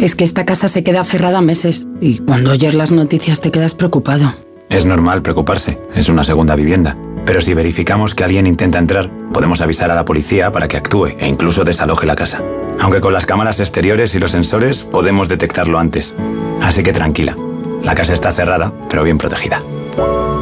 [0.00, 3.74] Es que esta casa se queda cerrada meses y cuando oyes las noticias te quedas
[3.74, 4.32] preocupado.
[4.70, 6.96] Es normal preocuparse, es una segunda vivienda.
[7.26, 11.08] Pero si verificamos que alguien intenta entrar, podemos avisar a la policía para que actúe
[11.18, 12.40] e incluso desaloje la casa.
[12.80, 16.14] Aunque con las cámaras exteriores y los sensores podemos detectarlo antes.
[16.62, 17.36] Así que tranquila,
[17.82, 19.62] la casa está cerrada, pero bien protegida.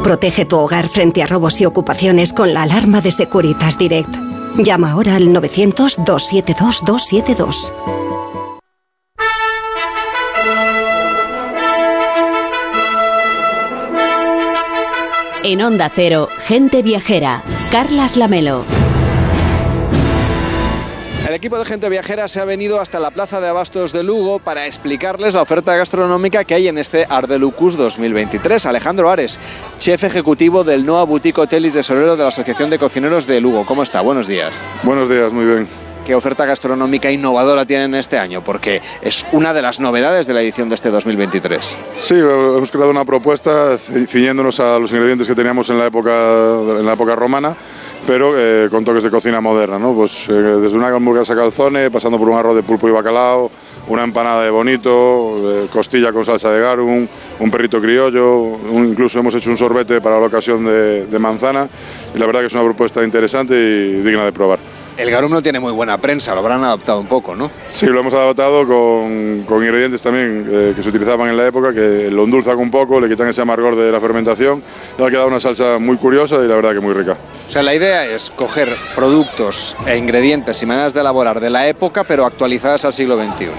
[0.03, 4.13] Protege tu hogar frente a robos y ocupaciones con la alarma de Securitas Direct.
[4.57, 7.71] Llama ahora al 900-272-272.
[15.43, 18.63] En Onda Cero, Gente Viajera, Carlas Lamelo.
[21.25, 24.39] El equipo de gente viajera se ha venido hasta la Plaza de Abastos de Lugo
[24.39, 28.65] para explicarles la oferta gastronómica que hay en este Ardelucus 2023.
[28.65, 29.39] Alejandro Ares,
[29.77, 33.65] chef ejecutivo del Noa Boutique Hotel y tesorero de la Asociación de Cocineros de Lugo.
[33.65, 34.01] ¿Cómo está?
[34.01, 34.53] Buenos días.
[34.83, 35.92] Buenos días, muy bien.
[36.05, 38.41] ¿Qué oferta gastronómica innovadora tienen este año?
[38.41, 41.77] Porque es una de las novedades de la edición de este 2023.
[41.93, 47.55] Sí, hemos creado una propuesta ciñéndonos a los ingredientes que teníamos en la época, romana
[48.05, 49.93] pero eh, con toques de cocina moderna, ¿no?
[49.93, 53.49] Pues eh, desde una hamburguesa calzone, pasando por un arroz de pulpo y bacalao,
[53.87, 57.07] una empanada de bonito, eh, costilla con salsa de garum,
[57.39, 61.69] un perrito criollo, incluso hemos hecho un sorbete para la ocasión de, de manzana
[62.13, 64.82] y la verdad que es una propuesta interesante y digna de probar.
[64.95, 67.49] El garum no tiene muy buena prensa, lo habrán adaptado un poco, ¿no?
[67.67, 72.09] Sí, lo hemos adaptado con, ingredientes también eh, que se utilizaban en la época, que
[72.11, 74.61] lo endulzan un poco, le quitan ese amargor de la fermentación
[74.97, 77.17] y ha quedado una salsa muy curiosa y la verdad que muy rica.
[77.53, 82.03] Sea, la idea es coger productos e ingredientes y maneras de elaborar de la época,
[82.03, 83.49] pero actualizadas al siglo XXI.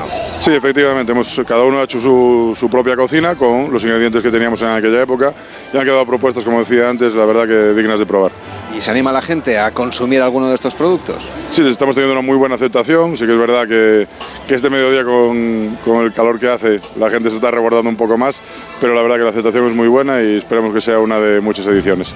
[0.40, 4.32] Sí, efectivamente, hemos, cada uno ha hecho su, su propia cocina con los ingredientes que
[4.32, 5.32] teníamos en aquella época
[5.72, 8.32] y han quedado propuestas, como decía antes, la verdad que dignas de probar.
[8.76, 11.30] ¿Y se anima a la gente a consumir alguno de estos productos?
[11.52, 13.16] Sí, estamos teniendo una muy buena aceptación.
[13.16, 14.08] Sí que es verdad que,
[14.48, 17.96] que este mediodía con, con, el calor que hace la gente se está resguardando un
[17.96, 18.42] poco más,
[18.80, 21.40] pero la verdad que la aceptación es muy buena y esperemos que sea una de
[21.40, 22.12] muchas ediciones.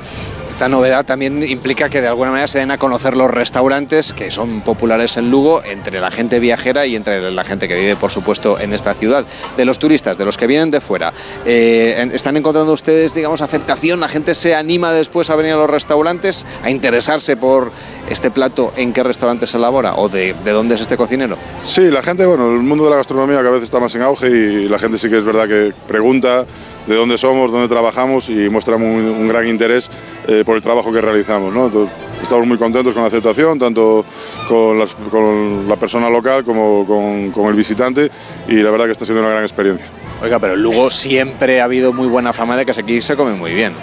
[0.58, 4.32] Esta novedad también implica que de alguna manera se den a conocer los restaurantes que
[4.32, 8.10] son populares en Lugo entre la gente viajera y entre la gente que vive, por
[8.10, 9.24] supuesto, en esta ciudad.
[9.56, 11.12] De los turistas, de los que vienen de fuera,
[11.46, 14.00] eh, ¿están encontrando ustedes, digamos, aceptación?
[14.00, 17.70] ¿La gente se anima después a venir a los restaurantes, a interesarse por
[18.10, 21.36] este plato, en qué restaurante se elabora o de, de dónde es este cocinero?
[21.62, 24.28] Sí, la gente, bueno, el mundo de la gastronomía cada vez está más en auge
[24.28, 26.46] y la gente sí que es verdad que pregunta
[26.88, 29.90] de dónde somos, dónde trabajamos y mostramos un, un gran interés
[30.26, 31.54] eh, por el trabajo que realizamos.
[31.54, 31.66] ¿no?
[31.66, 34.04] Entonces, estamos muy contentos con la aceptación, tanto
[34.48, 38.10] con, las, con la persona local como con, con, el visitante
[38.48, 39.86] y la verdad que está siendo una gran experiencia.
[40.22, 43.52] Oiga, pero Lugo siempre ha habido muy buena fama de que aquí se come muy
[43.52, 43.74] bien.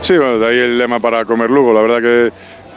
[0.00, 1.72] Sí, bueno, de ahí el lema para comer Lugo.
[1.72, 2.32] La verdad que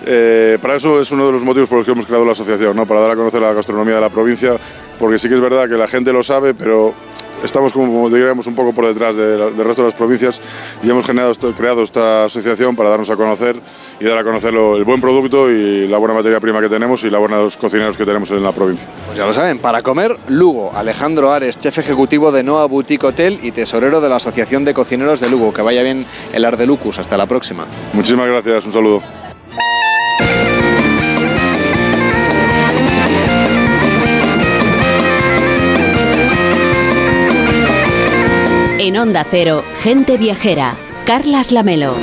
[0.06, 2.76] eh, para eso es uno de los motivos por los que hemos creado la asociación,
[2.76, 2.86] ¿no?
[2.86, 4.54] para dar a conocer la gastronomía de la provincia,
[5.00, 6.94] porque sí que es verdad que la gente lo sabe, pero
[7.44, 10.42] estamos como diríamos un poco por detrás de del resto de las provincias
[10.84, 13.60] y hemos generado, creado esta asociación para darnos a conocer
[14.00, 17.04] y dar a conocer lo, el buen producto y la buena materia prima que tenemos
[17.04, 18.88] y la buenos cocineros que tenemos en la provincia.
[19.06, 23.40] Pues ya lo saben, para comer, Lugo, Alejandro Ares, chef ejecutivo de Noa Boutique Hotel
[23.42, 25.54] y tesorero de la Asociación de Cocineros de Lugo.
[25.54, 27.66] Que vaya bien el Ardelucus, hasta la próxima.
[27.94, 29.17] Muchísimas gracias, un saludo.
[39.00, 40.76] Onda Cero, Gente Viajera,
[41.06, 41.96] Carlas Lamelo.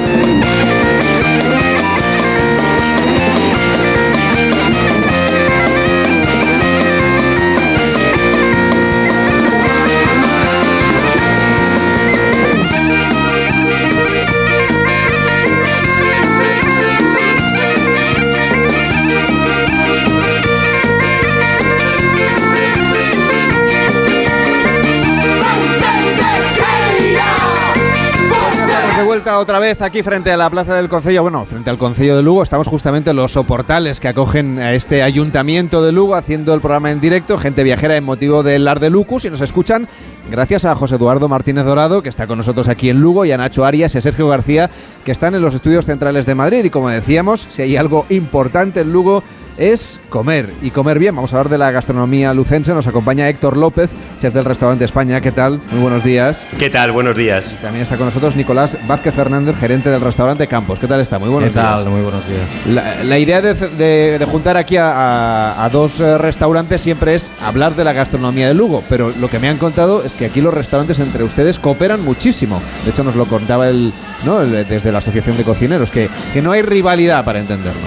[29.25, 32.23] Vuelta otra vez aquí frente a la Plaza del Concello, bueno, frente al Concello de
[32.23, 36.61] Lugo, estamos justamente en los soportales que acogen a este ayuntamiento de Lugo haciendo el
[36.61, 39.89] programa en directo, gente viajera en motivo del Ar de Lucus y nos escuchan
[40.31, 43.39] gracias a José Eduardo Martínez Dorado, que está con nosotros aquí en Lugo, y a
[43.39, 44.69] Nacho Arias y a Sergio García,
[45.07, 46.63] que están en los estudios centrales de Madrid.
[46.63, 49.23] Y como decíamos, si hay algo importante en Lugo,
[49.59, 51.15] es comer y comer bien.
[51.15, 52.73] Vamos a hablar de la gastronomía lucense.
[52.75, 53.91] Nos acompaña Héctor López,
[54.21, 55.21] chef del restaurante España.
[55.21, 55.61] ¿Qué tal?
[55.71, 56.47] Muy buenos días.
[56.59, 56.93] ¿Qué tal?
[56.93, 57.53] Buenos días.
[57.53, 60.79] Y también está con nosotros Nicolás Vázquez Fernández, gerente del restaurante Campos.
[60.79, 61.19] ¿Qué tal está?
[61.19, 61.87] Muy buenos ¿Qué tal?
[61.89, 62.43] Muy buenos días.
[62.69, 67.15] La, la idea de, de- de juntar aquí a, a- a dos eh, restaurantes siempre
[67.15, 70.27] es hablar de la gastronomía de Lugo, pero lo que me han contado es que
[70.27, 72.61] aquí los restaurantes entre ustedes cooperan muchísimo.
[72.85, 73.93] De hecho, nos lo contaba el,
[74.25, 74.43] ¿no?
[74.43, 77.83] el- desde la Asociación de Cocineros, que, que no hay rivalidad para entendernos.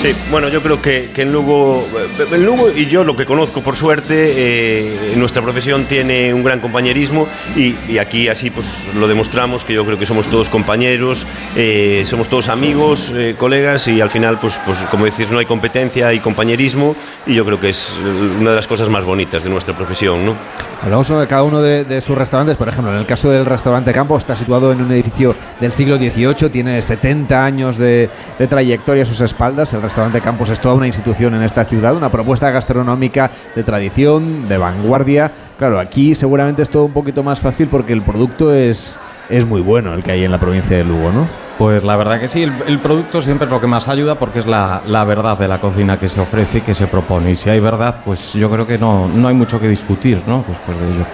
[0.00, 1.84] Sí, bueno, yo creo que, que en Lugo,
[2.20, 6.44] eh, en Lugo y yo lo que conozco por suerte, eh, nuestra profesión tiene un
[6.44, 7.26] gran compañerismo
[7.56, 11.26] y, y aquí así pues lo demostramos que yo creo que somos todos compañeros,
[11.56, 15.46] eh, somos todos amigos, eh, colegas y al final pues, pues como decís no hay
[15.46, 16.94] competencia, hay compañerismo
[17.26, 20.24] y yo creo que es eh, una de las cosas más bonitas de nuestra profesión,
[20.24, 20.36] ¿no?
[20.80, 22.56] Hablamos de cada uno de, de sus restaurantes.
[22.56, 25.96] Por ejemplo, en el caso del restaurante Campo, está situado en un edificio del siglo
[25.96, 28.08] XVIII, tiene 70 años de,
[28.38, 29.72] de trayectoria a sus espaldas.
[29.74, 34.46] El restaurante Campos es toda una institución en esta ciudad, una propuesta gastronómica de tradición,
[34.46, 35.32] de vanguardia.
[35.58, 38.98] Claro, aquí seguramente es todo un poquito más fácil porque el producto es,
[39.30, 41.26] es muy bueno, el que hay en la provincia de Lugo, ¿no?
[41.56, 44.40] Pues la verdad que sí, el, el producto siempre es lo que más ayuda porque
[44.40, 47.30] es la, la verdad de la cocina que se ofrece y que se propone.
[47.30, 50.44] Y si hay verdad, pues yo creo que no, no hay mucho que discutir, ¿no?
[50.46, 51.06] Después de ello.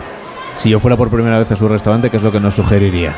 [0.56, 3.16] Si yo fuera por primera vez a su restaurante, ¿qué es lo que nos sugeriría?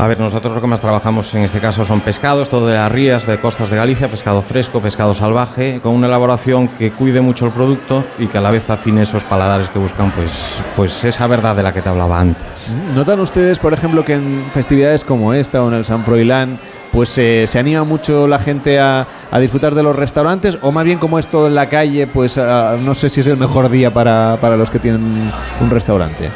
[0.00, 2.90] A ver, nosotros lo que más trabajamos en este caso son pescados, todo de las
[2.90, 7.44] rías, de costas de Galicia, pescado fresco, pescado salvaje, con una elaboración que cuide mucho
[7.44, 10.32] el producto y que a la vez afine esos paladares que buscan, pues,
[10.74, 12.70] pues esa verdad de la que te hablaba antes.
[12.94, 16.58] ¿Notan ustedes, por ejemplo, que en festividades como esta o en el San Froilán,
[16.92, 19.06] pues eh, se anima mucho la gente a,
[19.38, 20.56] disfrutar de los restaurantes?
[20.62, 23.26] O más bien como es todo en la calle, pues ah, no sé si es
[23.26, 26.30] el mejor día para, para los que tienen un restaurante.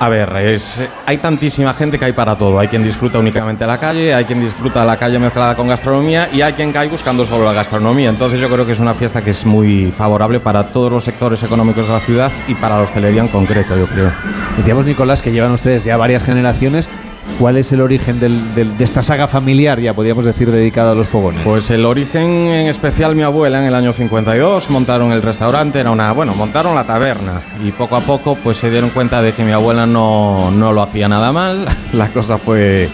[0.00, 2.58] A ver, es, hay tantísima gente que hay para todo.
[2.58, 6.42] Hay quien disfruta únicamente la calle, hay quien disfruta la calle mezclada con gastronomía y
[6.42, 8.10] hay quien cae buscando solo la gastronomía.
[8.10, 11.42] Entonces yo creo que es una fiesta que es muy favorable para todos los sectores
[11.42, 14.12] económicos de la ciudad y para la hostelería en concreto, yo creo.
[14.56, 16.90] Decíamos, Nicolás, que llevan ustedes ya varias generaciones.
[17.38, 20.94] ¿Cuál es el origen del- del- de esta saga familiar, ya podríamos decir, dedicada a
[20.94, 21.40] los fogones?
[21.42, 25.90] Pues el origen en especial mi abuela en el año 52 montaron el restaurante, era
[25.90, 29.42] una, bueno, montaron la taberna y poco a poco pues se dieron cuenta de que
[29.42, 32.88] mi abuela no, no lo hacía nada mal, la cosa fue,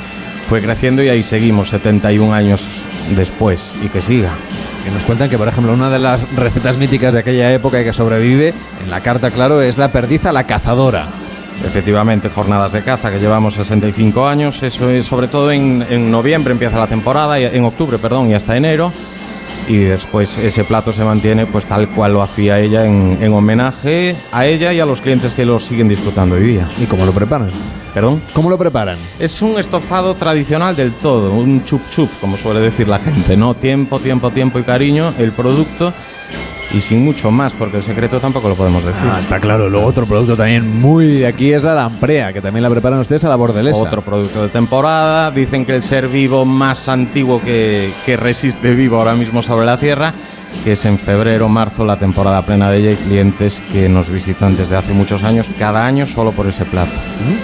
[0.49, 2.63] fue creciendo y ahí seguimos 71 años
[3.15, 4.31] después y que siga.
[4.85, 7.85] Que nos cuentan que, por ejemplo, una de las recetas míticas de aquella época y
[7.85, 11.07] que sobrevive, en la carta, claro, es la perdiz a la cazadora.
[11.65, 16.53] Efectivamente, jornadas de caza que llevamos 65 años, eso es sobre todo en, en noviembre
[16.53, 18.93] empieza la temporada, en octubre, perdón, y hasta enero.
[19.69, 24.17] Y después ese plato se mantiene pues tal cual lo hacía ella en, en homenaje
[24.33, 26.69] a ella y a los clientes que lo siguen disfrutando hoy día.
[26.81, 27.51] ¿Y cómo lo preparan?
[27.95, 28.21] ¿Perdón?
[28.33, 28.99] ¿Cómo lo preparan?
[29.19, 33.55] Es un estofado tradicional del todo, un chup chup, como suele decir la gente, ¿no?
[33.55, 35.93] Tiempo, tiempo, tiempo y cariño, el producto
[36.73, 39.09] y sin mucho más, porque el secreto tampoco lo podemos decir.
[39.11, 39.69] Ah, está claro.
[39.69, 43.25] Luego otro producto también muy de aquí es la lamprea, que también la preparan ustedes
[43.25, 43.79] a la bordelesa.
[43.79, 45.31] Otro producto de temporada.
[45.31, 49.79] Dicen que el ser vivo más antiguo que, que resiste vivo ahora mismo sobre la
[49.79, 50.15] Tierra,
[50.65, 54.57] que es en febrero, marzo, la temporada plena de ella y clientes que nos visitan
[54.57, 56.93] desde hace muchos años, cada año solo por ese plato.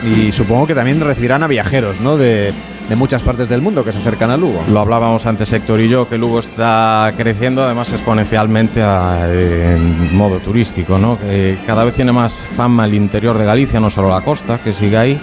[0.04, 2.16] Y supongo que también recibirán a viajeros, ¿no?
[2.16, 2.52] De,
[2.88, 4.62] de muchas partes del mundo que se acercan a Lugo.
[4.70, 10.38] Lo hablábamos antes Héctor y yo, que Lugo está creciendo además exponencialmente a- en modo
[10.38, 11.18] turístico, ¿no?
[11.18, 14.72] Que cada vez tiene más fama el interior de Galicia, no solo la costa, que
[14.72, 15.20] sigue ahí.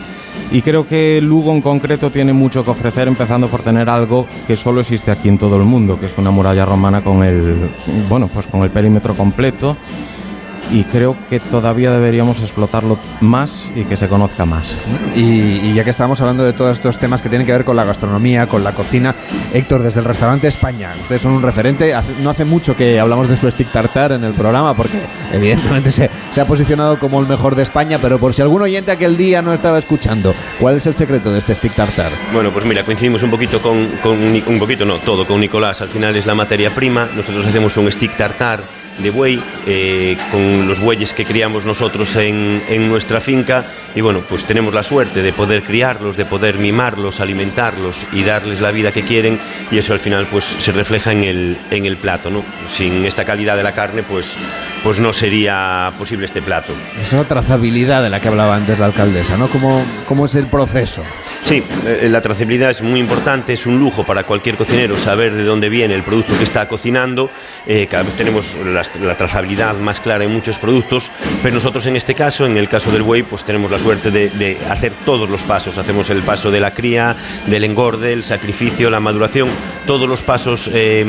[0.51, 4.55] Y creo que Lugo en concreto tiene mucho que ofrecer, empezando por tener algo que
[4.55, 7.69] solo existe aquí en todo el mundo, que es una muralla romana con el,
[8.09, 9.77] bueno, pues con el perímetro completo.
[10.71, 14.75] Y creo que todavía deberíamos explotarlo más y que se conozca más.
[15.15, 15.21] Y,
[15.59, 17.83] y ya que estamos hablando de todos estos temas que tienen que ver con la
[17.83, 19.13] gastronomía, con la cocina,
[19.53, 21.93] Héctor, desde el restaurante España, ustedes son un referente.
[21.93, 24.97] Hace- no hace mucho que hablamos de su stick tartar en el programa, porque
[25.33, 28.91] evidentemente se, se ha posicionado como el mejor de España, pero por si algún oyente
[28.91, 32.11] aquel día no estaba escuchando, ¿cuál es el secreto de este stick tartar?
[32.33, 35.81] Bueno, pues mira, coincidimos un poquito con, con un poquito no, todo con Nicolás.
[35.81, 37.07] Al final es la materia prima.
[37.15, 38.61] Nosotros hacemos un stick tartar
[38.99, 43.65] de buey eh, con los bueyes que criamos nosotros en, en nuestra finca
[43.95, 48.59] y bueno, pues tenemos la suerte de poder criarlos, de poder mimarlos, alimentarlos y darles
[48.59, 49.39] la vida que quieren
[49.71, 52.43] y eso al final pues se refleja en el, en el plato, ¿no?
[52.67, 54.31] Sin esta calidad de la carne pues,
[54.83, 56.73] pues no sería posible este plato.
[56.99, 59.47] Esa trazabilidad de la que hablaba antes la alcaldesa, ¿no?
[59.47, 61.03] ¿Cómo, cómo es el proceso?
[61.43, 65.43] Sí, eh, la trazabilidad es muy importante, es un lujo para cualquier cocinero saber de
[65.43, 67.29] dónde viene el producto que está cocinando.
[67.67, 71.09] Eh, cada vez tenemos la, la trazabilidad más clara en muchos productos,
[71.41, 74.29] pero nosotros en este caso, en el caso del buey, pues tenemos la suerte de,
[74.29, 75.77] de hacer todos los pasos.
[75.77, 77.15] Hacemos el paso de la cría,
[77.47, 79.49] del engorde, el sacrificio, la maduración,
[79.85, 81.05] todos los pasos eh,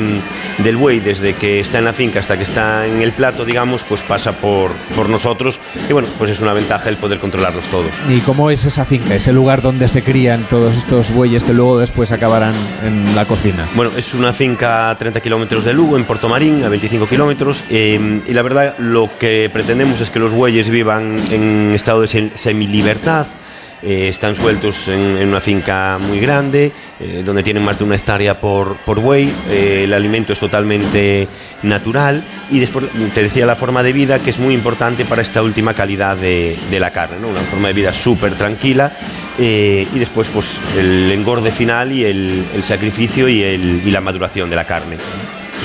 [0.59, 3.83] del buey, desde que está en la finca hasta que está en el plato, digamos,
[3.89, 5.59] pues pasa por, por nosotros.
[5.89, 7.91] Y bueno, pues es una ventaja el poder controlarlos todos.
[8.09, 11.79] ¿Y cómo es esa finca, ese lugar donde se crían todos estos bueyes que luego
[11.79, 13.69] después acabarán en la cocina?
[13.75, 17.64] Bueno, es una finca a 30 kilómetros de Lugo, en Puerto Marín, a 25 kilómetros,
[17.71, 22.09] eh, y la verdad lo que pretendemos es que los bueyes vivan en estado de
[22.09, 23.27] sem- semilibertad,
[23.83, 27.97] eh, están sueltos en, en una finca muy grande, eh, donde tienen más de una
[27.97, 31.29] hectárea por, por buey, eh, el alimento es totalmente
[31.63, 35.43] natural y después te decía la forma de vida que es muy importante para esta
[35.43, 37.29] última calidad de, de la carne, ¿no?
[37.29, 38.91] una forma de vida súper tranquila
[39.39, 44.01] eh, y después pues el engorde final y el, el sacrificio y, el- y la
[44.01, 44.97] maduración de la carne.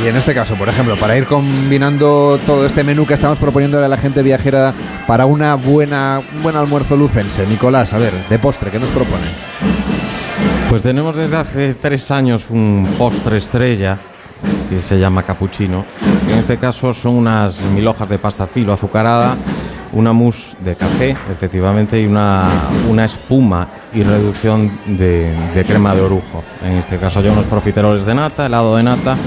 [0.04, 3.86] Y en este caso, por ejemplo, para ir combinando todo este menú que estamos proponiéndole
[3.86, 4.74] a la gente viajera
[5.06, 7.46] para una buena, un buen almuerzo lucense.
[7.46, 9.26] Nicolás, a ver, de postre, ¿qué nos propone?
[10.70, 14.00] Pues tenemos desde hace tres años un postre estrella
[14.70, 15.84] que se llama cappuccino.
[16.30, 19.36] En este caso son unas mil hojas de pasta filo azucarada,
[19.92, 22.48] una mousse de café, efectivamente, y una,
[22.88, 25.34] una espuma y reducción de,
[25.68, 26.44] crema de orujo.
[26.64, 29.18] En este caso ya unos profiteroles de nata, helado de nata.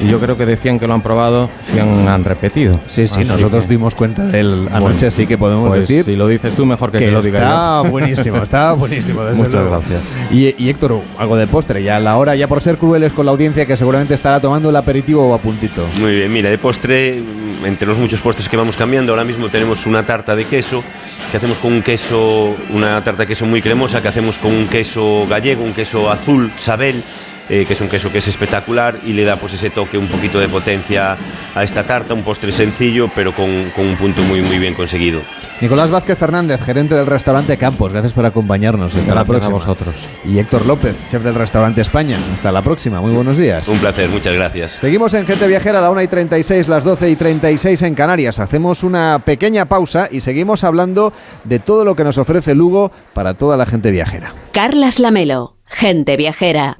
[0.00, 2.72] Y yo creo que decían que lo han probado, si han, han repetido.
[2.86, 6.54] Sí, sí, nosotros dimos cuenta del anoche, así que podemos pues decir Si lo dices
[6.54, 7.90] tú, mejor que, que te lo diga está yo.
[7.90, 9.22] buenísimo, está buenísimo.
[9.24, 9.70] desde Muchas luego.
[9.70, 10.02] gracias.
[10.32, 13.26] Y, y Héctor, algo de postre, ya a la hora, ya por ser crueles con
[13.26, 15.84] la audiencia que seguramente estará tomando el aperitivo o a puntito.
[16.00, 17.22] Muy bien, mira, de postre,
[17.64, 20.82] entre los muchos postres que vamos cambiando, ahora mismo tenemos una tarta de queso
[21.30, 24.66] que hacemos con un queso, una tarta de queso muy cremosa que hacemos con un
[24.66, 27.02] queso gallego, un queso azul, Sabel,
[27.50, 30.06] eh, que es un queso que es espectacular y le da pues ese toque un
[30.06, 31.18] poquito de potencia
[31.54, 35.20] a esta tarta, un postre sencillo pero con, con un punto muy muy bien conseguido.
[35.60, 38.94] Nicolás Vázquez Fernández, gerente del restaurante Campos, gracias por acompañarnos.
[38.94, 39.52] Hasta la Gracias a próxima.
[39.74, 40.06] vosotros.
[40.24, 42.16] Y Héctor López, chef del restaurante España.
[42.32, 43.68] Hasta la próxima, muy buenos días.
[43.68, 44.70] Un placer, muchas gracias.
[44.70, 48.38] Seguimos en Gente Viajera a la 1 y 36, las 12 y 36 en Canarias.
[48.40, 51.12] Hacemos una pequeña pausa y seguimos hablando
[51.44, 54.32] de todo lo que nos ofrece Lugo para toda la gente viajera.
[54.52, 56.78] Carlas Lamelo, gente viajera.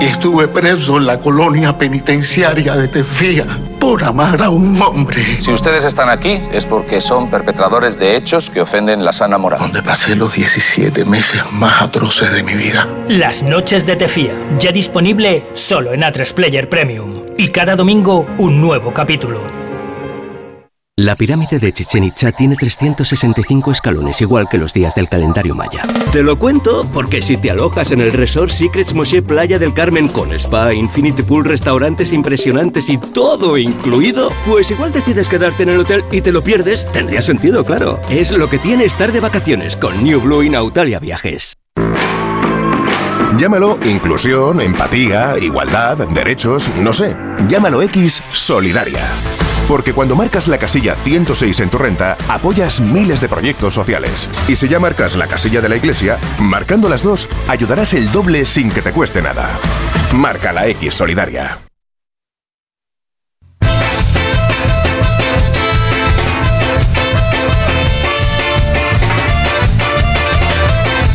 [0.00, 3.46] Estuve preso en la colonia penitenciaria de Tefía
[3.80, 5.40] por amar a un hombre.
[5.40, 9.60] Si ustedes están aquí es porque son perpetradores de hechos que ofenden la sana moral.
[9.60, 12.86] Donde pasé los 17 meses más atroces de mi vida.
[13.08, 17.22] Las noches de Tefía, ya disponible solo en A3 Player Premium.
[17.38, 19.65] Y cada domingo un nuevo capítulo.
[20.98, 25.82] La pirámide de Chichen Itza tiene 365 escalones, igual que los días del calendario maya.
[26.10, 30.08] Te lo cuento porque si te alojas en el Resort Secrets Moshe Playa del Carmen
[30.08, 35.80] con spa, infinity pool, restaurantes impresionantes y todo incluido, pues igual decides quedarte en el
[35.80, 38.00] hotel y te lo pierdes, tendría sentido, claro.
[38.08, 41.58] Es lo que tiene estar de vacaciones con New Blue y Nautalia Viajes.
[43.36, 47.14] Llámalo inclusión, empatía, igualdad, derechos, no sé.
[47.48, 49.04] Llámalo X Solidaria.
[49.68, 54.28] Porque cuando marcas la casilla 106 en tu renta, apoyas miles de proyectos sociales.
[54.46, 58.46] Y si ya marcas la casilla de la iglesia, marcando las dos, ayudarás el doble
[58.46, 59.58] sin que te cueste nada.
[60.12, 61.58] Marca la X Solidaria.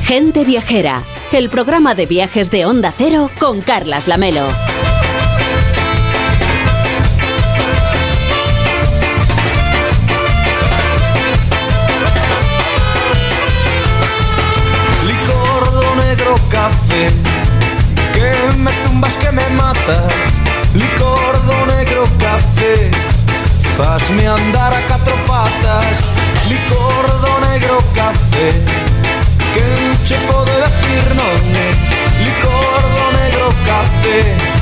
[0.04, 4.46] Gente viajera, el programa de viajes de Onda Cero con Carlas Lamelo.
[16.52, 17.10] Café,
[18.14, 20.14] que me tumbas, que me matas.
[20.76, 22.92] Licor negro café,
[23.78, 26.04] fasme andar a cuatro patas.
[26.50, 28.52] Licor negro café,
[29.54, 31.70] que non che pode decir non é.
[32.26, 32.82] Licor
[33.18, 34.61] negro café,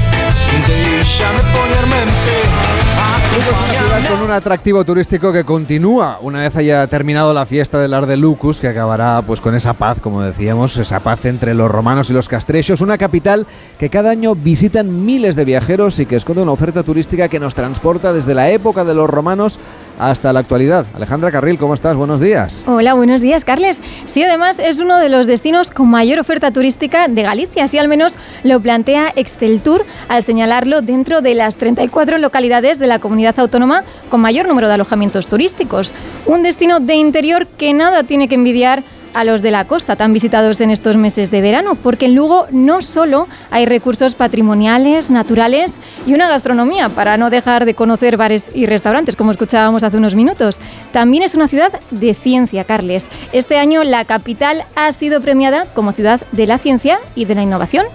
[4.10, 8.60] con un atractivo turístico que continúa una vez haya terminado la fiesta del Arde Lucus,
[8.60, 12.28] que acabará pues con esa paz, como decíamos, esa paz entre los romanos y los
[12.28, 13.46] castrechos, una capital
[13.78, 17.56] que cada año visitan miles de viajeros y que esconde una oferta turística que nos
[17.56, 19.60] transporta desde la época de los romanos
[20.00, 20.86] hasta la actualidad.
[20.96, 21.96] Alejandra Carril, ¿cómo estás?
[21.96, 22.64] Buenos días.
[22.66, 23.84] Hola, buenos días, Carles.
[24.06, 27.88] Sí, además es uno de los destinos con mayor oferta turística de Galicia, así al
[27.90, 33.84] menos lo plantea Exceltour al señalarlo dentro de las 34 localidades de la comunidad autónoma
[34.10, 35.94] con mayor número de alojamientos turísticos.
[36.26, 38.84] Un destino de interior que nada tiene que envidiar
[39.14, 42.48] a los de la costa tan visitados en estos meses de verano, porque en Lugo
[42.52, 45.76] no solo hay recursos patrimoniales, naturales
[46.06, 50.16] y una gastronomía para no dejar de conocer bares y restaurantes, como escuchábamos hace unos
[50.16, 50.60] minutos.
[50.92, 53.08] También es una ciudad de ciencia, Carles.
[53.34, 57.44] Este año la capital ha sido premiada como ciudad de la ciencia y de la
[57.44, 57.86] innovación.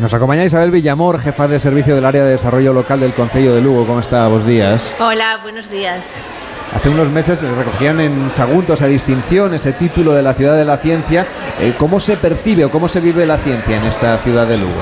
[0.00, 3.60] Nos acompaña Isabel Villamor, jefa de servicio del área de desarrollo local del Concello de
[3.60, 3.86] Lugo.
[3.86, 4.28] ¿Cómo está?
[4.28, 4.94] Buenos días.
[5.00, 6.24] Hola, buenos días.
[6.74, 10.76] Hace unos meses recogían en Sagunto esa distinción, ese título de la ciudad de la
[10.78, 11.26] ciencia.
[11.60, 14.80] Eh, ¿Cómo se percibe o cómo se vive la ciencia en esta ciudad de Lugo?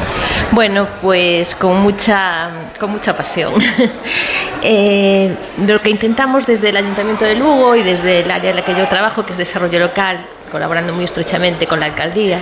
[0.53, 3.55] Bueno, pues con mucha, con mucha pasión.
[4.63, 5.35] eh,
[5.67, 8.75] lo que intentamos desde el Ayuntamiento de Lugo y desde el área en la que
[8.75, 10.19] yo trabajo, que es desarrollo local,
[10.49, 12.41] colaborando muy estrechamente con la alcaldía,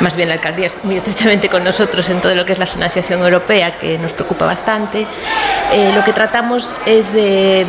[0.00, 3.20] más bien la alcaldía muy estrechamente con nosotros en todo lo que es la financiación
[3.20, 5.06] europea, que nos preocupa bastante.
[5.72, 7.66] Eh, lo que tratamos es de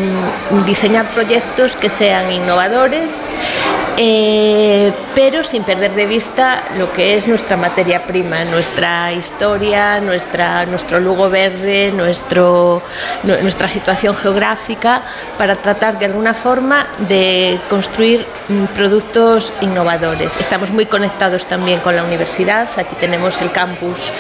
[0.52, 3.28] mm, diseñar proyectos que sean innovadores,
[3.98, 10.66] eh, pero sin perder de vista lo que es nuestra materia prima, nuestra historia, nuestra,
[10.66, 12.82] nuestro Lugo verde, nuestro,
[13.24, 15.02] nu- nuestra situación geográfica,
[15.38, 20.36] para tratar de alguna forma de construir mm, productos innovadores.
[20.40, 24.12] Estamos muy conectados también con la universidad, aquí tenemos el campus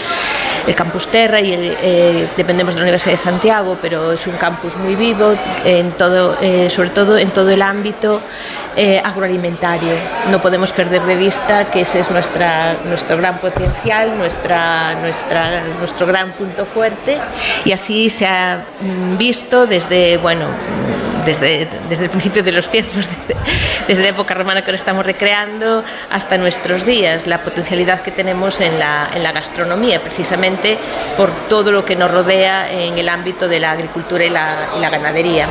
[0.68, 4.76] el campus Terra y eh, dependemos de la Universidad de Santiago, pero es un campus
[4.76, 5.34] muy vivo,
[5.65, 8.22] en todo, eh, sobre todo en todo el ámbito
[8.76, 9.02] eh,
[10.30, 14.95] No podemos perder de vista que ese es nuestro gran potencial, nuestra,
[15.80, 17.18] nuestro gran punto fuerte
[17.64, 20.45] y así se ha mm, visto desde, bueno,
[21.26, 23.07] desde, desde el principio de los tiempos,
[23.88, 28.60] desde, la época romana que ahora estamos recreando hasta nuestros días, la potencialidad que tenemos
[28.60, 30.77] en la, en la gastronomía, precisamente
[31.15, 35.48] por todo lo que nos rodea en el ámbito de la agricultura y la ganadería.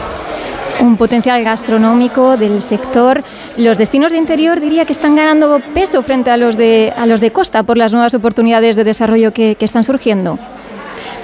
[0.80, 3.22] Un potencial gastronómico del sector.
[3.56, 7.20] Los destinos de interior diría que están ganando peso frente a los de, a los
[7.20, 10.38] de costa por las nuevas oportunidades de desarrollo que, están surgiendo.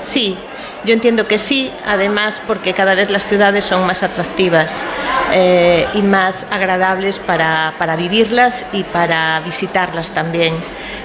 [0.03, 0.37] Sí,
[0.85, 4.85] yo entiendo que sí, además porque cada vez las ciudades son más atractivas
[5.33, 10.55] eh, y más agradables para, para vivirlas y para visitarlas también.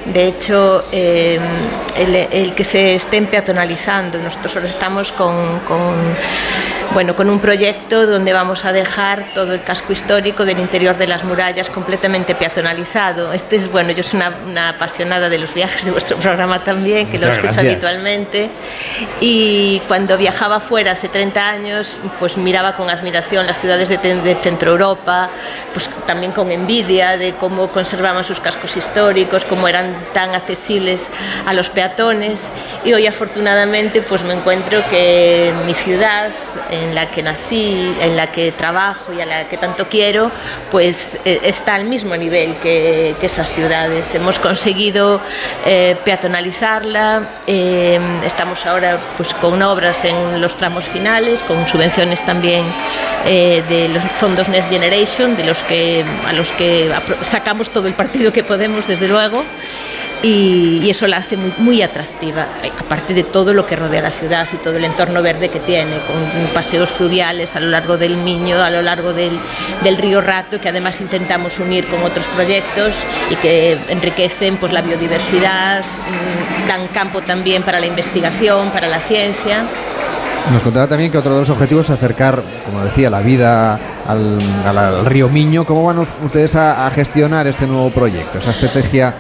[0.06, 1.40] De hecho, eh,
[1.96, 5.30] el, que se estén peatonalizando, nosotros ahora estamos con,
[6.94, 11.08] bueno, con un proyecto donde vamos a dejar todo el casco histórico del interior de
[11.08, 13.32] las murallas completamente peatonalizado.
[13.32, 17.10] Este es, bueno, yo soy una, una apasionada de los viajes de vuestro programa también,
[17.10, 17.66] que lo Muchas escucho gracias.
[17.66, 18.50] habitualmente.
[19.22, 24.36] Y cuando viajaba fuera hace 30 años, pues miraba con admiración las ciudades de, de
[24.36, 25.30] Centro Europa,
[25.74, 31.10] pues también con envidia de cómo conservaban sus cascos históricos, cómo eran tan accesibles
[31.46, 32.50] a los peatones.
[32.84, 36.32] Y hoy afortunadamente pues me encuentro que mi ciudad,
[36.82, 40.32] en la que nací, en la que trabajo y a la que tanto quiero,
[40.70, 44.14] pues eh, está al mismo nivel que, esas ciudades.
[44.16, 45.22] Hemos conseguido
[45.66, 52.66] eh, peatonalizarla, eh, estamos ahora pues, con obras en los tramos finales, con subvenciones también
[53.24, 56.92] de los fondos Next Generation, de los que, a los que
[57.22, 59.44] sacamos todo el partido que podemos, desde luego.
[60.24, 64.04] Y, y eso la hace muy, muy atractiva, eh, aparte de todo lo que rodea
[64.04, 66.16] la ciudad y todo el entorno verde que tiene, con
[66.54, 69.32] paseos fluviales a lo largo del Miño, a lo largo del,
[69.84, 72.94] del río Rato, que además intentamos unir con otros proyectos
[73.32, 79.00] y que enriquecen pues, la biodiversidad, mm, dan campo también para la investigación, para la
[79.00, 79.64] ciencia.
[80.52, 84.40] Nos contaba también que otro de los objetivos es acercar, como decía, la vida al,
[84.68, 85.66] al- río Miño.
[85.66, 89.14] ¿Cómo van ustedes a, a gestionar este nuevo proyecto, esa estrategia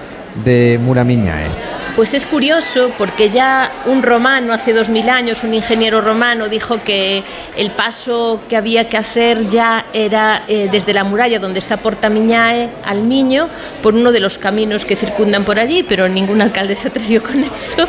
[0.43, 1.71] de Muramiñae?
[1.95, 6.81] Pues es curioso porque ya un romano, hace dos mil años, un ingeniero romano dijo
[6.81, 7.21] que
[7.57, 12.09] el paso que había que hacer ya era eh, desde la muralla donde está Porta
[12.09, 13.49] Miñae al Miño,
[13.83, 17.43] por uno de los caminos que circundan por allí, pero ningún alcalde se atrevió con
[17.43, 17.85] eso.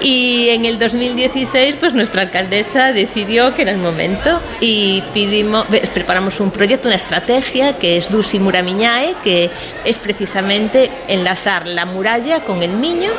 [0.00, 6.38] Y en el 2016, pues nuestra alcaldesa decidió que era el momento y pedimos, preparamos
[6.38, 9.50] un proyecto, una estrategia que es Dusi Muramiñae, que
[9.84, 13.10] es precisamente enlazar la muralla con el Miño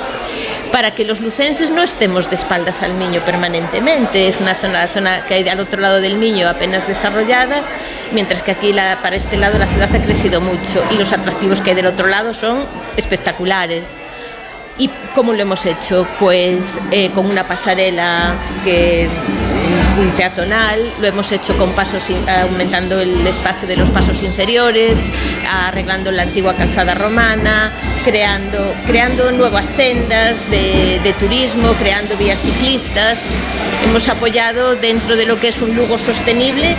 [0.71, 4.29] para que los lucenses no estemos de espaldas al Miño permanentemente.
[4.29, 7.61] Es una zona, la zona que hay al otro lado del Miño apenas desarrollada,
[8.13, 11.59] mientras que aquí la- para este lado la ciudad ha crecido mucho y los atractivos
[11.59, 12.63] que hay del otro lado son
[12.95, 13.99] espectaculares.
[14.79, 16.07] ¿Y cómo lo hemos hecho?
[16.19, 18.33] Pues eh, con una pasarela
[18.63, 19.09] que
[20.17, 22.03] peatonal, lo hemos hecho con pasos
[22.41, 25.09] aumentando el espacio de los pasos inferiores,
[25.49, 27.71] arreglando la antigua calzada romana,
[28.03, 33.19] creando, creando nuevas sendas de, de turismo, creando vías ciclistas.
[33.85, 36.75] Hemos apoyado dentro de lo que es un Lugo sostenible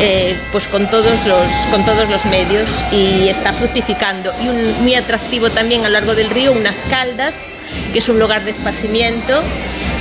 [0.00, 4.32] eh, pues con todos, los, con todos los medios y está fructificando.
[4.42, 7.34] Y un, muy atractivo también a lo largo del río, unas caldas,
[7.92, 9.40] que es un lugar de esparcimiento.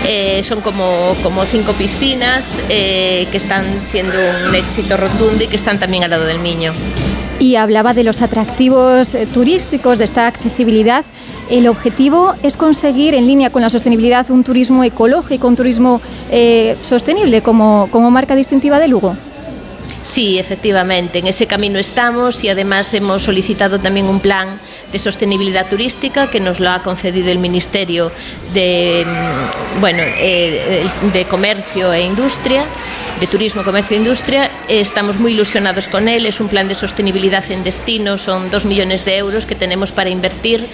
[0.06, 4.18] Eh, son como, como cinco piscinas eh, que están siendo
[4.48, 6.74] un éxito rotundo y que están también al lado del Miño.
[7.40, 11.06] Y hablaba de los atractivos eh, turísticos, de esta accesibilidad.
[11.50, 16.02] El objetivo es conseguir, en línea con la sostenibilidad, un turismo ecológico, un turismo
[16.82, 19.16] sostenible como, como marca distintiva de Lugo.
[20.04, 24.58] Sí, efectivamente, en ese camino estamos y además hemos solicitado también un plan
[24.92, 28.12] de sostenibilidad turística que nos lo ha concedido el Ministerio
[28.54, 32.66] de, mm, bueno, eh, de Comercio e Industria,
[33.22, 34.52] de Turismo, Comercio e Industria.
[34.68, 39.06] Estamos muy ilusionados con él, es un plan de sostenibilidad en destino, son dos millones
[39.06, 40.68] de euros que tenemos para invertir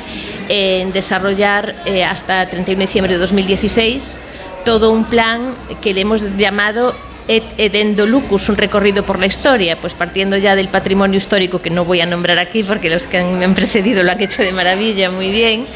[0.47, 4.17] en desarrollar eh, hasta 31 de diciembre de 2016
[4.65, 6.93] todo un plan que le hemos llamado
[7.29, 11.69] Et Edendo Lucus, un recorrido por la historia, pues partiendo ya del patrimonio histórico que
[11.69, 14.51] no voy a nombrar aquí porque los que me han precedido lo han hecho de
[14.51, 15.67] maravilla, muy bien.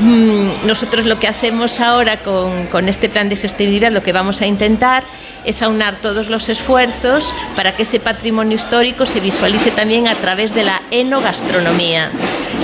[0.00, 4.46] Mm, Nosotros lo que hacemos ahora con este plan de sostenibilidad, lo que vamos a
[4.46, 5.04] intentar
[5.44, 10.52] es aunar todos los esfuerzos para que ese patrimonio histórico se visualice también a través
[10.52, 12.10] de la enogastronomía.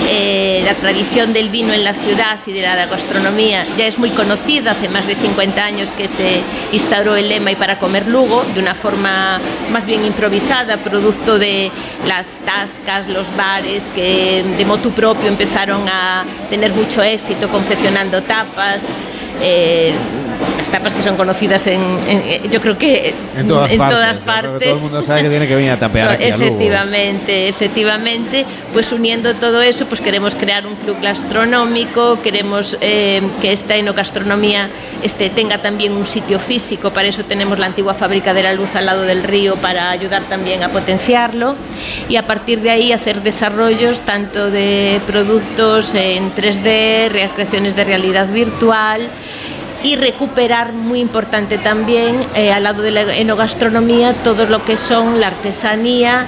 [0.09, 4.09] Eh, la tradición del vino en la ciudad y de la gastronomía ya es muy
[4.09, 6.41] conocida, hace más de 50 años que se
[6.71, 9.39] instauró el lema y para comer Lugo de una forma
[9.71, 11.71] más bien improvisada, producto de
[12.07, 18.97] las tascas, los bares que de motu propio empezaron a tener mucho éxito confeccionando tapas.
[19.41, 19.93] eh,
[20.57, 24.19] las tapas que son conocidas en, en- yo creo que En todas partes.
[24.23, 24.59] todas.
[24.59, 26.43] Todo el mundo sabe que tiene que venir a tapear aquí a Lugo.
[26.45, 33.51] Efectivamente, efectivamente, pues uniendo todo eso, pues queremos crear un club gastronómico, queremos eh, que
[33.51, 34.69] esta enogastronomía
[35.03, 38.75] este, tenga también un sitio físico, para eso tenemos la antigua fábrica de la luz
[38.75, 41.55] al lado del río para ayudar también a potenciarlo
[42.09, 48.27] y a partir de ahí hacer desarrollos tanto de productos en 3D, recreaciones de realidad
[48.27, 49.07] virtual
[49.83, 55.19] y recuperar, muy importante también, eh, al lado de la enogastronomía, todo lo que son
[55.19, 56.25] la artesanía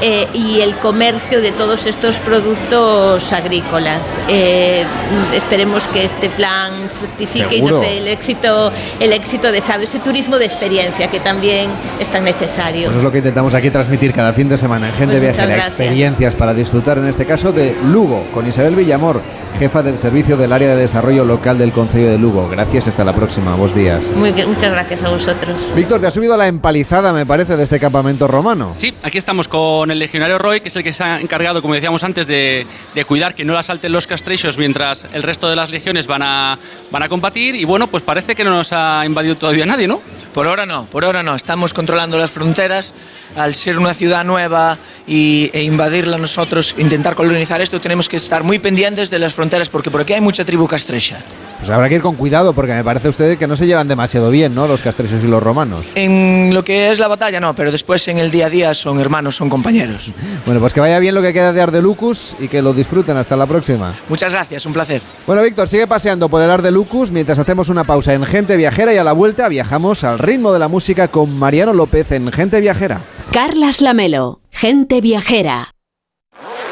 [0.00, 4.20] eh, y el comercio de todos estos productos agrícolas.
[4.28, 4.84] Eh,
[5.32, 10.38] esperemos que este plan fructifique y nos dé el éxito, el éxito deseado, ese turismo
[10.38, 11.70] de experiencia que también
[12.00, 12.86] es tan necesario.
[12.86, 15.56] Pues es lo que intentamos aquí transmitir cada fin de semana en Gente Pues Viajera.
[15.58, 19.20] Experiencias para disfrutar, en este caso, de Lugo, con Isabel Villamor,
[19.58, 22.48] jefa del Servicio del Área de Desarrollo Local del Concello de Lugo.
[22.48, 23.56] Gracias, hasta la próxima.
[23.56, 24.04] Buenos días.
[24.14, 25.56] Muy, muchas gracias a vosotros.
[25.74, 28.72] Víctor, te has subido a la empalizada, me parece, de este campamento romano.
[28.76, 31.74] Sí, aquí estamos con el legionario Roy, que es el que se ha encargado, como
[31.74, 32.64] decíamos antes, de,
[32.94, 36.22] de cuidar que no la salten los castrechos mientras el resto de las legiones van
[36.22, 36.58] a,
[36.90, 37.56] van a combatir.
[37.56, 40.00] Y bueno, pues parece que no nos ha invadido todavía nadie, ¿no?
[40.32, 41.34] Por ahora no, por ahora no.
[41.34, 42.94] Estamos controlando las fronteras.
[43.36, 48.44] Al ser una ciudad nueva y, e invadirla nosotros, intentar colonizar esto, tenemos que estar
[48.44, 51.18] muy pendientes de las fronteras porque por aquí hay mucha tribu castrecha.
[51.62, 53.86] Pues habrá que ir con cuidado, porque me parece a usted que no se llevan
[53.86, 54.66] demasiado bien, ¿no?
[54.66, 55.86] Los castrechos y los romanos.
[55.94, 58.98] En lo que es la batalla, no, pero después en el día a día son
[58.98, 60.12] hermanos, son compañeros.
[60.44, 63.16] Bueno, pues que vaya bien lo que queda de Ardelucus y que lo disfruten.
[63.16, 63.94] Hasta la próxima.
[64.08, 65.00] Muchas gracias, un placer.
[65.24, 68.96] Bueno, Víctor, sigue paseando por el Ardelucus mientras hacemos una pausa en Gente Viajera y
[68.96, 73.02] a la vuelta viajamos al ritmo de la música con Mariano López en Gente Viajera.
[73.32, 75.72] Carlas Lamelo, gente viajera.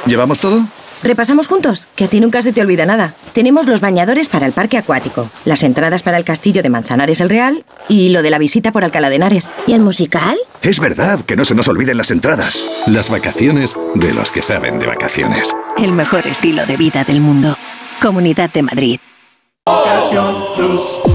[0.04, 0.66] ¿Llevamos todo?
[1.02, 3.14] Repasamos juntos, que a ti nunca se te olvida nada.
[3.32, 7.30] Tenemos los bañadores para el parque acuático, las entradas para el castillo de Manzanares el
[7.30, 9.50] Real y lo de la visita por Alcalá de Henares.
[9.66, 10.36] ¿Y el musical?
[10.60, 12.62] Es verdad, que no se nos olviden las entradas.
[12.86, 15.56] Las vacaciones de los que saben de vacaciones.
[15.78, 17.56] El mejor estilo de vida del mundo.
[18.02, 19.00] Comunidad de Madrid.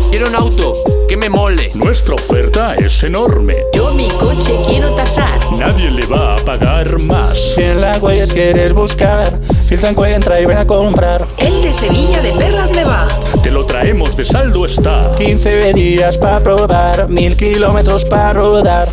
[0.10, 0.72] Quiero un auto
[1.10, 1.70] que me mole.
[1.74, 3.58] Nuestra oferta es enorme.
[3.74, 5.40] Yo mi coche quiero tasar.
[5.52, 7.38] Nadie le va a pagar más.
[7.38, 11.28] Si en la huellas quieres buscar, filtra, encuentra y ven a comprar.
[11.38, 13.10] El de Sevilla de Perlas me va.
[13.44, 15.14] Te lo traemos de saldo está.
[15.18, 18.88] 15 días para probar, mil kilómetros para rodar.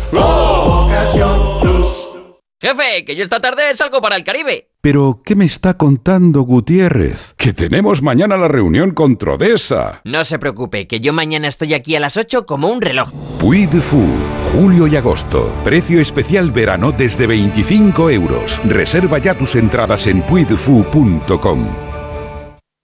[2.59, 4.72] Jefe, que yo esta tarde salgo para el Caribe.
[4.85, 7.35] Pero, ¿qué me está contando Gutiérrez?
[7.37, 10.01] Que tenemos mañana la reunión con Trodesa.
[10.03, 13.09] No se preocupe, que yo mañana estoy aquí a las 8 como un reloj.
[13.39, 14.05] Puy de Fou,
[14.51, 15.55] julio y agosto.
[15.63, 18.59] Precio especial verano desde 25 euros.
[18.65, 21.65] Reserva ya tus entradas en puydefou.com.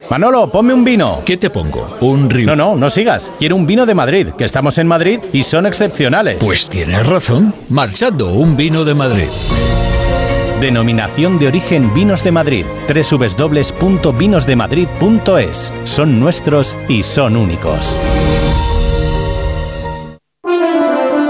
[0.09, 1.21] Manolo, ponme un vino.
[1.25, 1.97] ¿Qué te pongo?
[1.99, 2.45] Un río.
[2.47, 3.29] No, no, no sigas.
[3.39, 6.37] Quiero un vino de Madrid, que estamos en Madrid y son excepcionales.
[6.39, 7.53] Pues tienes razón.
[7.67, 9.27] Marchando, un vino de Madrid.
[10.59, 12.65] Denominación de origen Vinos de Madrid.
[12.87, 15.73] www.vinosdemadrid.es.
[15.85, 17.97] Son nuestros y son únicos.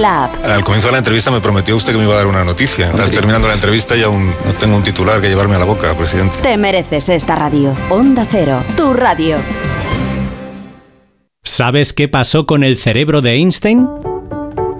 [0.00, 0.44] la app.
[0.44, 2.86] Al comienzo de la entrevista me prometió usted que me iba a dar una noticia.
[2.86, 5.94] Está terminando la entrevista y aún no tengo un titular que llevarme a la boca,
[5.94, 6.36] presidente.
[6.42, 7.74] Te mereces esta radio.
[7.88, 8.62] Onda Cero.
[8.76, 9.36] Tu radio.
[11.44, 13.88] ¿Sabes qué pasó con el cerebro de Einstein?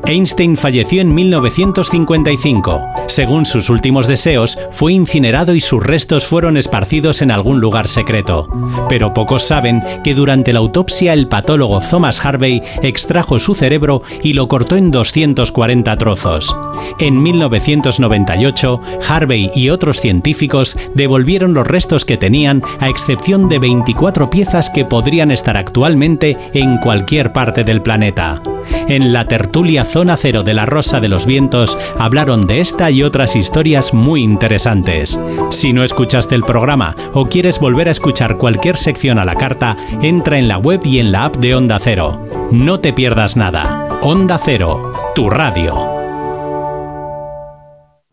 [0.06, 2.99] Einstein falleció en 1955.
[3.10, 8.48] Según sus últimos deseos, fue incinerado y sus restos fueron esparcidos en algún lugar secreto.
[8.88, 14.34] Pero pocos saben que durante la autopsia el patólogo Thomas Harvey extrajo su cerebro y
[14.34, 16.54] lo cortó en 240 trozos.
[17.00, 24.30] En 1998, Harvey y otros científicos devolvieron los restos que tenían, a excepción de 24
[24.30, 28.40] piezas que podrían estar actualmente en cualquier parte del planeta.
[28.88, 32.99] En la tertulia Zona Cero de la Rosa de los Vientos hablaron de esta y
[33.02, 35.18] otras historias muy interesantes.
[35.50, 39.76] Si no escuchaste el programa o quieres volver a escuchar cualquier sección a la carta,
[40.02, 42.24] entra en la web y en la app de Onda Cero.
[42.50, 43.98] No te pierdas nada.
[44.02, 45.74] Onda Cero, tu radio.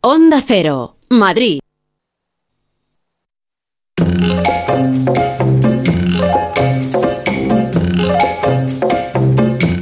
[0.02, 0.98] Onda Cero.
[1.10, 1.60] Madrid.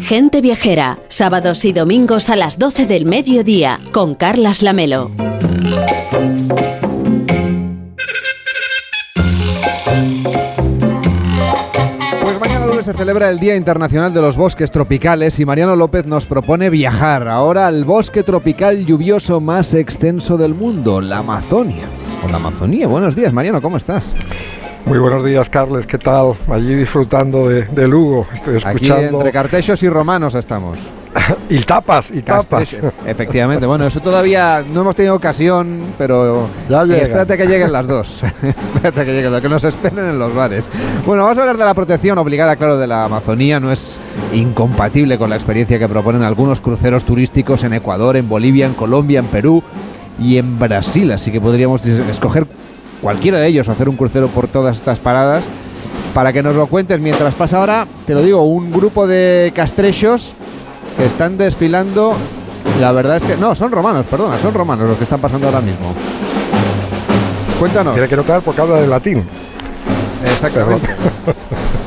[0.06, 5.10] Gente Viajera, sábados y domingos a las 12 del mediodía, con Carlas Lamelo.
[12.22, 16.06] Pues mañana lunes se celebra el Día Internacional de los Bosques Tropicales y Mariano López
[16.06, 21.90] nos propone viajar ahora al bosque tropical lluvioso más extenso del mundo, la Amazonia.
[22.24, 22.88] O Amazonía.
[22.88, 24.14] Buenos días, Mariano, ¿cómo estás?
[24.86, 25.88] Muy buenos días, Carles.
[25.88, 26.34] ¿Qué tal?
[26.48, 28.28] Allí disfrutando de, de Lugo.
[28.32, 29.18] Estoy Aquí escuchando.
[29.18, 30.78] entre cartechos y romanos estamos.
[31.50, 32.76] y tapas, y tapas.
[33.08, 37.02] Efectivamente, bueno, eso todavía no hemos tenido ocasión, pero Ya llega.
[37.02, 38.24] espérate que lleguen las dos.
[38.44, 40.70] espérate que lleguen, las- que nos esperen en los bares.
[41.04, 43.60] Bueno, vamos a hablar de la protección obligada, claro, de la Amazonía.
[43.60, 44.00] No es
[44.34, 49.18] incompatible con la experiencia que proponen algunos cruceros turísticos en Ecuador, en Bolivia, en Colombia,
[49.20, 49.64] en Perú
[50.20, 51.12] y en Brasil.
[51.12, 52.46] Así que podríamos escoger
[53.06, 55.44] cualquiera de ellos, o hacer un crucero por todas estas paradas.
[56.16, 60.34] Para que nos lo cuentes mientras pasa ahora, te lo digo, un grupo de castrechos
[60.98, 62.16] que están desfilando.
[62.82, 63.38] La verdad es que.
[63.38, 65.94] No, son romanos, perdona, son romanos los que están pasando ahora mismo.
[67.60, 67.94] Cuéntanos.
[67.94, 69.24] Tiene que notar porque habla de latín.
[70.26, 70.88] Exactamente.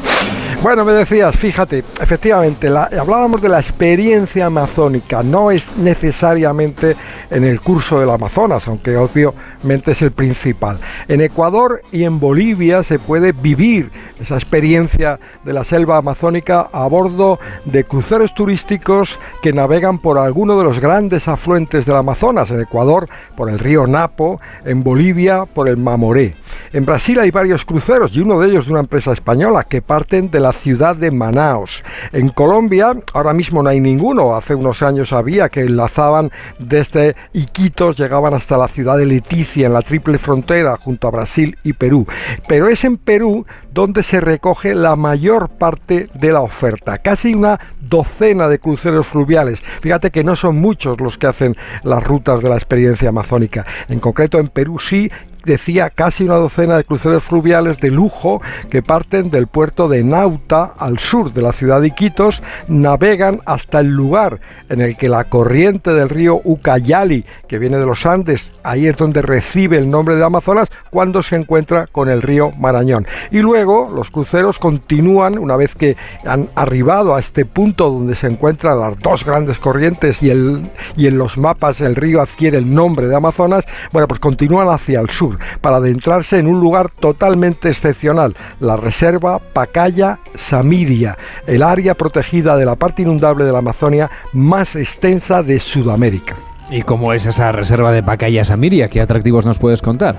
[0.61, 6.97] Bueno, me decías, fíjate, efectivamente, la- hablábamos de la experiencia amazónica, no es necesariamente
[7.31, 10.79] en el curso del Amazonas, aunque obviamente es el principal.
[11.07, 16.89] En Ecuador y en Bolivia se puede vivir esa experiencia de la selva amazónica a
[16.89, 22.61] bordo de cruceros turísticos que navegan por alguno de los grandes afluentes del Amazonas, en
[22.61, 26.35] Ecuador por el río Napo, en Bolivia por el Mamoré.
[26.73, 30.31] En Brasil hay varios cruceros y uno de ellos de una empresa española que parten
[30.33, 31.83] de la ciudad de Manaos.
[32.13, 37.97] En Colombia ahora mismo no hay ninguno, hace unos años había que enlazaban desde Iquitos,
[37.97, 42.07] llegaban hasta la ciudad de Leticia en la triple frontera junto a Brasil y Perú.
[42.47, 47.59] Pero es en Perú donde se recoge la mayor parte de la oferta, casi una
[47.81, 49.63] docena de cruceros fluviales.
[49.81, 53.65] Fíjate que no son muchos los que hacen las rutas de la experiencia amazónica.
[53.89, 55.11] En concreto en Perú sí
[55.49, 60.73] decía casi una docena de cruceros fluviales de lujo que parten del puerto de Nauta
[60.79, 64.39] al sur de la ciudad de Iquitos, navegan hasta el lugar
[64.69, 68.97] en el que la corriente del río Ucayali, que viene de los Andes, ahí es
[68.97, 73.07] donde recibe el nombre de Amazonas, cuando se encuentra con el río Marañón.
[73.31, 78.27] Y luego los cruceros continúan una vez que han arribado a este punto donde se
[78.27, 82.73] encuentran las dos grandes corrientes y, el, y en los mapas el río adquiere el
[82.73, 87.69] nombre de Amazonas, bueno, pues continúan hacia el sur para adentrarse en un lugar totalmente
[87.69, 91.17] excepcional, la reserva Pacaya Samiria,
[91.47, 96.37] el área protegida de la parte inundable de la Amazonia más extensa de Sudamérica.
[96.71, 98.89] ¿Y cómo es esa reserva de Pacaya Samiria?
[98.89, 100.17] ¿Qué atractivos nos puedes contar?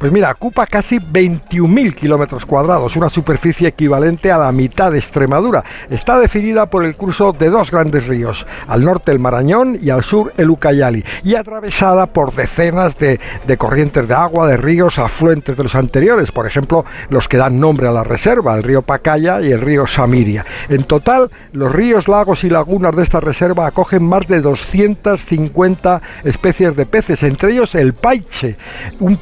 [0.00, 5.62] Pues mira, ocupa casi 21.000 kilómetros cuadrados, una superficie equivalente a la mitad de Extremadura.
[5.90, 10.02] Está definida por el curso de dos grandes ríos, al norte el Marañón y al
[10.02, 13.20] sur el Ucayali, y atravesada por decenas de,
[13.58, 17.86] corrientes de agua, de ríos afluentes de los anteriores, por ejemplo, los que dan nombre
[17.86, 20.46] a la reserva, el río Pacaya y el río Samiria.
[20.70, 26.74] En total, los ríos, lagos y lagunas de esta reserva acogen más de 250 especies
[26.74, 28.56] de peces, entre ellos el paiche,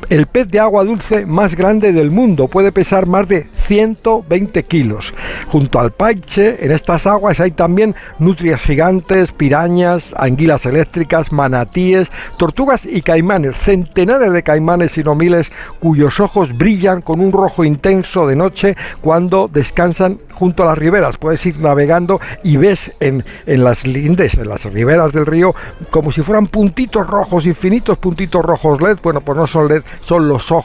[0.08, 5.14] el pez de agua dulce más grande del mundo, puede pesar más de 120 kilos.
[5.46, 12.86] Junto al paiche, en estas aguas hay también nutrias gigantes, pirañas, anguilas eléctricas, manatíes, tortugas
[12.86, 15.50] y caimanes, centenares de caimanes y no miles
[15.80, 21.16] cuyos ojos brillan con un rojo intenso de noche cuando descansan junto a las riberas.
[21.16, 25.54] Puedes ir navegando y ves en, en las lindes, en las riberas del río,
[25.90, 28.98] como si fueran puntitos rojos, infinitos puntitos rojos LED.
[29.02, 30.57] Bueno, pues no son LED, son los ojos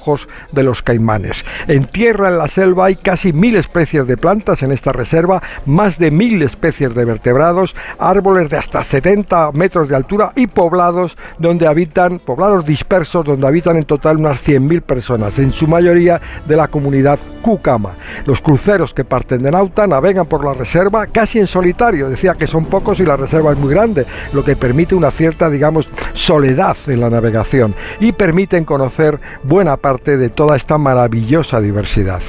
[0.51, 1.45] de los caimanes.
[1.67, 5.97] En tierra, en la selva, hay casi mil especies de plantas en esta reserva, más
[5.99, 11.67] de mil especies de vertebrados, árboles de hasta 70 metros de altura y poblados donde
[11.67, 16.67] habitan, poblados dispersos, donde habitan en total unas 100.000 personas, en su mayoría de la
[16.67, 17.95] comunidad Cucama.
[18.25, 22.09] Los cruceros que parten de Nauta navegan por la reserva casi en solitario.
[22.09, 25.49] Decía que son pocos y la reserva es muy grande, lo que permite una cierta,
[25.49, 32.21] digamos, soledad en la navegación y permiten conocer buena parte de toda esta maravillosa diversidad.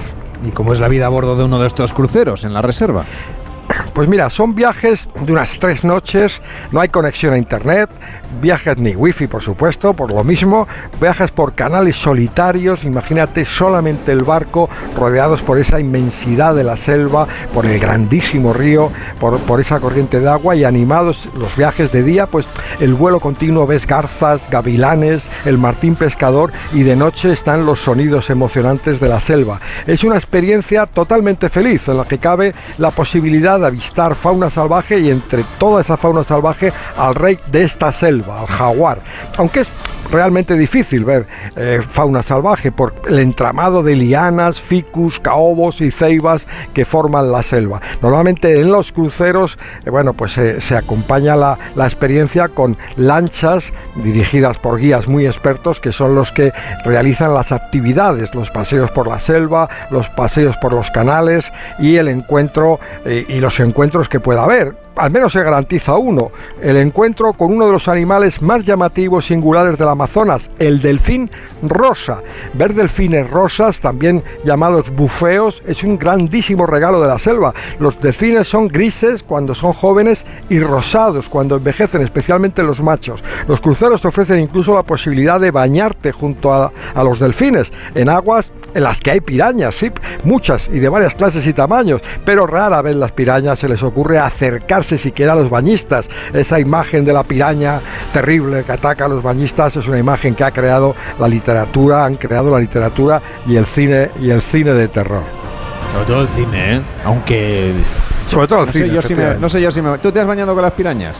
[0.44, 3.04] ¿Y cómo es la vida a bordo de uno de estos cruceros en la reserva?
[3.92, 6.40] Pues mira, son viajes de unas tres noches,
[6.72, 7.90] no hay conexión a internet,
[8.40, 10.66] viajes ni wifi por supuesto, por lo mismo,
[11.00, 17.26] viajes por canales solitarios, imagínate solamente el barco rodeados por esa inmensidad de la selva,
[17.52, 18.90] por el grandísimo río,
[19.20, 22.48] por, por esa corriente de agua y animados los viajes de día, pues
[22.80, 28.30] el vuelo continuo ves garzas, gavilanes, el martín pescador y de noche están los sonidos
[28.30, 29.60] emocionantes de la selva.
[29.86, 35.00] Es una experiencia totalmente feliz en la que cabe la posibilidad de avistar fauna salvaje
[35.00, 39.00] y entre toda esa fauna salvaje al rey de esta selva, al jaguar.
[39.36, 39.68] Aunque es
[40.14, 41.26] realmente difícil ver
[41.56, 47.42] eh, fauna salvaje por el entramado de lianas, ficus, caobos y ceibas que forman la
[47.42, 47.80] selva.
[48.00, 54.58] Normalmente en los cruceros, eh, bueno, pues se acompaña la, la experiencia con lanchas dirigidas
[54.58, 56.52] por guías muy expertos que son los que
[56.84, 62.08] realizan las actividades, los paseos por la selva, los paseos por los canales y el
[62.08, 66.30] encuentro eh, y los encuentros que pueda haber al menos se garantiza uno,
[66.60, 71.30] el encuentro con uno de los animales más llamativos singulares del Amazonas, el delfín
[71.62, 72.20] rosa.
[72.54, 77.54] Ver delfines rosas, también llamados bufeos, es un grandísimo regalo de la selva.
[77.78, 83.22] Los delfines son grises cuando son jóvenes y rosados cuando envejecen, especialmente los machos.
[83.48, 88.08] Los cruceros te ofrecen incluso la posibilidad de bañarte junto a, a los delfines en
[88.08, 89.90] aguas en las que hay pirañas, sí,
[90.24, 94.18] muchas y de varias clases y tamaños, pero rara vez las pirañas se les ocurre
[94.18, 96.08] acercarse siquiera a los bañistas.
[96.32, 97.80] Esa imagen de la piraña
[98.12, 102.16] terrible que ataca a los bañistas es una imagen que ha creado la literatura, han
[102.16, 105.22] creado la literatura y el cine y el cine de terror.
[105.92, 106.80] Sobre todo el cine, ¿eh?
[107.04, 107.72] Aunque...
[108.28, 108.86] Sobre todo el no cine.
[108.88, 109.98] Sé yo si me, no sé yo si me...
[109.98, 111.14] ¿Tú te has bañado con las pirañas?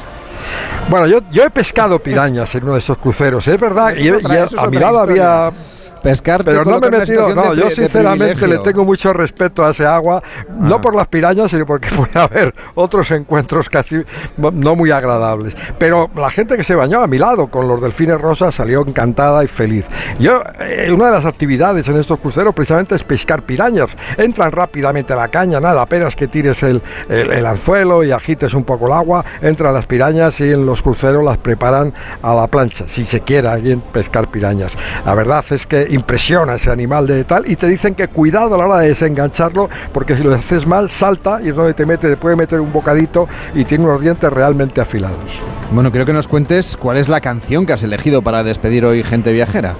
[0.89, 4.11] Bueno, yo, yo he pescado pirañas en uno de esos cruceros, es verdad, Eso y,
[4.11, 5.47] otra- es a mi lado historia.
[5.47, 5.57] había
[6.05, 9.85] Pescar pero no me he metido, no, yo sinceramente le tengo mucho respeto a ese
[9.87, 10.23] agua,
[10.61, 10.81] no Ah.
[10.81, 14.03] por las pirañas, sino porque puede haber otros encuentros casi
[14.37, 15.57] no muy agradables.
[15.79, 19.43] Pero la gente que se bañó a mi lado con los delfines rosas salió encantada
[19.43, 19.87] y feliz.
[20.19, 23.89] Yo, eh, una de las actividades en estos cruceros precisamente es pescar pirañas.
[24.19, 28.53] Entran rápidamente a la caña, nada, apenas que tires el, el- el anzuelo y agites
[28.53, 32.47] un poco el agua, entran las pirañas y en los cruceros las preparan a la
[32.47, 34.77] plancha, si se quiere alguien pescar pirañas.
[35.07, 38.59] La verdad es que impresiona ese animal de tal y te dicen que cuidado a
[38.59, 42.09] la hora de desengancharlo porque si lo haces mal salta y es donde te mete,
[42.09, 45.41] te puede meter un bocadito y tiene unos dientes realmente afilados.
[45.71, 49.03] Bueno, quiero que nos cuentes cuál es la canción que has elegido para despedir hoy
[49.03, 49.75] gente viajera.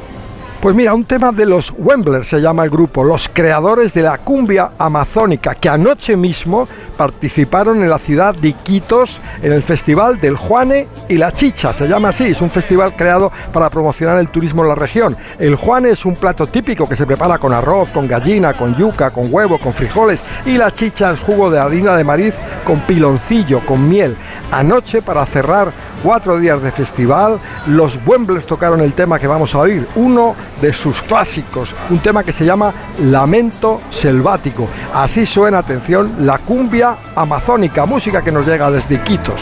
[0.65, 4.17] Pues mira, un tema de los Wemblers se llama el grupo, los creadores de la
[4.17, 6.67] cumbia amazónica, que anoche mismo
[6.97, 11.87] participaron en la ciudad de Iquitos en el festival del Juane y la Chicha, se
[11.87, 15.19] llama así, es un festival creado para promocionar el turismo en la región.
[15.39, 19.11] El Juane es un plato típico que se prepara con arroz, con gallina, con yuca,
[19.11, 23.61] con huevo, con frijoles y la chicha es jugo de harina de maíz con piloncillo,
[23.67, 24.17] con miel.
[24.51, 25.73] Anoche, para cerrar
[26.03, 30.73] cuatro días de festival, los Wemblers tocaron el tema que vamos a oír, uno de
[30.73, 34.69] sus clásicos, un tema que se llama Lamento Selvático.
[34.93, 39.41] Así suena, atención, la cumbia amazónica, música que nos llega desde Iquitos.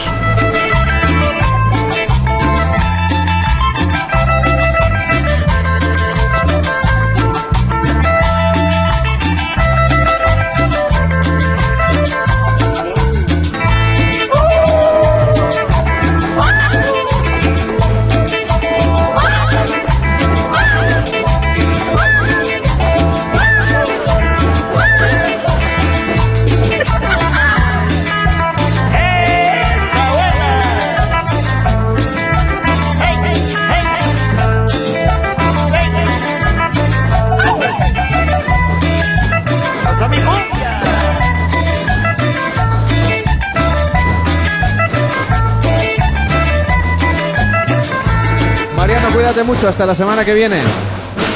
[49.33, 50.57] Cuídate mucho, hasta la semana que viene.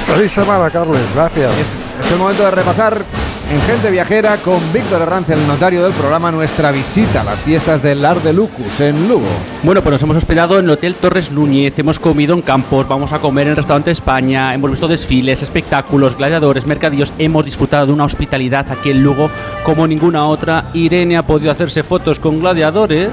[0.06, 1.02] Feliz semana, Carles.
[1.16, 1.52] Gracias.
[1.58, 3.04] Es, es el momento de repasar
[3.50, 7.82] en Gente Viajera con Víctor Herranz, el notario del programa, nuestra visita a las fiestas
[7.82, 9.26] del Art de Lucus en Lugo.
[9.64, 13.14] Bueno, pues nos hemos hospedado en el Hotel Torres Núñez, hemos comido en campos, vamos
[13.14, 17.94] a comer en el restaurante España, hemos visto desfiles, espectáculos, gladiadores, mercadillos, hemos disfrutado de
[17.94, 19.32] una hospitalidad aquí en Lugo
[19.64, 20.66] como ninguna otra.
[20.74, 23.10] Irene ha podido hacerse fotos con gladiadores.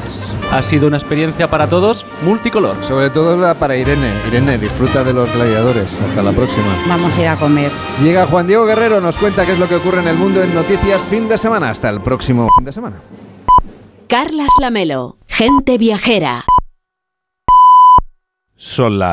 [0.54, 2.76] Ha sido una experiencia para todos multicolor.
[2.80, 4.12] Sobre todo la para Irene.
[4.28, 6.00] Irene, disfruta de los gladiadores.
[6.00, 6.80] Hasta la próxima.
[6.86, 7.72] Vamos a ir a comer.
[8.00, 10.54] Llega Juan Diego Guerrero, nos cuenta qué es lo que ocurre en el mundo en
[10.54, 11.70] noticias fin de semana.
[11.70, 13.02] Hasta el próximo fin de semana.
[14.06, 16.44] Carlas Lamelo, gente viajera.
[18.54, 19.02] Son las